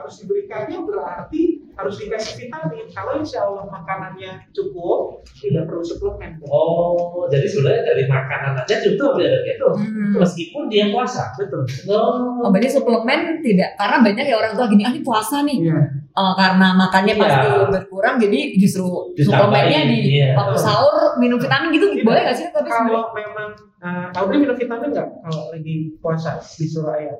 harus 0.00 0.14
diberikannya 0.24 0.78
berarti 0.88 1.59
harus 1.80 1.96
dikasih 1.96 2.44
vitamin. 2.44 2.84
Kalau 2.92 3.16
insya 3.16 3.48
Allah 3.48 3.64
makanannya 3.64 4.52
cukup, 4.52 5.24
tidak 5.40 5.64
perlu 5.64 5.80
suplemen. 5.80 6.36
Oh, 6.44 7.24
jadi 7.26 7.48
sebenarnya 7.48 7.82
dari 7.82 8.04
makanan 8.04 8.60
aja 8.60 8.76
cukup 8.84 9.16
ya 9.16 9.28
dok 9.32 9.42
ya? 9.42 9.54
Betul, 9.56 9.72
Hmm. 9.80 10.12
Meskipun 10.20 10.62
dia 10.68 10.84
puasa. 10.92 11.32
betul. 11.34 11.64
Oh, 11.88 12.44
Oh 12.44 12.48
berarti 12.52 12.68
suplemen 12.68 13.40
tidak 13.40 13.72
karena 13.74 13.96
banyak 14.00 14.24
ya 14.28 14.36
orang 14.36 14.52
tua 14.52 14.68
gini 14.68 14.82
ah 14.84 14.92
ini 14.92 15.00
puasa 15.00 15.40
nih 15.40 15.58
Iya. 15.64 15.80
Eh, 16.10 16.32
karena 16.34 16.68
makannya 16.74 17.14
pasti 17.16 17.46
berkurang 17.70 18.18
jadi 18.18 18.38
justru 18.58 18.82
suplemennya 19.14 19.80
di 19.86 19.98
iya. 20.18 20.34
waktu 20.34 20.58
sahur 20.58 21.16
minum 21.16 21.38
vitamin 21.38 21.70
gitu 21.70 21.86
Tidak. 21.86 22.02
boleh 22.02 22.20
gak 22.26 22.34
sih 22.36 22.46
tapi 22.50 22.66
sebenarnya 22.66 22.92
Kalau 22.98 23.14
memang, 23.14 23.48
uh, 23.78 24.18
Audrey 24.18 24.38
minum 24.42 24.52
vitamin 24.52 24.90
nggak 24.90 25.06
kalau 25.22 25.42
lagi 25.48 25.74
puasa 26.02 26.36
disuruh 26.36 26.92
ayah? 26.98 27.14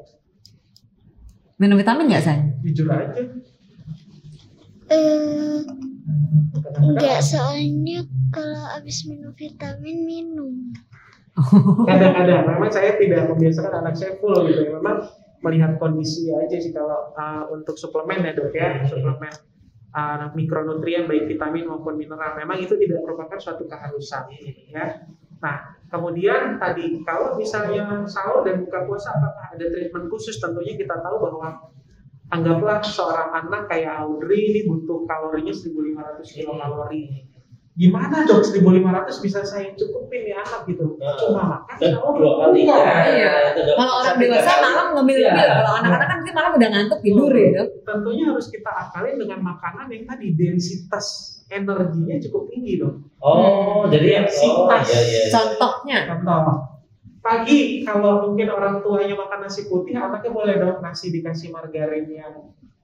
minum 1.56 1.76
vitamin 1.76 2.08
nggak 2.08 2.24
san? 2.24 2.38
Jujur 2.66 2.88
aja. 2.90 3.20
Eh, 4.90 5.62
enggak 6.82 7.22
soalnya 7.22 8.02
kalau 8.34 8.62
habis 8.74 9.06
minum 9.06 9.30
vitamin 9.38 9.98
minum. 10.02 10.54
kadang-kadang 11.88 12.42
memang 12.42 12.70
saya 12.74 12.98
tidak 12.98 13.30
membiasakan 13.30 13.86
anak 13.86 13.94
saya 13.94 14.18
full 14.18 14.44
gitu 14.50 14.66
ya 14.66 14.70
memang 14.76 15.08
melihat 15.40 15.78
kondisi 15.78 16.28
aja 16.34 16.58
sih 16.58 16.74
kalau 16.74 17.14
uh, 17.16 17.48
untuk 17.54 17.78
suplemen 17.78 18.26
ya 18.26 18.34
dok 18.34 18.52
ya 18.52 18.82
suplemen 18.84 19.30
uh, 19.94 20.28
mikronutrien 20.36 21.06
baik 21.06 21.30
vitamin 21.30 21.70
maupun 21.70 21.96
mineral 21.96 22.36
memang 22.36 22.60
itu 22.60 22.76
tidak 22.76 23.00
merupakan 23.06 23.38
suatu 23.40 23.64
keharusan 23.64 24.26
ya 24.74 25.06
Nah, 25.40 25.56
kemudian 25.88 26.60
tadi 26.60 27.00
kalau 27.02 27.34
misalnya 27.40 28.04
sahur 28.04 28.44
dan 28.44 28.60
buka 28.60 28.84
puasa 28.84 29.16
apakah 29.16 29.56
ada 29.56 29.66
treatment 29.72 30.12
khusus? 30.12 30.36
Tentunya 30.36 30.76
kita 30.76 31.00
tahu 31.00 31.16
bahwa 31.16 31.72
anggaplah 32.30 32.78
seorang 32.80 33.30
anak 33.34 33.66
kayak 33.66 34.06
Audrey 34.06 34.54
ini 34.54 34.60
butuh 34.70 35.04
kalorinya 35.04 35.50
1500 35.50 36.22
kilokalori. 36.22 37.26
Gimana 37.80 38.28
dok 38.28 38.44
1500 38.44 39.24
bisa 39.24 39.40
saya 39.46 39.72
cukupin 39.72 40.28
ya 40.28 40.42
anak 40.42 40.68
gitu? 40.68 41.00
Nah. 41.00 41.16
Cuma 41.16 41.42
makan 41.48 41.78
dua 42.18 42.32
kali 42.44 42.66
ya. 42.66 42.76
Iya. 43.08 43.32
Kalau 43.56 43.92
orang 44.04 44.16
dewasa 44.20 44.52
malam 44.60 44.86
ngemil-ngemil, 44.98 45.48
Iya. 45.48 45.54
kalau 45.64 45.72
anak-anak 45.80 46.06
kan 46.06 46.16
nanti 46.20 46.30
malam 46.34 46.52
udah 46.60 46.68
ngantuk 46.70 47.00
tidur 47.00 47.32
ya 47.32 47.48
dok. 47.56 47.68
Tentunya 47.88 48.24
harus 48.28 48.46
kita 48.52 48.70
akalin 48.70 49.16
dengan 49.16 49.38
makanan 49.40 49.86
yang 49.88 50.04
tadi 50.04 50.26
densitas 50.36 51.06
energinya 51.50 52.14
cukup 52.22 52.42
tinggi 52.52 52.78
dong. 52.78 53.00
Oh, 53.18 53.88
jadi 53.90 54.22
yang 54.22 54.26
oh, 54.28 54.34
Sintas. 54.34 54.86
iya 54.86 55.00
iya. 55.02 55.22
Contohnya, 55.34 55.96
Contoh, 56.06 56.69
pagi 57.20 57.84
kalau 57.84 58.26
mungkin 58.26 58.48
orang 58.48 58.80
tuanya 58.80 59.14
makan 59.14 59.44
nasi 59.44 59.68
putih, 59.68 59.94
anaknya 59.94 60.30
boleh 60.30 60.54
dong 60.56 60.80
nasi 60.80 61.08
dikasih 61.08 61.52
margarin 61.52 62.08
yang 62.08 62.34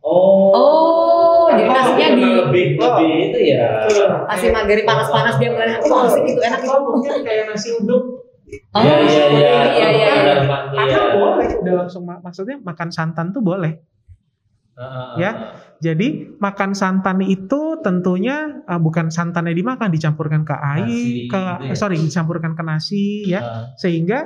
Oh. 0.07 0.55
Oh, 0.55 1.45
jadi 1.51 1.67
nasinya 1.67 2.09
di 2.15 2.23
lebih 2.23 2.67
lebih 2.79 3.11
itu 3.27 3.39
ya. 3.51 3.83
kasih 4.31 4.55
margarin 4.55 4.87
panas-panas 4.87 5.35
dia 5.35 5.51
mulai 5.51 5.83
wah 5.83 6.07
asik 6.07 6.23
itu 6.23 6.39
enak 6.39 6.63
itu. 6.63 6.71
Atau 6.71 6.95
mungkin 6.95 7.27
kayak 7.27 7.51
nasi 7.51 7.75
uduk. 7.75 8.23
Oh, 8.71 8.79
Iya 8.79 8.95
iya 9.03 9.25
iya. 9.27 9.27
iya 9.27 9.59
iya. 9.67 9.89
iya. 9.91 10.35
Iya. 10.79 10.95
Anak 10.95 11.07
boleh, 11.19 11.49
udah 11.59 11.75
langsung 11.83 12.07
ma- 12.07 12.23
maksudnya 12.23 12.55
makan 12.63 12.95
santan 12.95 13.35
tuh 13.35 13.43
boleh. 13.43 13.83
Ya. 15.17 15.31
Jadi 15.77 16.37
makan 16.37 16.73
santan 16.73 17.21
itu 17.21 17.81
tentunya 17.81 18.61
uh, 18.65 18.77
bukan 18.77 19.09
santannya 19.09 19.53
dimakan, 19.53 19.89
dicampurkan 19.89 20.45
ke 20.45 20.53
air, 20.53 20.85
Nasi, 20.89 21.29
ke 21.29 21.37
gitu 21.37 21.65
ya. 21.65 21.73
eh, 21.73 21.77
sorry 21.77 21.97
dicampurkan 21.97 22.53
ke 22.53 22.63
nasi 22.63 23.05
ya. 23.25 23.41
Ah. 23.41 23.63
sehingga 23.77 24.25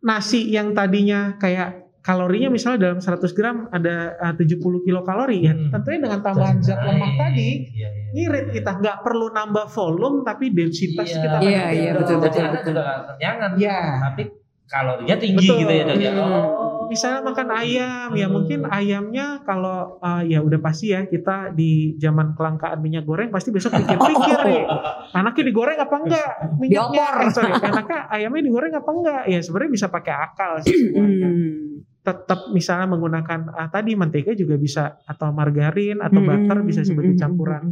nasi 0.00 0.46
yang 0.46 0.70
tadinya 0.70 1.34
kayak 1.36 1.90
kalorinya 1.98 2.48
misalnya 2.48 2.88
dalam 2.88 2.98
100 3.02 3.36
gram 3.36 3.56
ada 3.68 4.14
uh, 4.22 4.34
70 4.38 4.58
kilokalori 4.80 5.44
ya 5.44 5.52
Hmm. 5.52 5.68
tentunya 5.68 5.98
dengan 6.00 6.20
tambahan 6.22 6.56
zat 6.58 6.78
lemak 6.80 7.12
tadi 7.18 7.50
Iya, 7.68 7.88
iya. 7.90 8.10
ngirit 8.14 8.46
kita 8.48 8.70
nggak 8.78 8.98
perlu 9.02 9.28
nambah 9.28 9.66
volume 9.68 10.22
tapi 10.22 10.48
densitas 10.48 11.04
Iya. 11.04 11.18
kita 11.20 11.36
Iya, 11.42 11.64
iya, 11.68 11.90
betul, 11.92 12.16
betul, 12.18 12.40
anak 12.40 12.52
betul. 12.62 12.72
juga 12.72 13.30
nggak 13.34 13.52
ya 13.58 13.78
Tapi 14.00 14.22
kalorinya 14.64 15.16
tinggi 15.18 15.42
Betul. 15.42 15.58
gitu 15.58 15.72
ya 15.74 15.82
dok 15.84 15.96
ya. 15.98 16.10
Hmm. 16.14 16.22
Oh. 16.22 16.77
Misalnya 16.88 17.20
makan 17.22 17.48
ayam 17.52 18.08
ya 18.16 18.26
Hmm. 18.28 18.34
mungkin 18.34 18.60
ayamnya 18.66 19.44
kalau 19.44 20.00
uh, 20.00 20.24
ya 20.24 20.40
udah 20.40 20.58
pasti 20.58 20.90
ya 20.90 21.04
kita 21.04 21.52
di 21.52 21.94
zaman 21.96 22.32
kelangkaan 22.34 22.80
minyak 22.80 23.04
goreng 23.04 23.28
pasti 23.28 23.52
besok 23.52 23.76
pikir-pikir 23.76 24.38
nih 24.48 24.64
anaknya 25.18 25.44
digoreng 25.48 25.78
apa 25.78 25.96
enggak 26.00 26.30
minyaknya. 26.58 27.06
Eh, 27.24 27.30
sorry 27.30 27.52
anaknya 27.54 27.98
ayamnya 28.08 28.42
digoreng 28.42 28.72
apa 28.72 28.90
enggak 28.90 29.22
ya 29.28 29.38
sebenarnya 29.38 29.72
bisa 29.72 29.86
pakai 29.88 30.14
akal 30.16 30.52
sih. 30.64 30.74
Hmm. 32.08 32.16
tetap 32.18 32.40
misalnya 32.48 32.88
menggunakan 32.88 33.40
ah, 33.50 33.68
tadi 33.68 33.92
mentega 33.92 34.32
juga 34.32 34.56
bisa 34.56 34.82
atau 35.02 35.28
margarin 35.30 35.98
atau 35.98 36.16
Hmm. 36.16 36.26
butter 36.26 36.58
bisa 36.62 36.80
sebagai 36.82 37.12
Hmm. 37.12 37.20
campuran 37.20 37.64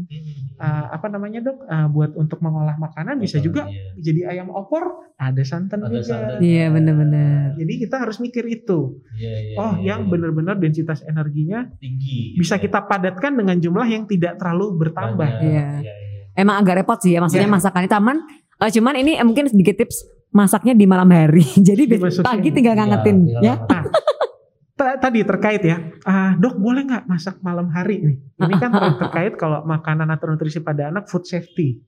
ah, 0.57 0.91
apa 0.91 1.07
namanya 1.07 1.41
dok 1.43 1.59
Ah, 1.64 1.87
buat 1.87 2.12
untuk 2.14 2.39
mengolah 2.39 2.76
makanan 2.76 3.16
bisa 3.16 3.37
juga 3.39 3.64
Iya. 3.64 3.97
jadi 3.99 4.20
ayam 4.30 4.49
opor 4.49 4.84
ada 5.14 5.41
santan 5.43 5.80
Ada 5.80 5.89
juga 5.91 6.03
santan. 6.07 6.39
Iya 6.39 6.66
benar-benar. 6.68 7.57
jadi 7.57 7.72
kita 7.78 7.97
harus 7.99 8.16
mikir 8.18 8.45
itu 8.47 9.01
Iya, 9.12 9.32
iya, 9.43 9.57
oh 9.57 9.72
iya, 9.74 9.84
yang 9.87 10.01
iya. 10.03 10.11
benar-benar 10.11 10.57
densitas 10.57 11.01
energinya 11.03 11.66
tinggi. 11.74 12.37
bisa 12.37 12.57
kita 12.57 12.82
padatkan 12.82 13.32
dengan 13.34 13.57
jumlah 13.57 13.84
yang 13.84 14.05
tidak 14.05 14.37
terlalu 14.37 14.76
bertambah 14.78 15.16
Banyak. 15.18 15.41
Iya. 15.43 15.66
Iya, 15.78 15.95
iya. 15.95 15.95
Emang 16.34 16.57
agak 16.59 16.76
repot 16.78 16.99
sih 16.99 17.11
ya 17.11 17.20
maksudnya 17.20 17.45
Iya. 17.45 17.55
masakannya 17.55 17.89
taman. 17.89 18.18
eh, 18.57 18.70
cuman 18.70 18.97
ini 18.97 19.12
eh, 19.14 19.22
mungkin 19.22 19.45
sedikit 19.47 19.76
tips 19.76 20.05
masaknya 20.28 20.72
di 20.72 20.84
malam 20.84 21.09
hari. 21.09 21.41
Jadi 21.68 21.82
besok 21.87 22.20
Dimasukin. 22.20 22.24
pagi 22.26 22.49
tinggal 22.51 22.74
ngangetin 22.74 23.16
Iya, 23.26 23.41
ya. 23.43 23.55
Ta- 23.62 23.84
tadi 24.77 25.24
terkait 25.24 25.64
ya 25.64 25.81
ah, 26.05 26.37
dok 26.37 26.61
boleh 26.61 26.85
nggak 26.85 27.05
masak 27.09 27.41
malam 27.41 27.72
hari 27.72 27.97
nih 28.05 28.16
ini 28.45 28.55
kan 28.61 28.70
ter- 28.72 28.99
terkait 29.03 29.33
kalau 29.41 29.64
makanan 29.64 30.09
atau 30.12 30.29
nutrisi 30.29 30.61
pada 30.61 30.93
anak 30.93 31.09
food 31.09 31.24
safety. 31.24 31.81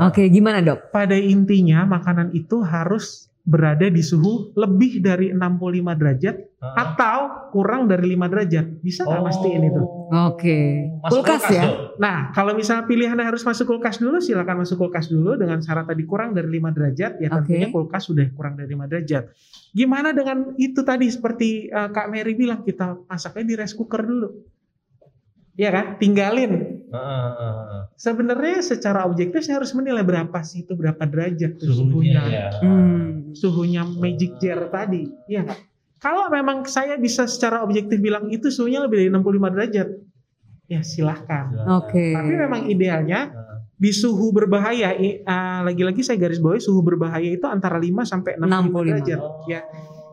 Oke, 0.00 0.26
gimana 0.32 0.64
dok? 0.64 0.88
pada 0.88 1.16
intinya 1.16 1.84
makanan 1.84 2.32
itu 2.32 2.64
harus 2.64 3.31
berada 3.42 3.90
di 3.90 3.98
suhu 4.00 4.54
lebih 4.54 5.02
dari 5.02 5.34
65 5.34 5.98
derajat 5.98 6.36
Ah. 6.62 6.94
atau 6.94 7.18
kurang 7.50 7.90
dari 7.90 8.14
5 8.14 8.30
derajat. 8.30 8.78
Bisa 8.78 9.02
nggak 9.02 9.18
mastiin 9.18 9.66
itu? 9.66 9.82
Oke. 10.30 10.58
Masuk 11.02 11.26
Kulkas 11.26 11.42
ya? 11.50 11.66
Dok? 11.66 11.98
Nah, 11.98 12.30
kalau 12.30 12.54
misalnya 12.54 12.86
pilihannya 12.86 13.26
harus 13.26 13.42
masuk 13.42 13.66
kulkas 13.66 13.98
dulu, 13.98 14.22
silakan 14.22 14.62
masuk 14.62 14.78
kulkas 14.78 15.10
dulu 15.10 15.34
dengan 15.34 15.58
syarat 15.58 15.90
tadi 15.90 16.06
kurang 16.06 16.38
dari 16.38 16.46
5 16.46 16.70
derajat, 16.70 17.18
ya 17.18 17.28
tentunya 17.34 17.66
Oke. 17.66 17.74
kulkas 17.74 18.06
sudah 18.06 18.22
kurang 18.30 18.54
dari 18.54 18.70
5 18.70 18.86
derajat. 18.86 19.34
Gimana 19.74 20.14
dengan 20.14 20.54
itu 20.54 20.86
tadi 20.86 21.10
seperti 21.10 21.66
uh, 21.66 21.90
Kak 21.90 22.14
Mary 22.14 22.38
bilang 22.38 22.62
kita 22.62 22.94
masaknya 23.10 23.42
di 23.42 23.54
rice 23.58 23.74
cooker 23.74 24.06
dulu. 24.06 24.28
Iya 25.52 25.68
kan? 25.68 25.86
Tinggalin. 25.98 26.52
Ah. 26.94 27.90
Sebenarnya 27.98 28.62
secara 28.62 29.02
objektif 29.04 29.42
saya 29.42 29.58
harus 29.60 29.74
menilai 29.74 30.00
berapa 30.00 30.38
sih 30.40 30.62
itu 30.62 30.72
berapa 30.72 31.02
derajat 31.02 31.58
tuh 31.58 31.68
Suhunya 31.74 31.90
suhunya. 31.90 32.22
ya. 32.30 32.46
Hmm. 32.62 33.21
Suhunya 33.34 33.82
magic 33.86 34.38
jar 34.38 34.68
tadi. 34.68 35.08
Iya 35.26 35.44
nggak? 35.44 35.60
Kalau 35.98 36.26
memang 36.28 36.66
saya 36.66 36.98
bisa 36.98 37.24
secara 37.24 37.62
objektif 37.62 38.02
bilang 38.02 38.26
itu 38.28 38.50
suhunya 38.50 38.82
lebih 38.82 39.06
dari 39.06 39.10
65 39.14 39.54
derajat, 39.54 39.88
ya 40.66 40.80
silahkan. 40.82 41.46
Oke. 41.78 42.10
Tapi 42.10 42.32
memang 42.34 42.66
idealnya 42.66 43.30
di 43.78 43.90
suhu 43.90 44.30
berbahaya, 44.30 44.94
ah, 45.24 45.62
lagi-lagi 45.62 46.02
saya 46.02 46.18
garis 46.18 46.38
bawahi 46.38 46.58
suhu 46.58 46.82
berbahaya 46.82 47.30
itu 47.30 47.46
antara 47.46 47.78
5 47.78 48.02
sampai 48.02 48.34
65 48.34 48.42
65. 48.42 48.82
derajat. 48.90 49.20
Oh. 49.22 49.46
Ya. 49.46 49.62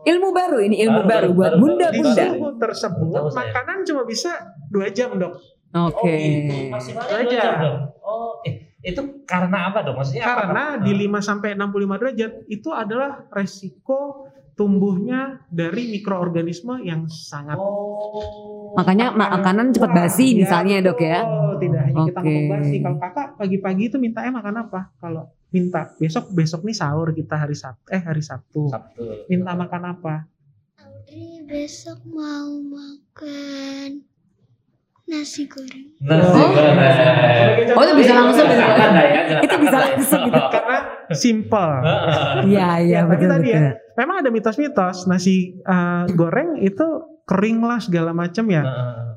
Ilmu 0.00 0.32
baru 0.32 0.58
ini 0.64 0.80
ilmu 0.80 1.04
Baru, 1.04 1.10
baru, 1.10 1.28
baru, 1.28 1.30
buat 1.36 1.50
baru, 1.50 1.58
Di 1.58 1.60
bunda-bunda. 1.60 2.24
suhu 2.32 2.48
tersebut 2.56 3.10
Tahu 3.12 3.28
saya. 3.28 3.38
makanan 3.52 3.78
cuma 3.84 4.02
bisa 4.06 4.30
dua 4.70 4.88
jam 4.88 5.10
dok. 5.18 5.34
Oh, 5.70 5.86
Oke. 5.90 6.06
gitu. 6.14 6.54
Maksimalnya 6.70 7.10
dua 7.10 7.26
Aja. 7.26 7.36
jam 7.36 7.52
dong. 7.60 7.78
Oh, 8.00 8.32
eh, 8.42 8.54
itu 8.80 9.00
karena 9.28 9.68
apa 9.68 9.84
dong? 9.84 10.00
Maksudnya 10.00 10.24
apa, 10.24 10.32
Karena 10.48 10.64
Dok? 10.80 10.84
di 10.88 10.92
5 11.04 11.20
sampai 11.20 11.48
65 11.52 12.00
derajat 12.00 12.32
itu 12.48 12.68
adalah 12.72 13.10
resiko 13.28 14.24
tumbuhnya 14.56 15.40
dari 15.48 15.88
mikroorganisme 15.88 16.84
yang 16.84 17.08
sangat 17.08 17.56
Oh. 17.56 18.76
Makanya 18.76 19.10
Makanan 19.10 19.32
makanan 19.40 19.66
cepat 19.74 19.90
basi 19.90 20.26
ya, 20.36 20.46
misalnya 20.46 20.76
dok 20.84 21.00
ya. 21.02 21.26
Oh, 21.26 21.58
tidak 21.58 21.90
hanya 21.90 22.02
kita 22.06 22.20
Oke. 22.20 22.26
ngomong 22.28 22.48
basi. 22.54 22.76
Kalau 22.78 22.98
kakak 23.02 23.28
pagi-pagi 23.34 23.82
itu 23.90 23.96
mintanya 23.98 24.30
makan 24.30 24.54
apa? 24.62 24.80
Kalau 25.00 25.22
minta 25.50 25.90
besok 25.98 26.30
besok 26.30 26.62
nih 26.62 26.76
sahur 26.78 27.10
kita 27.10 27.34
hari 27.34 27.58
Sabtu 27.58 27.90
eh 27.90 27.98
hari 27.98 28.22
Sabtu. 28.22 28.70
Sabtu. 28.70 29.26
Minta 29.26 29.58
makan 29.58 29.82
apa? 29.90 30.14
Audrey 30.78 31.42
besok 31.44 31.98
mau 32.06 32.62
makan 32.62 34.06
nasi 35.10 35.42
goreng. 35.44 35.86
Nasi 35.98 36.38
Oh. 36.38 36.48
goreng. 36.48 36.78
Oh, 37.74 37.82
itu 37.82 37.94
bisa 37.98 38.12
langsung 38.14 38.46
ya? 38.46 38.66
Dah 38.70 38.90
ya, 38.94 39.22
Itu 39.42 39.56
bisa 39.58 39.76
ya. 39.76 39.82
langsung 39.90 40.20
gitu. 40.24 40.40
Karena 40.48 40.78
simple. 41.12 41.72
Iya 42.46 42.68
iya 42.78 42.98
Ya, 42.98 43.00
tapi 43.04 43.12
betul 43.18 43.30
tadi 43.34 43.48
ya, 43.50 43.60
Memang 43.98 44.16
ada 44.22 44.30
mitos-mitos 44.30 45.04
nasi 45.04 45.36
uh, 45.66 46.06
goreng 46.10 46.56
itu 46.56 46.86
kering 47.26 47.58
lah 47.60 47.78
segala 47.78 48.14
macam 48.14 48.46
ya. 48.48 48.62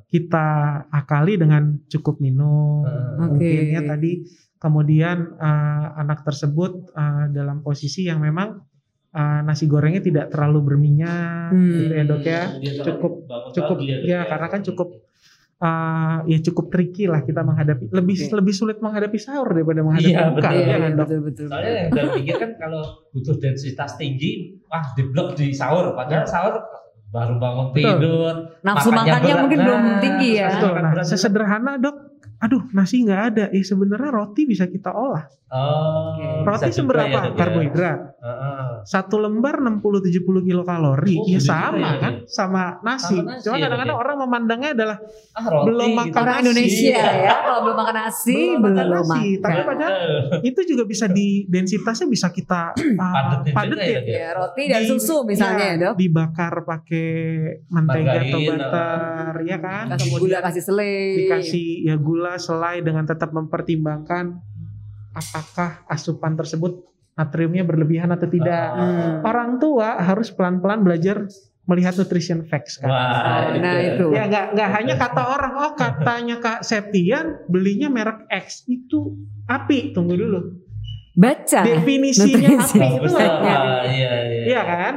Kita 0.06 0.48
akali 0.90 1.38
dengan 1.38 1.78
cukup 1.88 2.18
minum. 2.18 2.84
Oke. 2.84 3.22
Mungkin 3.22 3.64
ya 3.72 3.82
tadi 3.84 4.12
kemudian 4.58 5.36
uh, 5.36 5.98
anak 5.98 6.24
tersebut 6.24 6.92
uh, 6.92 7.28
dalam 7.30 7.60
posisi 7.60 8.06
yang 8.06 8.18
memang 8.18 8.64
uh, 9.12 9.40
nasi 9.42 9.66
gorengnya 9.66 10.00
tidak 10.00 10.26
terlalu 10.30 10.60
berminyak 10.66 11.52
Hmm. 11.52 11.70
gitu 11.76 11.94
ya 11.94 12.04
dok 12.04 12.24
ya. 12.24 12.44
Cukup 12.82 13.14
cukup 13.52 13.76
pagi 13.78 14.08
ya, 14.08 14.24
Dok, 14.24 14.30
karena 14.30 14.48
kan 14.50 14.62
cukup 14.64 14.90
uh, 15.64 16.18
ya 16.28 16.38
cukup 16.44 16.68
tricky 16.70 17.08
lah 17.08 17.24
kita 17.24 17.40
menghadapi 17.40 17.88
lebih 17.90 18.16
Oke. 18.20 18.34
lebih 18.36 18.54
sulit 18.54 18.78
menghadapi 18.84 19.16
sahur 19.16 19.48
daripada 19.48 19.80
menghadapi 19.80 20.12
Iya, 20.12 20.28
buka 20.30 20.50
betul. 20.52 20.60
ya 20.60 20.66
Iya 20.68 20.76
kan 20.76 20.92
dok. 20.92 21.00
betul 21.00 21.20
betul. 21.24 21.46
Soalnya 21.48 21.72
yang 21.72 21.90
saya 21.90 22.06
pikir 22.14 22.36
kan 22.36 22.52
kalau 22.60 22.82
butuh 23.10 23.36
densitas 23.40 23.92
tinggi, 23.96 24.32
wah 24.68 24.84
diblok 24.94 25.40
di 25.40 25.56
sahur. 25.56 25.96
Padahal 25.96 26.28
sahur 26.28 26.54
baru 27.14 27.38
bangun 27.38 27.68
Betul. 27.72 27.86
tidur. 28.02 28.36
Nafsu 28.66 28.90
makannya 28.90 29.06
makannya 29.14 29.22
berat. 29.30 29.42
mungkin 29.46 29.58
Nah, 29.62 29.66
belum 29.70 29.82
tinggi 30.02 30.30
ya. 30.34 30.50
Betul. 30.50 30.72
Betul. 30.74 30.82
Nah, 30.84 31.06
sesederhana 31.06 31.72
dok, 31.78 31.96
aduh 32.44 32.68
nasi 32.70 33.00
nggak 33.02 33.22
ada. 33.30 33.46
Eh 33.50 33.64
sebenarnya 33.64 34.12
roti 34.12 34.44
bisa 34.44 34.68
kita 34.68 34.92
olah. 34.92 35.24
Oh, 35.48 36.18
Oke. 36.18 36.44
Roti 36.44 36.66
bisa 36.68 36.82
seberapa? 36.82 37.14
ya, 37.14 37.24
ya. 37.24 37.38
Karbohidrat. 37.38 38.00
Heeh. 38.18 38.70
Satu 38.84 39.16
lembar 39.16 39.62
60-70 39.62 40.26
kilokalori. 40.42 41.14
Oh, 41.14 41.24
ya 41.24 41.38
gitu 41.38 41.46
sama 41.46 41.78
juga 41.78 41.86
ya, 41.86 42.02
kan, 42.02 42.14
sama 42.26 42.64
nasi. 42.82 43.16
Sama 43.16 43.30
nasi 43.30 43.44
Cuma 43.46 43.56
ya, 43.56 43.62
kadang-kadang 43.64 43.94
ya? 43.94 44.02
orang 44.02 44.18
memandangnya 44.18 44.70
adalah 44.74 44.98
Ah, 45.32 45.46
roti 45.46 45.66
Belum 45.66 45.88
gitu. 45.88 46.00
makan 46.00 46.20
Orang 46.20 46.34
nasi. 46.34 46.44
Indonesia 46.44 47.00
ya 47.00 47.34
kalau 47.40 47.60
belum 47.64 47.78
makan 47.78 47.96
nasi 47.96 48.34
Belum 48.36 48.60
belum, 48.60 48.76
makan 48.76 48.90
nasi. 48.90 49.14
makan. 49.30 49.42
Tapi 49.46 49.62
padahal 49.64 49.94
itu 50.42 50.62
juga 50.66 50.84
bisa 50.84 51.06
di 51.08 51.28
densitasnya 51.46 52.08
bisa 52.08 52.28
kita 52.30 52.62
uh, 52.74 53.14
Padetin 53.16 53.46
juga 53.46 53.56
padetin. 53.56 53.86
ya, 53.86 54.02
ya? 54.02 54.18
Ya, 54.18 54.28
roti 54.34 54.64
dan 54.68 54.82
Di- 54.82 54.90
susu 54.90 55.16
misalnya 55.24 55.66
ya, 55.70 55.76
dok. 55.80 55.94
Dibakar 55.96 56.54
pakai 56.64 57.08
mentega 57.68 58.10
atau 58.20 58.40
Margarin, 58.42 58.50
butter, 58.50 59.34
ya 59.46 59.58
kan? 59.60 59.86
Kasih 59.92 60.10
gula, 60.18 60.38
kasih 60.42 60.64
selai. 60.64 60.98
dikasih 61.20 61.68
ya 61.84 61.96
gula 61.96 62.33
selai 62.38 62.82
dengan 62.84 63.06
tetap 63.08 63.34
mempertimbangkan 63.34 64.38
apakah 65.14 65.86
asupan 65.88 66.34
tersebut 66.34 66.84
natriumnya 67.14 67.62
berlebihan 67.62 68.10
atau 68.10 68.26
tidak. 68.26 68.68
Hmm. 68.74 69.22
Orang 69.22 69.62
tua 69.62 70.02
harus 70.02 70.34
pelan-pelan 70.34 70.82
belajar 70.82 71.30
melihat 71.64 71.96
nutrition 71.96 72.44
facts 72.44 72.82
kan. 72.82 72.92
Wah, 72.92 73.56
Nah, 73.56 73.80
itu. 73.80 74.12
Ya 74.12 74.28
nggak 74.28 74.58
nggak 74.58 74.70
hanya 74.74 74.94
kata 75.00 75.22
orang, 75.24 75.54
oh 75.56 75.72
katanya 75.78 76.36
Kak 76.44 76.66
Septian 76.66 77.48
belinya 77.48 77.88
merek 77.88 78.28
X 78.28 78.68
itu 78.68 79.16
api. 79.48 79.96
Tunggu 79.96 80.18
dulu. 80.18 80.40
Baca. 81.14 81.62
Definisinya 81.62 82.58
nutrisi. 82.58 82.78
api 82.82 82.90
itu 82.98 83.10
lah. 83.14 83.86
Iya, 83.86 84.14
iya. 84.28 84.44
Iya 84.50 84.62
kan? 84.66 84.94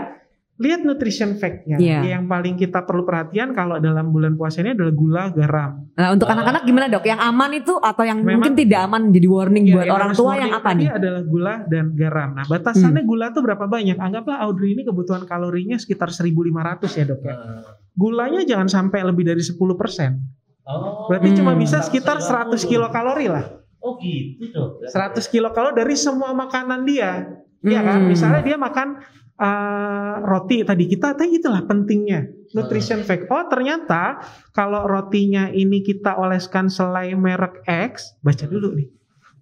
Lihat 0.57 0.89
nutrition 0.89 1.37
fact-nya. 1.37 1.77
Iya. 1.77 2.17
Yang 2.17 2.25
paling 2.27 2.55
kita 2.57 2.81
perlu 2.83 3.05
perhatian 3.05 3.53
kalau 3.53 3.77
dalam 3.77 4.09
bulan 4.09 4.35
puasa 4.35 4.65
ini 4.65 4.73
adalah 4.73 4.89
gula, 4.91 5.23
garam. 5.29 5.85
Nah, 5.93 6.09
untuk 6.11 6.25
anak-anak 6.25 6.65
gimana 6.65 6.89
dok? 6.89 7.05
Yang 7.05 7.21
aman 7.21 7.51
itu 7.53 7.75
atau 7.77 8.03
yang 8.03 8.19
Memang- 8.19 8.41
mungkin 8.41 8.55
tidak 8.57 8.81
aman 8.83 9.03
jadi 9.11 9.29
warning 9.29 9.65
Ya, 9.65 9.75
buat 9.77 9.87
orang 9.91 10.13
tua 10.13 10.33
yang 10.35 10.53
apa 10.53 10.71
nih? 10.73 10.89
adalah 10.89 11.23
gula 11.23 11.55
dan 11.67 11.93
garam. 11.93 12.31
Nah, 12.33 12.45
batasannya 12.47 13.05
Hmm. 13.05 13.11
gula 13.11 13.27
tuh 13.31 13.45
berapa 13.45 13.65
banyak? 13.65 13.97
Anggaplah 13.97 14.41
Audrey 14.41 14.73
ini 14.73 14.83
kebutuhan 14.83 15.25
kalorinya 15.25 15.77
sekitar 15.77 16.09
1500 16.09 16.97
ya, 16.97 17.05
Dok 17.05 17.21
ya. 17.21 17.35
Nah. 17.35 17.61
Gulanya 17.93 18.41
jangan 18.43 18.67
sampai 18.67 19.05
lebih 19.05 19.25
dari 19.27 19.41
10%. 19.41 20.17
Oh. 20.65 21.05
Berarti 21.07 21.37
cuma 21.37 21.53
Hmm. 21.53 21.61
bisa 21.61 21.79
sekitar 21.79 22.19
100 22.19 22.65
kilokalori 22.65 23.29
lah. 23.29 23.45
Oh 23.79 23.95
gitu 23.97 24.51
dok. 24.51 24.83
100 24.89 25.29
kilokalori 25.29 25.77
dari 25.77 25.95
semua 25.95 26.33
makanan 26.33 26.83
dia. 26.83 27.29
Iya 27.61 27.81
kan? 27.81 28.03
Hmm. 28.03 28.09
Misalnya 28.09 28.41
dia 28.41 28.57
makan 28.57 28.99
uh, 29.41 30.15
roti 30.25 30.65
tadi 30.65 30.85
kita, 30.89 31.17
tadi 31.17 31.41
itulah 31.41 31.63
pentingnya 31.65 32.27
nutrition 32.57 33.05
fact. 33.05 33.29
Oh 33.29 33.45
ternyata 33.49 34.21
kalau 34.57 34.89
rotinya 34.89 35.53
ini 35.53 35.85
kita 35.85 36.17
oleskan 36.17 36.73
selai 36.73 37.13
merek 37.17 37.65
X, 37.69 38.17
baca 38.25 38.45
dulu 38.49 38.77
nih, 38.77 38.89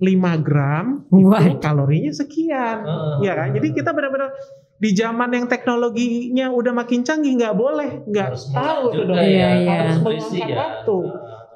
5 0.03 0.47
gram 0.47 1.07
itu 1.11 1.59
kalorinya 1.63 2.13
sekian, 2.13 2.79
Heeh. 2.83 3.15
Iya 3.27 3.33
kan? 3.39 3.49
Jadi 3.55 3.69
kita 3.71 3.91
benar-benar 3.95 4.31
di 4.75 4.91
zaman 4.91 5.31
yang 5.31 5.47
teknologinya 5.47 6.51
udah 6.51 6.73
makin 6.75 7.07
canggih 7.07 7.39
nggak 7.39 7.55
boleh 7.55 8.03
nggak 8.11 8.31
tahu 8.51 8.83
tuh 8.91 9.05
dong. 9.07 9.17
Iya, 9.17 9.31
ya, 9.31 9.49
iya. 9.63 9.77
Harus 9.81 9.97
nutrisi 10.03 10.39
meluangkan 10.43 10.51
ya. 10.51 10.57
waktu. 10.59 10.99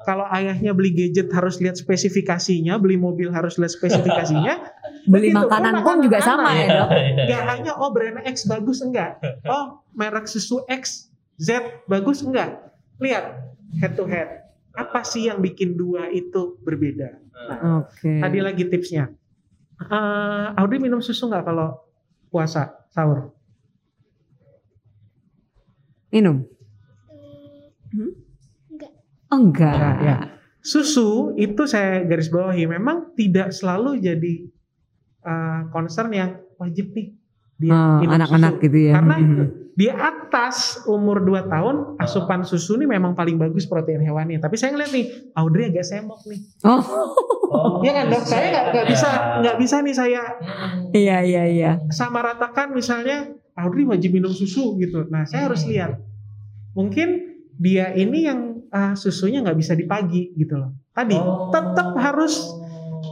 Kalau 0.07 0.25
ayahnya 0.31 0.71
beli 0.71 0.95
gadget 0.95 1.27
harus 1.35 1.59
lihat 1.59 1.75
spesifikasinya, 1.75 2.79
beli 2.79 2.95
mobil 2.95 3.29
harus 3.29 3.59
lihat 3.59 3.73
spesifikasinya. 3.75 4.55
Beli 5.09 5.31
Begitu 5.31 5.47
makanan 5.47 5.73
pun 5.81 5.85
pun 5.85 5.97
juga 6.05 6.19
sama 6.21 6.53
Iya, 6.53 6.59
ya 6.59 6.67
dok? 6.75 6.89
iya. 6.91 7.23
Gak 7.25 7.43
hanya 7.49 7.71
oh 7.81 7.89
brand 7.89 8.19
X 8.29 8.45
bagus 8.45 8.83
enggak. 8.83 9.17
Oh 9.47 9.81
merek 9.95 10.27
susu 10.29 10.61
X 10.69 11.09
Z 11.39 11.81
bagus 11.89 12.21
enggak. 12.21 12.69
Lihat 13.01 13.25
head 13.79 13.95
to 13.95 14.05
head. 14.05 14.43
Apa 14.75 15.01
sih 15.01 15.25
yang 15.31 15.41
bikin 15.41 15.73
dua 15.73 16.11
itu 16.11 16.59
berbeda? 16.61 17.15
Nah, 17.31 17.81
Oke. 17.81 18.21
tadi 18.21 18.37
lagi 18.43 18.67
tipsnya. 18.67 19.09
Eh, 19.79 20.47
Audrey 20.59 20.77
minum 20.77 20.99
susu 20.99 21.25
nggak 21.25 21.47
kalau 21.47 21.79
puasa 22.27 22.75
sahur? 22.91 23.31
Minum? 26.11 26.43
Hmm, 27.89 28.13
enggak. 29.29 29.73
Enggak, 29.73 29.97
ya. 30.01 30.15
Susu 30.59 31.31
itu 31.33 31.63
saya 31.63 32.03
garis 32.03 32.27
bawahi 32.27 32.67
memang 32.67 33.15
tidak 33.15 33.49
selalu 33.49 33.97
jadi 33.97 34.33
uh, 35.23 35.71
concern 35.71 36.11
yang 36.11 36.31
wajib 36.57 36.91
nih 36.91 37.15
dia 37.55 37.71
Oh, 37.71 37.99
minum 37.99 38.15
anak-anak 38.15 38.59
gitu 38.59 38.77
ya. 38.87 38.93
Karena 38.95 39.15
Mhm. 39.19 39.45
di 39.75 39.87
atas 39.87 40.55
umur 40.83 41.23
2 41.23 41.47
tahun 41.47 41.75
asupan 41.95 42.43
susu 42.43 42.75
ini 42.75 42.87
memang 42.89 43.15
paling 43.15 43.35
bagus 43.35 43.63
protein 43.63 43.99
hewani. 43.99 44.35
Tapi 44.35 44.55
saya 44.55 44.75
ngeliat 44.75 44.91
nih 44.91 45.05
Audrey 45.33 45.67
agak 45.67 45.85
semok 45.85 46.19
nih. 46.25 46.39
Oh, 46.63 46.83
Oh, 47.49 47.81
Iya 47.81 47.91
kan 47.95 48.05
dok? 48.13 48.23
Saya 48.23 48.45
nggak 48.47 48.65
nggak 48.69 48.87
bisa 48.87 49.09
nggak 49.41 49.57
bisa 49.57 49.75
nih 49.81 49.95
saya 49.95 50.21
iya 50.93 51.17
iya 51.19 51.43
iya. 51.49 51.71
sama 51.89 52.21
ratakan 52.21 52.69
misalnya 52.71 53.25
Audrey 53.57 53.83
wajib 53.83 54.13
minum 54.13 54.29
susu 54.29 54.77
gitu. 54.77 55.09
Nah 55.09 55.25
saya 55.25 55.49
harus 55.49 55.65
Hmm. 55.65 55.71
lihat 55.73 55.91
mungkin 56.71 57.09
dia 57.57 57.91
ini 57.91 58.23
yang 58.23 58.48
uh, 58.69 58.93
susunya 58.93 59.41
nggak 59.41 59.55
bisa 59.55 59.73
di 59.73 59.83
pagi 59.83 60.33
gitu 60.33 60.55
loh. 60.55 60.71
Tadi 60.89 61.15
Oh. 61.15 61.49
tetap 61.49 61.93
harus 61.95 62.33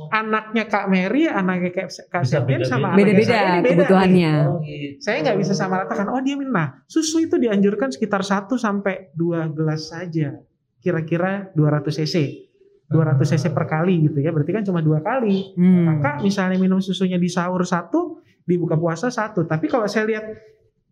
anaknya 0.10 0.64
Kak 0.66 0.88
Mary, 0.88 1.28
anaknya 1.28 1.72
Kak, 1.72 1.88
Kak 2.10 2.22
Bisa 2.24 2.40
Septian 2.40 2.60
beda-beda. 2.60 2.68
sama 2.68 2.88
anaknya 2.90 3.04
saya 3.04 3.08
Beda-beda 3.08 3.28
beda 3.28 3.44
nih. 3.44 3.64
kebutuhannya. 3.68 4.34
Oh, 4.44 4.58
gitu. 4.60 4.96
Saya 5.00 5.18
nggak 5.22 5.38
bisa 5.38 5.54
sama 5.54 5.76
ratakan. 5.82 6.08
Oh 6.10 6.20
dia 6.20 6.36
minum. 6.36 6.52
Nah 6.52 6.68
susu 6.86 7.18
itu 7.20 7.36
dianjurkan 7.36 7.90
sekitar 7.90 8.22
1 8.22 8.56
sampai 8.56 9.12
2 9.14 9.52
gelas 9.52 9.82
saja. 9.88 10.40
Kira-kira 10.78 11.52
200 11.54 11.92
cc. 11.94 12.16
200 12.88 13.20
cc 13.28 13.46
per 13.52 13.66
kali 13.66 14.00
gitu 14.02 14.20
ya. 14.20 14.32
Berarti 14.32 14.52
kan 14.52 14.64
cuma 14.64 14.80
dua 14.80 15.04
kali. 15.04 15.52
Hmm. 15.56 16.00
Maka 16.00 16.24
misalnya 16.24 16.56
minum 16.56 16.80
susunya 16.80 17.20
di 17.20 17.28
sahur 17.28 17.60
satu, 17.62 18.24
di 18.48 18.56
buka 18.56 18.80
puasa 18.80 19.12
satu. 19.12 19.44
Tapi 19.44 19.68
kalau 19.68 19.84
saya 19.86 20.08
lihat 20.08 20.24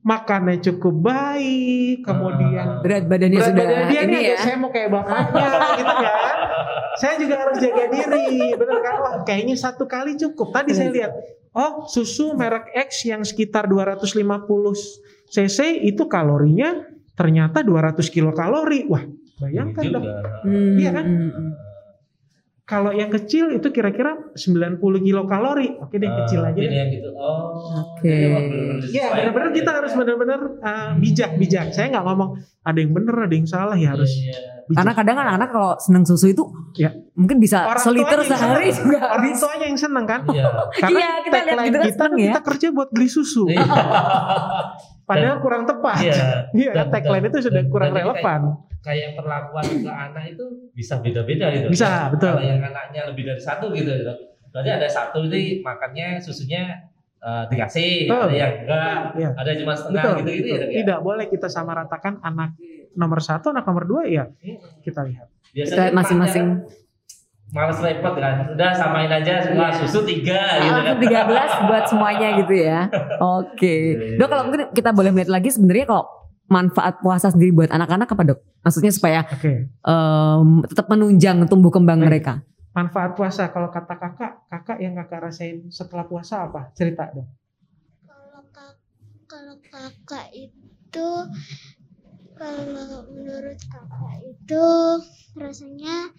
makannya 0.06 0.62
cukup 0.62 0.96
baik, 1.02 2.06
kemudian 2.06 2.86
Berat 2.86 3.10
badannya 3.10 3.42
berat 3.42 3.50
sudah 3.50 3.66
badan 3.66 3.86
dia 3.90 4.02
ini 4.06 4.18
ya. 4.22 4.38
saya 4.38 4.56
mau 4.62 4.70
kayak 4.70 4.90
bapaknya 4.94 5.48
gitu 5.82 5.94
kan. 5.98 6.38
Saya 6.96 7.14
juga 7.20 7.36
harus 7.42 7.58
jaga 7.60 7.84
diri, 7.90 8.54
bener 8.54 8.78
kan? 8.80 8.96
Wah 9.02 9.14
kayaknya 9.26 9.58
satu 9.58 9.90
kali 9.90 10.14
cukup. 10.16 10.54
Tadi 10.54 10.72
saya 10.72 10.94
lihat, 10.94 11.12
oh 11.52 11.90
susu 11.90 12.38
merek 12.38 12.70
X 12.86 13.10
yang 13.10 13.26
sekitar 13.26 13.66
250 13.66 14.14
cc 15.26 15.58
itu 15.82 16.04
kalorinya 16.06 16.86
ternyata 17.18 17.66
200 17.66 17.98
kilokalori. 18.08 18.86
Wah 18.86 19.04
bayangkan 19.42 19.84
dong. 19.90 20.06
Hmm, 20.46 20.78
Iya 20.78 20.90
kan? 20.94 21.06
hmm, 21.10 21.32
hmm. 21.34 21.52
Kalau 22.66 22.90
yang 22.90 23.14
kecil 23.14 23.54
itu 23.54 23.70
kira-kira 23.70 24.34
90 24.34 24.82
kilokalori. 25.00 25.78
Oke 25.78 25.96
deh 25.96 26.10
kecil 26.10 26.42
Ah, 26.42 26.50
aja. 26.50 26.58
Ini 26.58 26.66
deh. 26.66 26.74
yang 26.76 26.90
gitu. 26.92 27.10
Oh. 27.14 27.62
Oke. 27.94 28.10
Iya 28.10 28.82
disesuaikan 28.82 29.14
benar-benar 29.22 29.50
kita 29.54 29.70
ya. 29.70 29.78
harus 29.78 29.92
benar-benar 29.94 30.40
uh, 30.60 30.92
bijak 30.98 31.32
bijak. 31.36 31.66
Saya 31.70 31.94
nggak 31.94 32.02
ngomong 32.04 32.30
ada 32.60 32.74
yang 32.76 32.90
bener 32.92 33.16
ada 33.20 33.30
yang 33.32 33.46
salah 33.46 33.78
ya 33.78 33.94
harus 33.94 34.10
Iya, 34.10 34.26
iya. 34.26 34.40
bijak. 34.66 34.78
Karena 34.82 34.94
kadang 34.94 35.18
anak-anak 35.20 35.50
kalau 35.52 35.72
seneng 35.78 36.04
susu 36.04 36.26
itu 36.28 36.42
Ya. 36.74 36.90
mungkin 37.14 37.38
bisa 37.38 37.70
Orang 37.70 37.86
seliter 37.86 38.20
sehari 38.24 38.68
seneng. 38.68 38.82
juga 38.84 38.98
orang 39.06 39.14
habis. 39.22 39.38
tuanya 39.40 39.66
yang 39.66 39.80
seneng 39.80 40.06
kan. 40.06 40.22
Iya. 40.26 40.46
Karena 40.76 40.98
Iya, 40.98 41.10
kita 41.22 41.36
lihat 41.38 41.46
tagline 41.46 41.62
gitu 41.64 41.78
kan 41.78 41.86
kita 41.86 41.96
seneng 42.02 42.18
ya. 42.18 42.26
kita 42.26 42.42
kerja 42.44 42.68
buat 42.72 42.90
beli 42.90 43.08
susu. 43.08 43.44
Iya. 43.46 43.62
Padahal 45.06 45.38
kurang 45.38 45.64
tepat. 45.64 46.02
Iya. 46.02 46.16
Iya 46.52 46.70
kan 46.74 46.78
Dan- 46.82 46.92
tagline 46.92 47.22
dan- 47.22 47.32
itu 47.32 47.38
sudah 47.44 47.62
dan- 47.62 47.70
kurang 47.70 47.90
dan 47.92 48.02
relevan. 48.04 48.42
Kayak 48.86 49.18
perlakuan 49.18 49.66
ke 49.66 49.90
anak 49.90 50.24
itu 50.30 50.46
bisa 50.72 51.02
beda-beda 51.02 51.50
gitu. 51.50 51.68
Bisa, 51.68 52.14
betul. 52.14 52.38
Kalau 52.38 52.46
yang 52.46 52.62
anaknya 52.62 53.02
lebih 53.10 53.26
dari 53.26 53.42
satu 53.42 53.74
gitu. 53.74 53.90
gitu. 53.90 54.14
Berarti 54.54 54.70
ada 54.72 54.86
satu 54.86 55.26
ini 55.26 55.60
makannya 55.60 56.22
susunya 56.22 56.86
eh, 57.18 57.44
dikasih, 57.50 58.06
Betul. 58.06 58.22
ada 58.22 58.36
yang 58.38 58.54
enggak, 58.62 58.98
Iya. 59.18 59.30
ada 59.34 59.52
cuma 59.58 59.74
setengah 59.74 60.04
Betul, 60.06 60.16
gitu-gitu 60.22 60.46
ya. 60.46 60.54
betul. 60.54 60.62
Dok, 60.62 60.70
ya? 60.70 60.78
Tidak 60.78 61.00
boleh 61.02 61.26
kita 61.26 61.48
sama 61.50 61.72
ratakan 61.74 62.14
anak 62.22 62.50
nomor 62.94 63.18
satu, 63.20 63.50
anak 63.50 63.66
nomor 63.66 63.84
dua 63.84 64.06
ya 64.06 64.30
Hmm. 64.30 64.62
kita 64.80 65.02
lihat. 65.02 65.28
Biasanya 65.50 65.90
Kita 65.90 65.98
masing-masing. 65.98 66.46
Males 67.48 67.80
repot 67.80 68.14
kan. 68.16 68.52
Udah 68.52 68.72
samain 68.74 69.08
aja 69.08 69.34
semua 69.40 69.70
Iya. 69.70 69.78
susu 69.80 70.00
tiga 70.04 70.38
gitu 70.60 70.66
kan. 70.68 70.82
Langsung 70.82 71.00
13 71.02 71.52
buat 71.66 71.84
semuanya 71.88 72.28
gitu 72.38 72.54
ya. 72.54 72.80
Oke. 73.42 73.76
Dok 74.18 74.28
kalau 74.28 74.44
mungkin 74.46 74.62
kita 74.70 74.90
boleh 74.92 75.10
melihat 75.10 75.32
lagi 75.32 75.50
sebenarnya 75.50 75.86
kalau 75.88 76.06
manfaat 76.46 77.02
puasa 77.02 77.34
sendiri 77.34 77.52
buat 77.52 77.70
anak-anak 77.74 78.08
apa 78.10 78.24
dok? 78.34 78.40
Maksudnya 78.62 78.92
supaya 78.94 79.26
Oke. 79.30 79.70
em, 79.70 80.50
tetap 80.66 80.86
menunjang 80.90 81.46
tumbuh 81.50 81.74
kembang 81.74 82.02
Baik. 82.02 82.08
mereka. 82.10 82.34
Manfaat 82.76 83.16
puasa 83.16 83.50
kalau 83.56 83.72
kata 83.72 83.96
kakak, 83.96 84.46
kakak 84.52 84.78
yang 84.84 84.94
kakak 85.00 85.32
rasain 85.32 85.72
setelah 85.72 86.04
puasa 86.06 86.44
apa? 86.50 86.76
Cerita 86.76 87.08
dong. 87.16 87.30
Kalau 88.04 88.44
kak, 88.52 88.74
kalau 89.32 89.56
kakak 89.64 90.28
itu, 90.36 91.10
kalau 92.36 93.08
menurut 93.16 93.60
kakak 93.72 94.16
itu 94.28 94.68
rasanya 95.40 96.12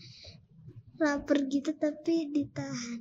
lapar 0.97 1.39
gitu 1.53 1.77
tapi 1.77 2.33
ditahan. 2.33 3.01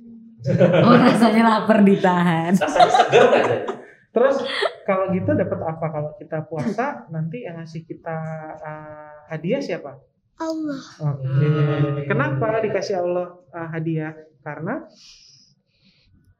Oh 0.84 0.94
rasanya 0.94 1.42
lapar 1.42 1.80
ditahan. 1.80 2.52
Rasanya 2.54 2.92
seger 2.92 3.24
kan? 3.32 3.48
Terus 4.16 4.40
kalau 4.88 5.12
gitu 5.12 5.36
dapat 5.36 5.60
apa 5.60 5.86
kalau 5.92 6.10
kita 6.16 6.48
puasa 6.48 7.04
nanti 7.12 7.44
yang 7.44 7.60
ngasih 7.60 7.84
kita 7.84 8.16
uh, 8.64 9.28
hadiah 9.28 9.60
siapa? 9.60 10.00
Allah 10.40 10.80
Oke. 11.12 11.28
Hmm. 11.28 12.00
Kenapa 12.08 12.64
dikasih 12.64 13.04
Allah 13.04 13.36
uh, 13.52 13.68
hadiah? 13.68 14.16
Karena 14.40 14.88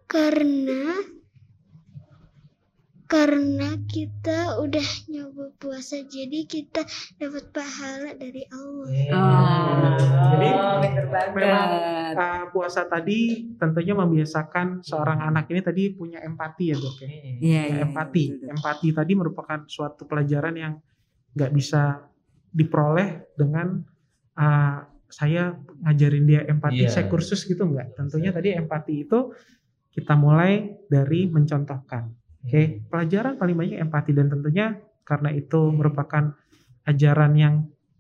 karena 0.09 1.16
karena 3.07 3.79
kita 3.87 4.59
udah 4.59 4.89
nyoba 5.07 5.55
puasa 5.63 6.03
jadi 6.03 6.43
kita 6.43 6.83
dapat 7.23 7.45
pahala 7.55 8.11
dari 8.19 8.43
Allah. 8.51 8.89
Oh, 9.15 9.97
Jadi, 10.35 10.49
bener 10.83 11.07
memang 11.31 11.71
uh, 12.19 12.45
puasa 12.51 12.83
tadi 12.91 13.47
tentunya 13.55 13.95
membiasakan 13.95 14.83
seorang 14.83 15.23
anak 15.23 15.47
ini 15.55 15.61
tadi 15.63 15.95
punya 15.95 16.19
empati 16.19 16.65
ya 16.75 16.77
dok 16.77 16.97
ya. 16.99 17.09
Iya, 17.09 17.31
Punya 17.39 17.63
iya, 17.63 17.83
empati. 17.87 18.25
betul. 18.35 18.49
Empati 18.59 18.89
tadi 18.91 19.13
merupakan 19.15 19.59
suatu 19.71 20.03
pelajaran 20.11 20.55
yang 20.59 20.75
nggak 21.39 21.53
bisa 21.55 22.03
diperoleh 22.51 23.39
dengan 23.39 23.87
uh, 24.35 24.79
saya 25.07 25.55
ngajarin 25.87 26.27
dia 26.27 26.43
empati, 26.51 26.83
Iya. 26.83 26.91
saya 26.91 27.07
kursus 27.07 27.47
gitu 27.47 27.63
nggak. 27.63 27.95
Tentunya 27.95 28.35
tadi 28.35 28.51
empati 28.51 29.07
itu 29.07 29.31
kita 29.95 30.19
mulai 30.19 30.75
dari 30.91 31.31
mencontohkan. 31.31 32.26
Oke, 32.45 32.85
pelajaran 32.87 33.39
paling 33.39 33.57
banyak 33.57 33.79
empati 33.81 34.11
dan 34.13 34.29
tentunya 34.29 34.77
karena 35.03 35.31
itu 35.31 35.71
merupakan 35.71 36.35
ajaran 36.85 37.33
yang 37.35 37.55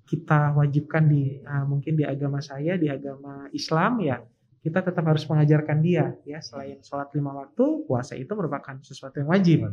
kita 0.06 0.54
wajibkan 0.54 1.10
di 1.10 1.42
uh, 1.42 1.66
mungkin 1.66 1.98
di 1.98 2.06
agama 2.06 2.38
saya 2.38 2.78
di 2.78 2.86
agama 2.86 3.50
Islam 3.50 3.98
ya 3.98 4.22
kita 4.62 4.82
tetap 4.82 5.02
harus 5.02 5.26
mengajarkan 5.26 5.78
dia 5.82 6.14
ya 6.22 6.38
selain 6.38 6.78
sholat 6.82 7.10
lima 7.14 7.34
waktu 7.34 7.86
puasa 7.86 8.14
itu 8.14 8.30
merupakan 8.34 8.78
sesuatu 8.82 9.18
yang 9.18 9.30
wajib. 9.30 9.66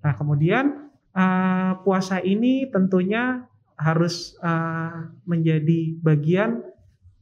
Nah 0.00 0.12
kemudian 0.16 0.92
uh, 1.12 1.80
puasa 1.84 2.20
ini 2.20 2.68
tentunya 2.68 3.44
harus 3.76 4.36
uh, 4.40 5.12
menjadi 5.28 5.92
bagian 6.00 6.64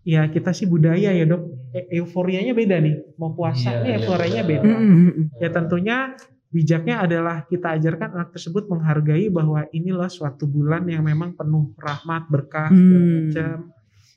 ya 0.07 0.27
kita 0.31 0.55
sih 0.55 0.71
budaya 0.71 1.11
ya 1.11 1.27
dok 1.27 1.43
e 1.75 1.99
euforianya 1.99 2.55
beda 2.55 2.79
nih 2.79 3.03
mau 3.19 3.35
puasa 3.35 3.75
Iya, 3.75 3.79
nih 3.83 3.91
iya, 3.91 3.97
euforianya 3.99 4.43
betul. 4.47 4.55
beda. 4.63 4.75
Ya 5.43 5.49
tentunya 5.51 5.97
bijaknya 6.55 7.03
adalah 7.03 7.43
kita 7.51 7.75
ajarkan 7.75 8.15
anak 8.15 8.31
tersebut 8.31 8.71
menghargai 8.71 9.27
bahwa 9.27 9.67
inilah 9.75 10.07
suatu 10.07 10.47
bulan 10.47 10.87
yang 10.87 11.03
memang 11.03 11.35
penuh 11.35 11.75
rahmat, 11.75 12.31
berkah, 12.31 12.71
Hmm. 12.71 13.35
macam. 13.35 13.59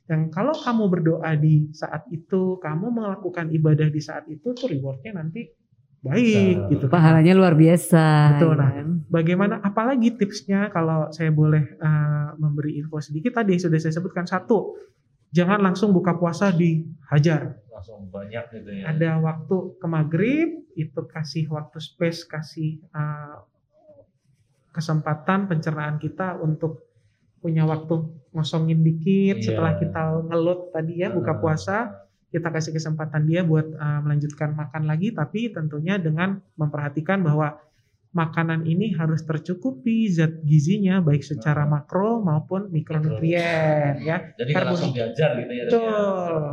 Yang 0.07 0.21
kalau 0.31 0.53
kamu 0.55 0.83
berdoa 0.87 1.31
di 1.35 1.73
saat 1.73 2.05
itu, 2.13 2.61
kamu 2.61 2.93
melakukan 2.93 3.49
ibadah 3.49 3.89
di 3.89 3.99
saat 3.99 4.29
itu, 4.29 4.53
tuh 4.53 4.69
rewardnya 4.69 5.19
nanti 5.19 5.49
baik 5.97 6.69
Bisa. 6.69 6.69
gitu. 6.71 6.85
Pahalanya 6.87 7.33
luar 7.33 7.57
biasa. 7.57 8.37
Betul, 8.37 8.53
nah. 8.55 8.69
kan? 8.71 8.87
Bagaimana? 9.09 9.59
Apalagi 9.65 10.13
tipsnya 10.15 10.69
kalau 10.69 11.09
saya 11.09 11.33
boleh 11.33 11.75
uh, 11.81 12.37
memberi 12.37 12.77
info 12.77 13.01
sedikit 13.01 13.35
tadi 13.41 13.57
sudah 13.57 13.81
saya 13.81 13.91
sebutkan 13.97 14.23
satu, 14.29 14.77
jangan 15.33 15.59
langsung 15.59 15.91
buka 15.91 16.15
puasa 16.15 16.53
dihajar. 16.53 17.57
Langsung 17.77 18.09
banyak 18.09 18.43
gitu 18.57 18.69
ya. 18.73 18.89
ada 18.89 19.21
waktu 19.21 19.55
ke 19.77 19.85
maghrib 19.85 20.49
itu 20.73 21.01
kasih 21.05 21.45
waktu 21.53 21.77
space 21.77 22.25
kasih 22.25 22.81
uh, 22.89 23.45
kesempatan 24.73 25.45
pencernaan 25.45 25.97
kita 25.97 26.41
untuk 26.41 26.85
punya 27.37 27.69
waktu 27.69 28.01
ngosongin 28.33 28.81
dikit 28.81 29.37
Iya. 29.41 29.45
setelah 29.45 29.73
kita 29.77 30.01
ngelut 30.25 30.73
tadi 30.73 31.05
ya 31.05 31.13
buka 31.13 31.37
puasa 31.37 31.93
kita 32.27 32.49
kasih 32.49 32.73
kesempatan 32.73 33.23
dia 33.23 33.45
buat 33.45 33.65
uh, 33.71 34.01
melanjutkan 34.01 34.57
makan 34.57 34.89
lagi 34.89 35.13
tapi 35.13 35.53
tentunya 35.53 36.01
dengan 36.01 36.41
memperhatikan 36.57 37.21
bahwa 37.21 37.61
makanan 38.09 38.65
ini 38.65 38.97
harus 38.97 39.21
tercukupi 39.21 40.09
zat 40.09 40.41
gizinya 40.41 40.97
baik 40.99 41.21
secara 41.21 41.69
makro 41.69 42.17
maupun 42.19 42.73
mikronutrien 42.73 44.01
ya 44.01 44.33
Jadi 44.33 44.49
nggak 44.49 44.65
langsung 44.65 44.91
diajar 44.91 45.29
gitu 45.37 45.53
ya. 45.53 45.57
Ya? 45.61 45.65
Betul. 45.69 46.43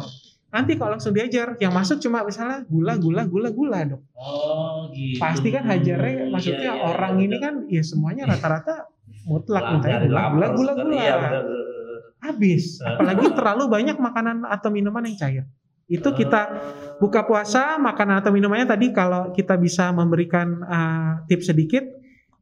Nanti 0.54 0.78
kalau 0.78 0.94
langsung 0.94 1.10
diajar, 1.10 1.58
yang 1.58 1.74
masuk 1.74 1.98
cuma 1.98 2.22
misalnya 2.22 2.62
gula, 2.70 2.94
gula, 2.94 3.26
gula, 3.26 3.50
gula 3.50 3.78
dok. 3.82 4.02
Oh 4.14 4.86
gitu. 4.94 5.18
Pasti 5.18 5.50
kan 5.50 5.66
hajarnya, 5.66 6.30
maksudnya 6.30 6.70
Iya, 6.70 6.78
iya, 6.78 6.86
orang 6.94 7.14
iya, 7.18 7.24
ini 7.26 7.36
kan, 7.42 7.54
ya 7.66 7.82
semuanya 7.82 8.30
rata-rata 8.30 8.86
mutlak 9.26 9.66
mintanya 9.74 10.06
gula, 10.06 10.22
gula, 10.30 10.46
gula, 10.54 10.72
gula. 10.78 10.94
Iya. 10.94 11.14
Habis. 12.22 12.78
Ah. 12.86 12.94
Apalagi 12.94 13.34
terlalu 13.34 13.66
banyak 13.66 13.98
makanan 13.98 14.46
atau 14.46 14.70
minuman 14.70 15.02
yang 15.10 15.18
cair. 15.18 15.44
Itu 15.90 16.14
kita 16.14 16.54
buka 17.02 17.26
puasa, 17.26 17.74
makanan 17.82 18.22
atau 18.22 18.30
minumannya 18.30 18.70
tadi 18.70 18.94
kalau 18.94 19.34
kita 19.34 19.58
bisa 19.58 19.90
memberikan 19.90 20.62
uh, 20.64 21.12
tips 21.26 21.50
sedikit, 21.50 21.82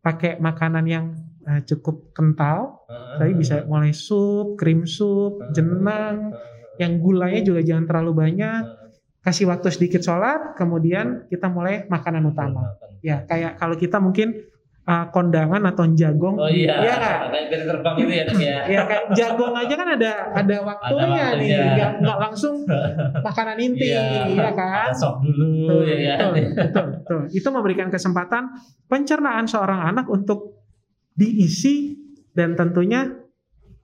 pakai 0.04 0.36
makanan 0.36 0.84
yang 0.84 1.16
uh, 1.48 1.64
cukup 1.64 2.12
kental. 2.12 2.84
Tadi 3.16 3.32
bisa 3.34 3.64
mulai 3.64 3.96
sup, 3.96 4.60
krim 4.60 4.84
sup, 4.84 5.40
jenang, 5.56 6.36
yang 6.76 6.96
gulanya 6.98 7.40
juga 7.42 7.60
jangan 7.60 7.84
terlalu 7.84 8.12
banyak. 8.16 8.62
ah, 8.64 8.80
kasih 9.22 9.46
waktu 9.46 9.70
sedikit 9.70 10.02
sholat, 10.02 10.58
kemudian 10.58 11.30
kita 11.30 11.46
mulai 11.46 11.86
makanan 11.86 12.26
utama. 12.26 12.74
Ya, 13.06 13.22
kayak 13.22 13.54
kalau 13.54 13.78
kita 13.78 14.02
mungkin 14.02 14.34
uh, 14.82 15.06
kondangan 15.14 15.62
atau 15.62 15.86
jagong, 15.94 16.42
Oh 16.42 16.50
iya. 16.50 16.74
Iya 16.82 16.92
nggak? 16.98 17.18
Kayak 17.30 17.46
piring 17.46 17.66
terbang 17.70 17.94
itu 17.94 18.10
ya, 18.10 18.24
ya. 18.34 18.56
ya 18.66 18.80
kayak 18.82 19.04
jagong 19.14 19.54
aja 19.54 19.74
kan 19.78 19.88
ada 19.94 20.12
ada 20.34 20.56
waktunya 20.66 21.06
Ada 21.22 21.38
nih, 21.38 21.48
nggak 21.54 21.90
nggak 22.02 22.18
langsung 22.18 22.54
makanan 23.30 23.56
inti, 23.62 23.94
Iya. 23.94 24.26
ya 24.26 24.50
kan? 24.58 24.90
Ada 24.90 24.98
sop 24.98 25.22
dulu 25.22 25.46
Betul, 25.70 25.86
ya 25.86 26.14
kan. 26.18 26.30
betul, 26.34 26.50
betul, 26.58 26.86
betul. 26.98 27.20
Itu 27.30 27.48
memberikan 27.54 27.88
kesempatan 27.94 28.42
pencernaan 28.90 29.46
seorang 29.46 29.86
anak 29.86 30.10
untuk 30.10 30.66
diisi 31.14 31.94
dan 32.34 32.58
tentunya 32.58 33.21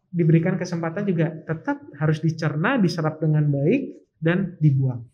diberikan 0.09 0.57
kesempatan 0.57 1.05
juga 1.05 1.31
tetap 1.45 1.85
harus 2.01 2.19
dicerna, 2.21 2.81
diserap 2.81 3.21
dengan 3.21 3.45
baik 3.49 4.09
dan 4.19 4.57
dibuang. 4.59 5.05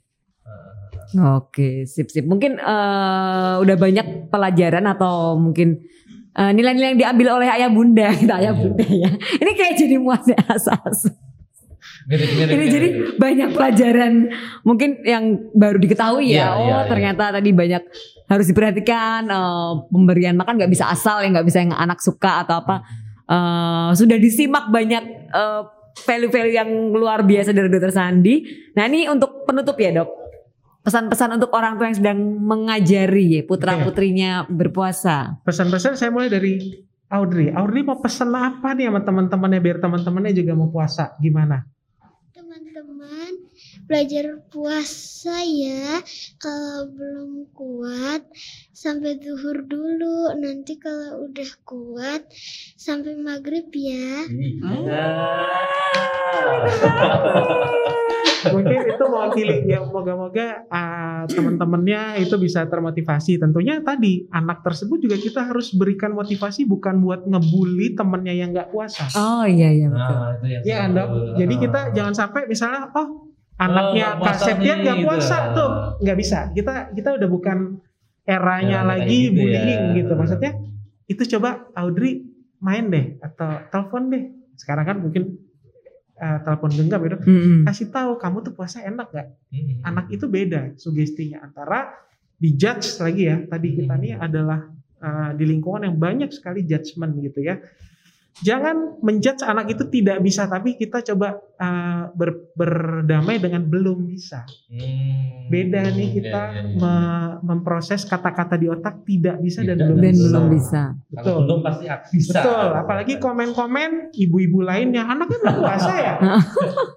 Oke, 1.14 1.84
sip 1.84 2.09
sip. 2.09 2.24
Mungkin 2.24 2.59
eh, 2.59 3.55
udah 3.61 3.76
banyak 3.76 4.32
pelajaran 4.32 4.84
atau 4.88 5.36
mungkin 5.36 5.84
eh, 6.32 6.51
nilai-nilai 6.55 6.97
yang 6.97 7.01
diambil 7.01 7.28
oleh 7.42 7.49
ayah 7.51 7.70
bunda, 7.70 8.09
kita 8.14 8.34
ayah 8.40 8.55
Iya. 8.57 8.61
bunda 8.62 8.86
ya. 8.88 9.11
Ini 9.12 9.51
kayak 9.53 9.74
jadi 9.78 9.97
muasnya 10.01 10.38
asas. 10.49 11.12
Mirip-mirip. 12.05 12.53
Ini 12.53 12.64
ya. 12.64 12.70
jadi 12.72 12.88
banyak 13.16 13.49
pelajaran 13.57 14.12
mungkin 14.61 15.01
yang 15.05 15.24
baru 15.57 15.76
diketahui 15.80 16.36
ya. 16.36 16.36
Iya, 16.36 16.49
oh 16.53 16.61
iya, 16.64 16.78
iya. 16.84 16.88
ternyata 16.88 17.24
tadi 17.32 17.51
banyak 17.53 17.82
harus 18.24 18.47
diperhatikan 18.49 19.28
eh, 19.28 19.72
pemberian 19.92 20.34
makan 20.34 20.57
nggak 20.57 20.72
bisa 20.72 20.88
asal 20.88 21.20
ya 21.20 21.28
nggak 21.30 21.47
bisa 21.47 21.62
yang 21.62 21.76
anak 21.76 22.01
suka 22.01 22.42
atau 22.49 22.64
apa. 22.64 23.03
Eh, 23.25 23.91
sudah 23.97 24.18
disimak 24.20 24.68
banyak 24.68 25.33
eh, 25.33 25.62
value-value 25.95 26.57
yang 26.61 26.70
luar 26.93 27.25
biasa 27.25 27.57
dari 27.57 27.72
Dokter 27.72 27.95
Sandi. 27.95 28.45
Nah 28.77 28.85
ini 28.85 29.09
untuk 29.09 29.49
penutup 29.49 29.79
ya 29.81 29.97
dok. 29.97 30.11
Pesan-pesan 30.85 31.41
untuk 31.41 31.49
orang 31.57 31.81
tua 31.81 31.89
yang 31.89 31.97
sedang 31.97 32.20
mengajari 32.45 33.41
putra 33.49 33.81
putrinya 33.81 34.45
berpuasa. 34.45 35.41
Pesan-pesan 35.41 35.97
saya 35.97 36.12
mulai 36.12 36.29
dari 36.29 36.61
Audrey. 37.09 37.49
Audrey 37.49 37.81
mau 37.81 37.97
pesan 37.97 38.37
apa 38.37 38.77
nih 38.77 38.93
sama 38.93 39.01
teman-temannya 39.01 39.61
biar 39.64 39.79
teman-temannya 39.81 40.33
juga 40.37 40.53
mau 40.53 40.68
puasa? 40.68 41.16
Gimana? 41.16 41.64
Teman-teman 42.55 43.50
belajar 43.90 44.38
puasa 44.46 45.42
ya. 45.42 45.98
Kalau 46.38 46.86
belum 46.86 47.50
kuat 47.50 48.22
sampai 48.70 49.18
zuhur 49.18 49.66
dulu. 49.66 50.30
Nanti 50.38 50.78
kalau 50.78 51.26
udah 51.26 51.50
kuat 51.66 52.22
sampai 52.78 53.18
maghrib 53.18 53.66
ya. 53.74 54.22
Iya. 54.30 55.02
Mungkin 58.44 58.76
itu 58.84 59.05
mewakili 59.09 59.64
ya 59.64 59.80
moga-moga 59.88 60.68
ah, 60.68 61.24
teman-temannya 61.24 62.20
itu 62.20 62.36
bisa 62.36 62.68
termotivasi. 62.68 63.40
Tentunya 63.40 63.80
tadi 63.80 64.28
anak 64.28 64.61
tersebut 64.61 65.00
juga 65.00 65.16
kita 65.16 65.48
harus 65.48 65.72
berikan 65.72 66.12
motivasi 66.12 66.68
bukan 66.68 67.00
buat 67.00 67.24
ngebully 67.24 67.96
temennya 67.96 68.36
yang 68.36 68.52
nggak 68.52 68.68
puasa. 68.68 69.09
Oh 69.16 69.48
iya 69.48 69.72
iya 69.72 69.88
betul. 69.88 70.12
Nah, 70.12 70.36
itu 70.36 70.46
yang 70.68 70.92
dok. 70.92 71.09
seru. 71.09 71.40
Jadi 71.40 71.55
kita 71.57 71.80
Ah. 71.80 71.92
jangan 71.96 72.14
sampai 72.14 72.43
misalnya 72.47 72.90
oh 72.92 73.28
anaknya 73.55 74.18
puasa 74.18 74.51
kasetnya 74.51 74.74
nggak 74.82 74.97
gitu. 74.99 75.07
puasa 75.07 75.36
tuh 75.55 75.68
nggak 76.03 76.18
bisa. 76.18 76.38
Kita 76.51 76.74
kita 76.90 77.09
udah 77.16 77.28
bukan 77.30 77.59
eranya 78.24 78.82
Eranya 78.82 78.88
lagi 78.88 79.05
kayak 79.05 79.30
gitu 79.30 79.38
bullying 79.38 79.82
ya. 79.84 79.97
gitu. 80.01 80.12
Maksudnya 80.14 80.53
itu 81.05 81.22
coba 81.36 81.51
Audrey 81.76 82.12
main 82.59 82.88
deh 82.88 83.07
atau 83.20 83.51
telepon 83.68 84.03
deh. 84.09 84.24
Sekarang 84.57 84.84
kan 84.84 84.97
mungkin 84.99 85.22
eh, 86.14 86.38
telepon 86.42 86.70
genggam 86.72 87.01
ya 87.05 87.09
dok. 87.14 87.22
Mm-mm. 87.26 87.59
Kasih 87.66 87.88
tahu 87.90 88.16
kamu 88.16 88.36
tuh 88.42 88.53
puasa 88.55 88.80
enak 88.80 89.09
gak? 89.11 89.28
Mm-mm. 89.51 89.82
Anak 89.82 90.07
itu 90.11 90.26
beda 90.26 90.72
sugestinya 90.74 91.42
antara 91.42 91.92
dijudge 92.38 92.99
lagi 92.99 93.22
ya. 93.28 93.36
Tadi 93.45 93.68
kita 93.76 93.95
Hmm. 93.95 94.03
nih 94.03 94.12
adalah 94.16 94.61
eh, 94.99 95.30
di 95.36 95.45
lingkungan 95.45 95.84
yang 95.84 95.97
banyak 96.01 96.30
sekali 96.32 96.64
judgement 96.64 97.12
gitu 97.20 97.45
ya. 97.45 97.61
Jangan 98.37 98.99
menjudge 98.99 99.43
anak 99.43 99.70
itu 99.70 99.87
tidak 99.87 100.18
bisa, 100.18 100.45
tapi 100.45 100.74
kita 100.74 100.99
coba 101.05 101.39
eh, 101.55 102.03
ber- 102.11 102.51
berdamai 102.53 103.39
dengan 103.39 103.62
belum 103.62 104.03
bisa. 104.05 104.43
Hmm. 104.66 105.47
Beda 105.47 105.87
nih 105.87 106.09
kita 106.14 106.43
iya, 106.51 106.62
iya. 106.64 106.74
me- 106.74 107.37
memproses 107.45 108.03
kata-kata 108.03 108.57
di 108.57 108.66
otak 108.66 109.05
tidak 109.05 109.39
bisa 109.39 109.61
dan 109.61 109.76
Tidak 109.76 109.87
belum 109.87 110.01
Dan 110.01 110.11
bisa. 110.11 110.24
belum 110.24 110.45
bisa. 110.51 110.82
Kalau 110.91 111.14
Betul. 111.14 111.39
belum 111.45 111.59
pasti 111.62 111.85
bisa. 112.11 112.41
Betul, 112.41 112.68
apalagi 112.74 113.14
komen-komen 113.18 113.91
ibu-ibu 114.11 114.59
lainnya 114.61 115.05
anaknya 115.05 115.39
belum 115.39 115.57
puasa 115.61 115.93
ya. 115.95 116.14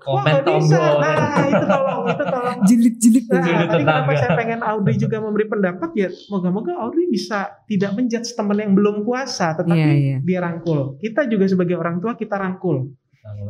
Wah 0.07 0.23
Komen 0.23 0.31
nggak 0.41 0.57
bisa. 0.57 0.79
Nah 0.97 1.15
itu 1.45 1.65
tolong, 1.67 2.01
itu 2.07 2.23
tolong 2.25 2.57
Jilid-jilid. 2.65 3.25
Nah, 3.27 3.43
Jilid 3.43 3.67
tadi 3.67 3.83
kenapa 3.83 4.09
saya 4.15 4.31
pengen 4.33 4.61
Audrey 4.63 4.95
juga 4.95 5.17
memberi 5.19 5.45
pendapat 5.45 5.89
ya, 5.93 6.09
moga-moga 6.27 6.73
Audrey 6.79 7.05
bisa 7.05 7.61
tidak 7.67 7.93
menjudge 7.93 8.31
teman 8.31 8.57
yang 8.57 8.73
belum 8.73 9.03
puasa, 9.03 9.53
tetapi 9.53 9.75
Iya, 9.77 9.91
iya. 9.93 10.17
dia 10.23 10.39
rangkul. 10.39 10.97
Kita 10.97 11.26
juga 11.27 11.45
sebagai 11.47 11.75
orang 11.77 11.99
tua 12.01 12.15
kita 12.15 12.35
rangkul, 12.35 12.91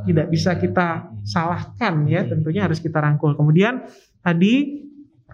tidak 0.05 0.27
bisa 0.33 0.57
kita 0.57 1.13
salahkan 1.21 2.09
ya, 2.09 2.25
Hmm. 2.25 2.29
tentunya 2.37 2.65
harus 2.65 2.81
kita 2.81 2.97
rangkul. 2.97 3.37
Kemudian 3.37 3.85
tadi 4.21 4.83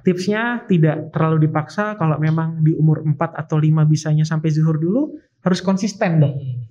tipsnya 0.04 0.68
tidak 0.68 1.16
terlalu 1.16 1.48
dipaksa, 1.48 1.96
kalau 1.96 2.20
memang 2.20 2.60
di 2.60 2.76
umur 2.76 3.08
4 3.08 3.40
atau 3.40 3.56
5 3.56 3.88
bisanya 3.88 4.28
sampai 4.28 4.52
zuhur 4.52 4.76
dulu, 4.76 5.16
harus 5.44 5.64
konsisten 5.64 6.20
dong. 6.20 6.36
Hmm. 6.36 6.62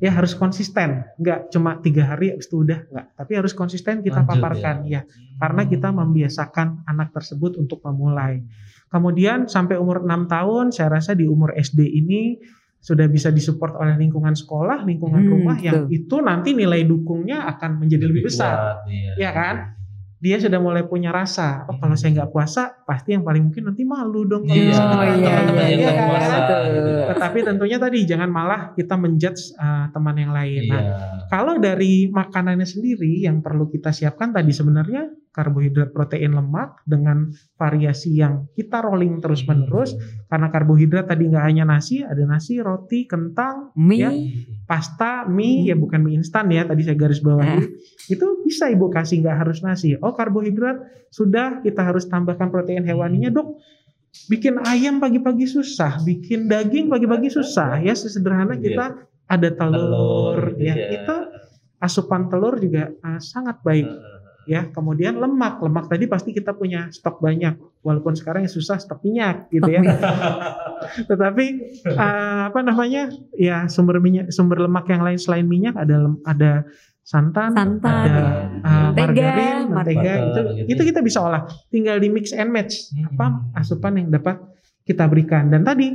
ya 0.00 0.16
harus 0.16 0.32
konsisten. 0.32 1.04
Nggak 1.20 1.52
cuma 1.52 1.76
tiga 1.84 2.08
hari 2.08 2.32
habis 2.32 2.48
itu 2.48 2.64
udah 2.64 2.88
nggak. 2.88 3.06
Tapi 3.20 3.32
harus 3.36 3.52
konsisten 3.52 4.00
kita 4.00 4.24
Lanjut, 4.24 4.32
paparkan 4.32 4.76
ya. 4.88 5.04
Karena 5.36 5.68
kita 5.68 5.92
membiasakan 5.92 6.88
anak 6.88 7.12
tersebut 7.12 7.60
untuk 7.60 7.84
memulai. 7.84 8.40
Kemudian 8.88 9.44
sampai 9.44 9.76
umur 9.76 10.00
enam 10.00 10.24
tahun 10.24 10.72
saya 10.72 10.96
rasa 10.96 11.12
di 11.12 11.28
umur 11.28 11.52
SD 11.52 11.84
ini 11.84 12.40
sudah 12.80 13.06
bisa 13.06 13.28
disupport 13.28 13.76
oleh 13.76 13.94
lingkungan 13.94 14.32
sekolah 14.32 14.82
lingkungan 14.82 15.20
Hmm, 15.20 15.32
rumah 15.36 15.56
yang 15.56 15.84
betul. 15.84 15.92
itu 15.94 16.16
nanti 16.18 16.50
nilai 16.52 16.82
dukungnya 16.82 17.44
akan 17.46 17.76
menjadi 17.78 18.04
lebih 18.04 18.24
besar 18.24 18.56
kuat, 18.80 18.88
iya. 18.88 19.12
ya 19.20 19.30
kan 19.30 19.56
dia 20.16 20.36
sudah 20.36 20.60
mulai 20.60 20.84
punya 20.84 21.08
rasa 21.08 21.64
oh 21.64 21.76
kalau 21.76 21.92
saya 21.92 22.12
nggak 22.14 22.28
puasa 22.28 22.84
pasti 22.84 23.12
yang 23.12 23.24
paling 23.24 23.40
mungkin 23.42 23.68
nanti 23.68 23.84
malu 23.84 24.24
dong 24.24 24.44
kalau 24.44 24.52
Iya, 24.52 24.76
Oh, 24.76 25.00
iya, 25.00 25.16
iya, 25.16 25.36
dia 25.48 25.64
iya, 25.76 25.90
kan. 25.90 26.06
puasa, 26.08 26.36
gitu. 26.68 26.90
tetapi 27.08 27.38
tentunya 27.42 27.76
tadi 27.76 27.98
jangan 28.04 28.28
malah 28.28 28.60
kita 28.72 28.94
menjudge 28.96 29.56
uh, 29.56 29.88
teman 29.88 30.16
yang 30.16 30.32
lain 30.32 30.62
Iya. 30.64 30.72
nah 30.72 30.82
kalau 31.28 31.56
dari 31.56 32.08
makanannya 32.08 32.64
sendiri 32.64 33.24
yang 33.24 33.40
perlu 33.40 33.68
kita 33.68 33.92
siapkan 33.92 34.28
tadi 34.30 34.52
sebenarnya 34.52 35.08
karbohidrat, 35.30 35.94
protein, 35.94 36.34
lemak 36.34 36.82
dengan 36.82 37.30
variasi 37.54 38.18
yang 38.18 38.50
kita 38.58 38.82
rolling 38.82 39.22
terus 39.22 39.46
menerus 39.46 39.94
karena 40.26 40.50
karbohidrat 40.50 41.06
tadi 41.06 41.30
nggak 41.30 41.44
hanya 41.46 41.64
nasi, 41.66 42.02
ada 42.02 42.22
nasi, 42.26 42.58
roti, 42.58 43.06
kentang, 43.06 43.70
Mie. 43.78 44.02
Ya. 44.02 44.10
pasta, 44.66 45.26
mie 45.26 45.66
ya 45.66 45.74
bukan 45.74 46.02
mie 46.02 46.18
instan 46.22 46.46
ya 46.50 46.62
tadi 46.62 46.86
saya 46.86 46.94
garis 46.94 47.18
bawahi 47.18 47.62
itu 48.14 48.26
bisa 48.46 48.70
ibu 48.70 48.90
kasih 48.90 49.22
nggak 49.22 49.38
harus 49.46 49.62
nasi. 49.62 49.94
Oh 50.02 50.14
karbohidrat 50.14 50.82
sudah 51.10 51.62
kita 51.62 51.82
harus 51.82 52.06
tambahkan 52.10 52.50
protein 52.50 52.86
hewaninya 52.86 53.30
dok. 53.30 53.58
Bikin 54.26 54.58
ayam 54.66 54.98
pagi-pagi 54.98 55.46
susah, 55.46 56.02
bikin 56.02 56.50
daging 56.50 56.90
pagi-pagi 56.90 57.30
susah 57.30 57.78
ya 57.78 57.94
sesederhana 57.94 58.58
Iya. 58.58 58.62
kita 58.66 58.86
ada 59.30 59.48
telur, 59.54 60.58
ya 60.58 60.74
iya. 60.74 60.86
itu 60.98 61.16
asupan 61.78 62.26
telur 62.26 62.58
juga 62.58 62.90
uh, 63.06 63.22
sangat 63.22 63.62
baik 63.62 63.86
ya 64.50 64.66
kemudian 64.74 65.14
lemak. 65.22 65.62
Lemak 65.62 65.86
tadi 65.86 66.10
pasti 66.10 66.34
kita 66.34 66.58
punya 66.58 66.90
stok 66.90 67.22
banyak. 67.22 67.54
Walaupun 67.86 68.18
sekarang 68.18 68.42
yang 68.42 68.50
susah 68.50 68.82
stok 68.82 69.06
minyak 69.06 69.46
gitu 69.54 69.70
ya. 69.70 69.80
Tetapi 71.10 71.46
eh, 71.86 72.40
apa 72.50 72.60
namanya? 72.66 73.14
Ya 73.38 73.70
sumber 73.70 74.02
minyak 74.02 74.34
sumber 74.34 74.58
lemak 74.58 74.90
yang 74.90 75.06
lain 75.06 75.22
selain 75.22 75.46
minyak 75.46 75.78
ada 75.78 76.10
ada 76.26 76.66
santan, 77.06 77.54
Santan, 77.54 77.82
ada 77.82 78.22
mentega, 78.92 79.02
margarin 79.02 79.62
mentega 79.72 80.12
itu 80.30 80.40
gitu. 80.62 80.66
itu 80.74 80.82
kita 80.90 81.00
bisa 81.02 81.18
olah. 81.22 81.46
Tinggal 81.70 82.02
di 82.02 82.08
mix 82.10 82.34
and 82.34 82.50
match 82.50 82.90
Hmm. 82.90 83.06
apa 83.14 83.26
asupan 83.62 84.02
yang 84.02 84.08
dapat 84.10 84.42
kita 84.82 85.06
berikan. 85.06 85.46
Dan 85.46 85.62
tadi 85.62 85.94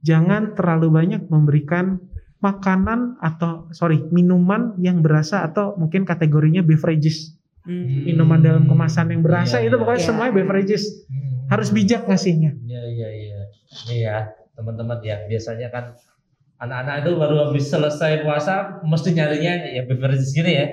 jangan 0.00 0.54
terlalu 0.54 0.88
banyak 0.94 1.22
memberikan 1.26 1.98
makanan 2.40 3.20
atau 3.20 3.68
sorry 3.76 4.00
minuman 4.08 4.72
yang 4.80 5.04
berasa 5.04 5.44
atau 5.44 5.76
mungkin 5.76 6.08
kategorinya 6.08 6.64
beverages 6.64 7.36
Hmm. 7.60 8.04
minuman 8.04 8.40
dalam 8.40 8.64
kemasan 8.64 9.08
yang 9.08 9.20
berasa 9.20 9.56
Iya, 9.56 9.68
itu 9.68 9.76
pokoknya 9.76 9.98
Iya. 9.98 10.06
semuanya 10.06 10.32
beverages 10.34 10.84
Hmm. 11.04 11.44
harus 11.46 11.68
bijak 11.68 12.02
ngasihnya 12.04 12.56
Iya 12.58 12.82
iya 12.88 13.08
iya. 13.10 13.40
Ini 13.82 13.96
ya 14.00 14.16
teman-teman 14.52 14.98
ya 15.00 15.24
biasanya 15.24 15.68
kan 15.68 15.84
anak-anak 16.58 16.94
itu 17.00 17.10
baru 17.14 17.34
habis 17.46 17.66
selesai 17.66 18.20
puasa 18.20 18.54
mesti 18.82 19.10
nyarinya 19.10 19.52
ya 19.66 19.82
beverages 19.82 20.30
gini 20.30 20.52
ya 20.54 20.66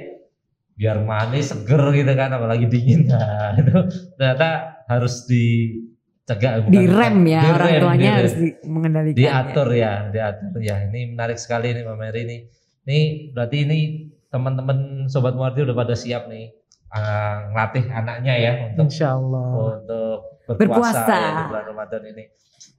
biar 0.74 1.02
manis 1.02 1.50
seger 1.50 1.80
gitu 1.92 2.14
kan 2.14 2.30
apalagi 2.30 2.66
dingin 2.66 3.08
nah 3.08 3.56
itu 3.58 3.72
ternyata 4.14 4.50
harus 4.86 5.26
dicegah 5.26 6.62
bukan- 6.62 6.74
Direm 6.74 7.18
ya 7.26 7.42
direm, 7.42 7.56
orang 7.56 7.72
tuanya 7.82 8.04
direm. 8.04 8.18
harus 8.18 8.34
di- 8.36 8.58
mengendalikan. 8.64 9.18
diatur 9.18 9.68
ya 9.72 9.92
diatur 10.08 10.60
ya 10.60 10.76
ini 10.86 11.02
menarik 11.10 11.38
sekali 11.38 11.72
nih 11.72 11.82
Mbak 11.82 11.98
Mary 11.98 12.20
ini 12.22 12.38
ini 12.84 13.00
berarti 13.32 13.58
ini 13.62 13.80
teman-teman 14.28 14.78
sobat 15.06 15.34
Muardi 15.34 15.64
udah 15.64 15.74
pada 15.74 15.94
siap 15.94 16.28
nih 16.28 16.52
ah, 16.90 17.52
ngelatih 17.52 17.86
anaknya 17.90 18.34
ya 18.38 18.52
untuk 18.72 18.88
insya 18.88 19.16
Allah 19.16 19.48
untuk 19.80 20.20
Berpuasa. 20.48 21.04
berpuasa, 21.04 21.16
ya, 21.16 21.32
di 21.36 21.44
bulan 21.52 21.64
Ramadan 21.68 22.02
ini. 22.08 22.24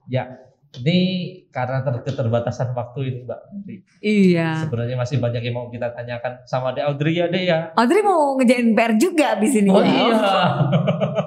Ya, 0.09 0.23
ini 0.81 0.99
karena 1.49 1.81
ter- 1.81 2.01
keterbatasan 2.01 2.73
waktu 2.73 2.99
ini 3.09 3.19
Mbak. 3.25 3.39
Iya. 4.01 4.49
Sebenarnya 4.65 4.97
masih 4.97 5.17
banyak 5.17 5.41
yang 5.41 5.55
mau 5.57 5.69
kita 5.69 5.93
tanyakan 5.93 6.45
sama 6.45 6.73
Dek 6.73 6.85
Audrey 6.85 7.17
ya 7.17 7.25
Dek 7.25 7.43
ya. 7.45 7.59
Audrey 7.73 8.01
mau 8.01 8.37
ngejain 8.37 8.73
PR 8.73 8.93
juga 8.97 9.37
di 9.37 9.47
sini. 9.49 9.69
Oh 9.69 9.81
ya. 9.81 9.89
iya. 9.89 10.33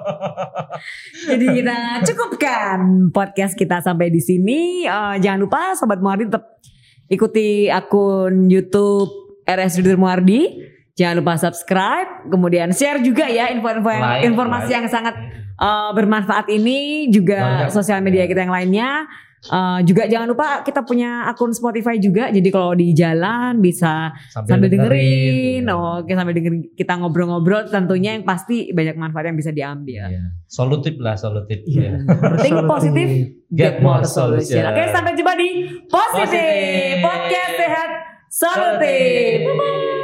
Jadi 1.31 1.45
kita 1.63 1.77
cukupkan 2.03 2.79
podcast 3.15 3.55
kita 3.55 3.79
sampai 3.79 4.11
di 4.11 4.19
sini. 4.19 4.83
Eh, 4.83 5.15
jangan 5.19 5.39
lupa 5.43 5.75
sobat 5.75 5.99
Muardi 6.03 6.27
tetap 6.27 6.59
ikuti 7.07 7.67
akun 7.67 8.51
YouTube 8.51 9.11
RS 9.43 9.79
Dudur 9.79 9.99
Muardi. 9.99 10.71
Jangan 10.93 11.15
lupa 11.25 11.33
subscribe, 11.41 12.29
kemudian 12.29 12.69
share 12.69 13.01
juga 13.01 13.25
ya 13.25 13.49
info-info 13.49 13.89
yang 13.89 14.03
Like, 14.05 14.23
informasi 14.29 14.69
like. 14.69 14.77
yang 14.77 14.87
sangat 14.89 15.15
eh, 15.57 15.89
bermanfaat 15.97 16.47
ini 16.53 17.09
juga 17.09 17.65
Banyak. 17.65 17.73
sosial 17.73 17.99
media 18.05 18.29
kita 18.29 18.45
yang 18.45 18.53
lainnya. 18.53 19.09
Eh, 19.43 19.79
juga 19.83 20.07
jangan 20.07 20.31
lupa 20.31 20.63
kita 20.63 20.87
punya 20.87 21.27
akun 21.27 21.51
Spotify 21.51 21.99
juga. 21.99 22.31
Jadi 22.31 22.47
kalau 22.47 22.71
di 22.71 22.95
jalan 22.95 23.59
bisa 23.59 24.15
sambil 24.31 24.71
dengerin, 24.71 25.67
iya. 25.67 25.75
oke 25.75 26.07
sambil 26.07 26.31
dengerin 26.31 26.71
kita 26.79 26.95
ngobrol-ngobrol 26.95 27.67
tentunya 27.67 28.15
yang 28.15 28.23
pasti 28.23 28.71
banyak 28.71 28.95
manfaat 28.95 29.27
yang 29.27 29.35
bisa 29.35 29.51
diambil. 29.51 30.07
Iya. 30.07 30.23
Solutif 30.47 30.95
lah, 31.01 31.19
solutif. 31.19 31.59
Iya. 31.67 31.91
ya. 31.91 31.91
Harus 32.07 32.39
Think 32.39 32.55
positive, 32.63 33.11
get 33.51 33.83
more 33.83 34.05
solution. 34.07 34.61
solution. 34.61 34.71
Oke, 34.71 34.83
sampai 34.95 35.11
jumpa 35.11 35.33
di 35.35 35.49
Positif 35.91 36.23
Positif. 36.23 36.93
Podcast 37.03 37.53
Sehat 37.59 37.89
Solutif. 38.31 39.37
Bye 39.43 39.57
bye. 39.59 40.02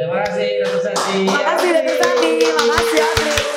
Terima 0.00 0.16
kasih 0.24 0.64
Dr. 0.64 0.80
Santi. 0.80 1.28
Makasih 1.28 1.70
Dr. 1.76 1.96
Sandi, 2.00 2.32
makasih 2.56 3.00
Adri. 3.04 3.49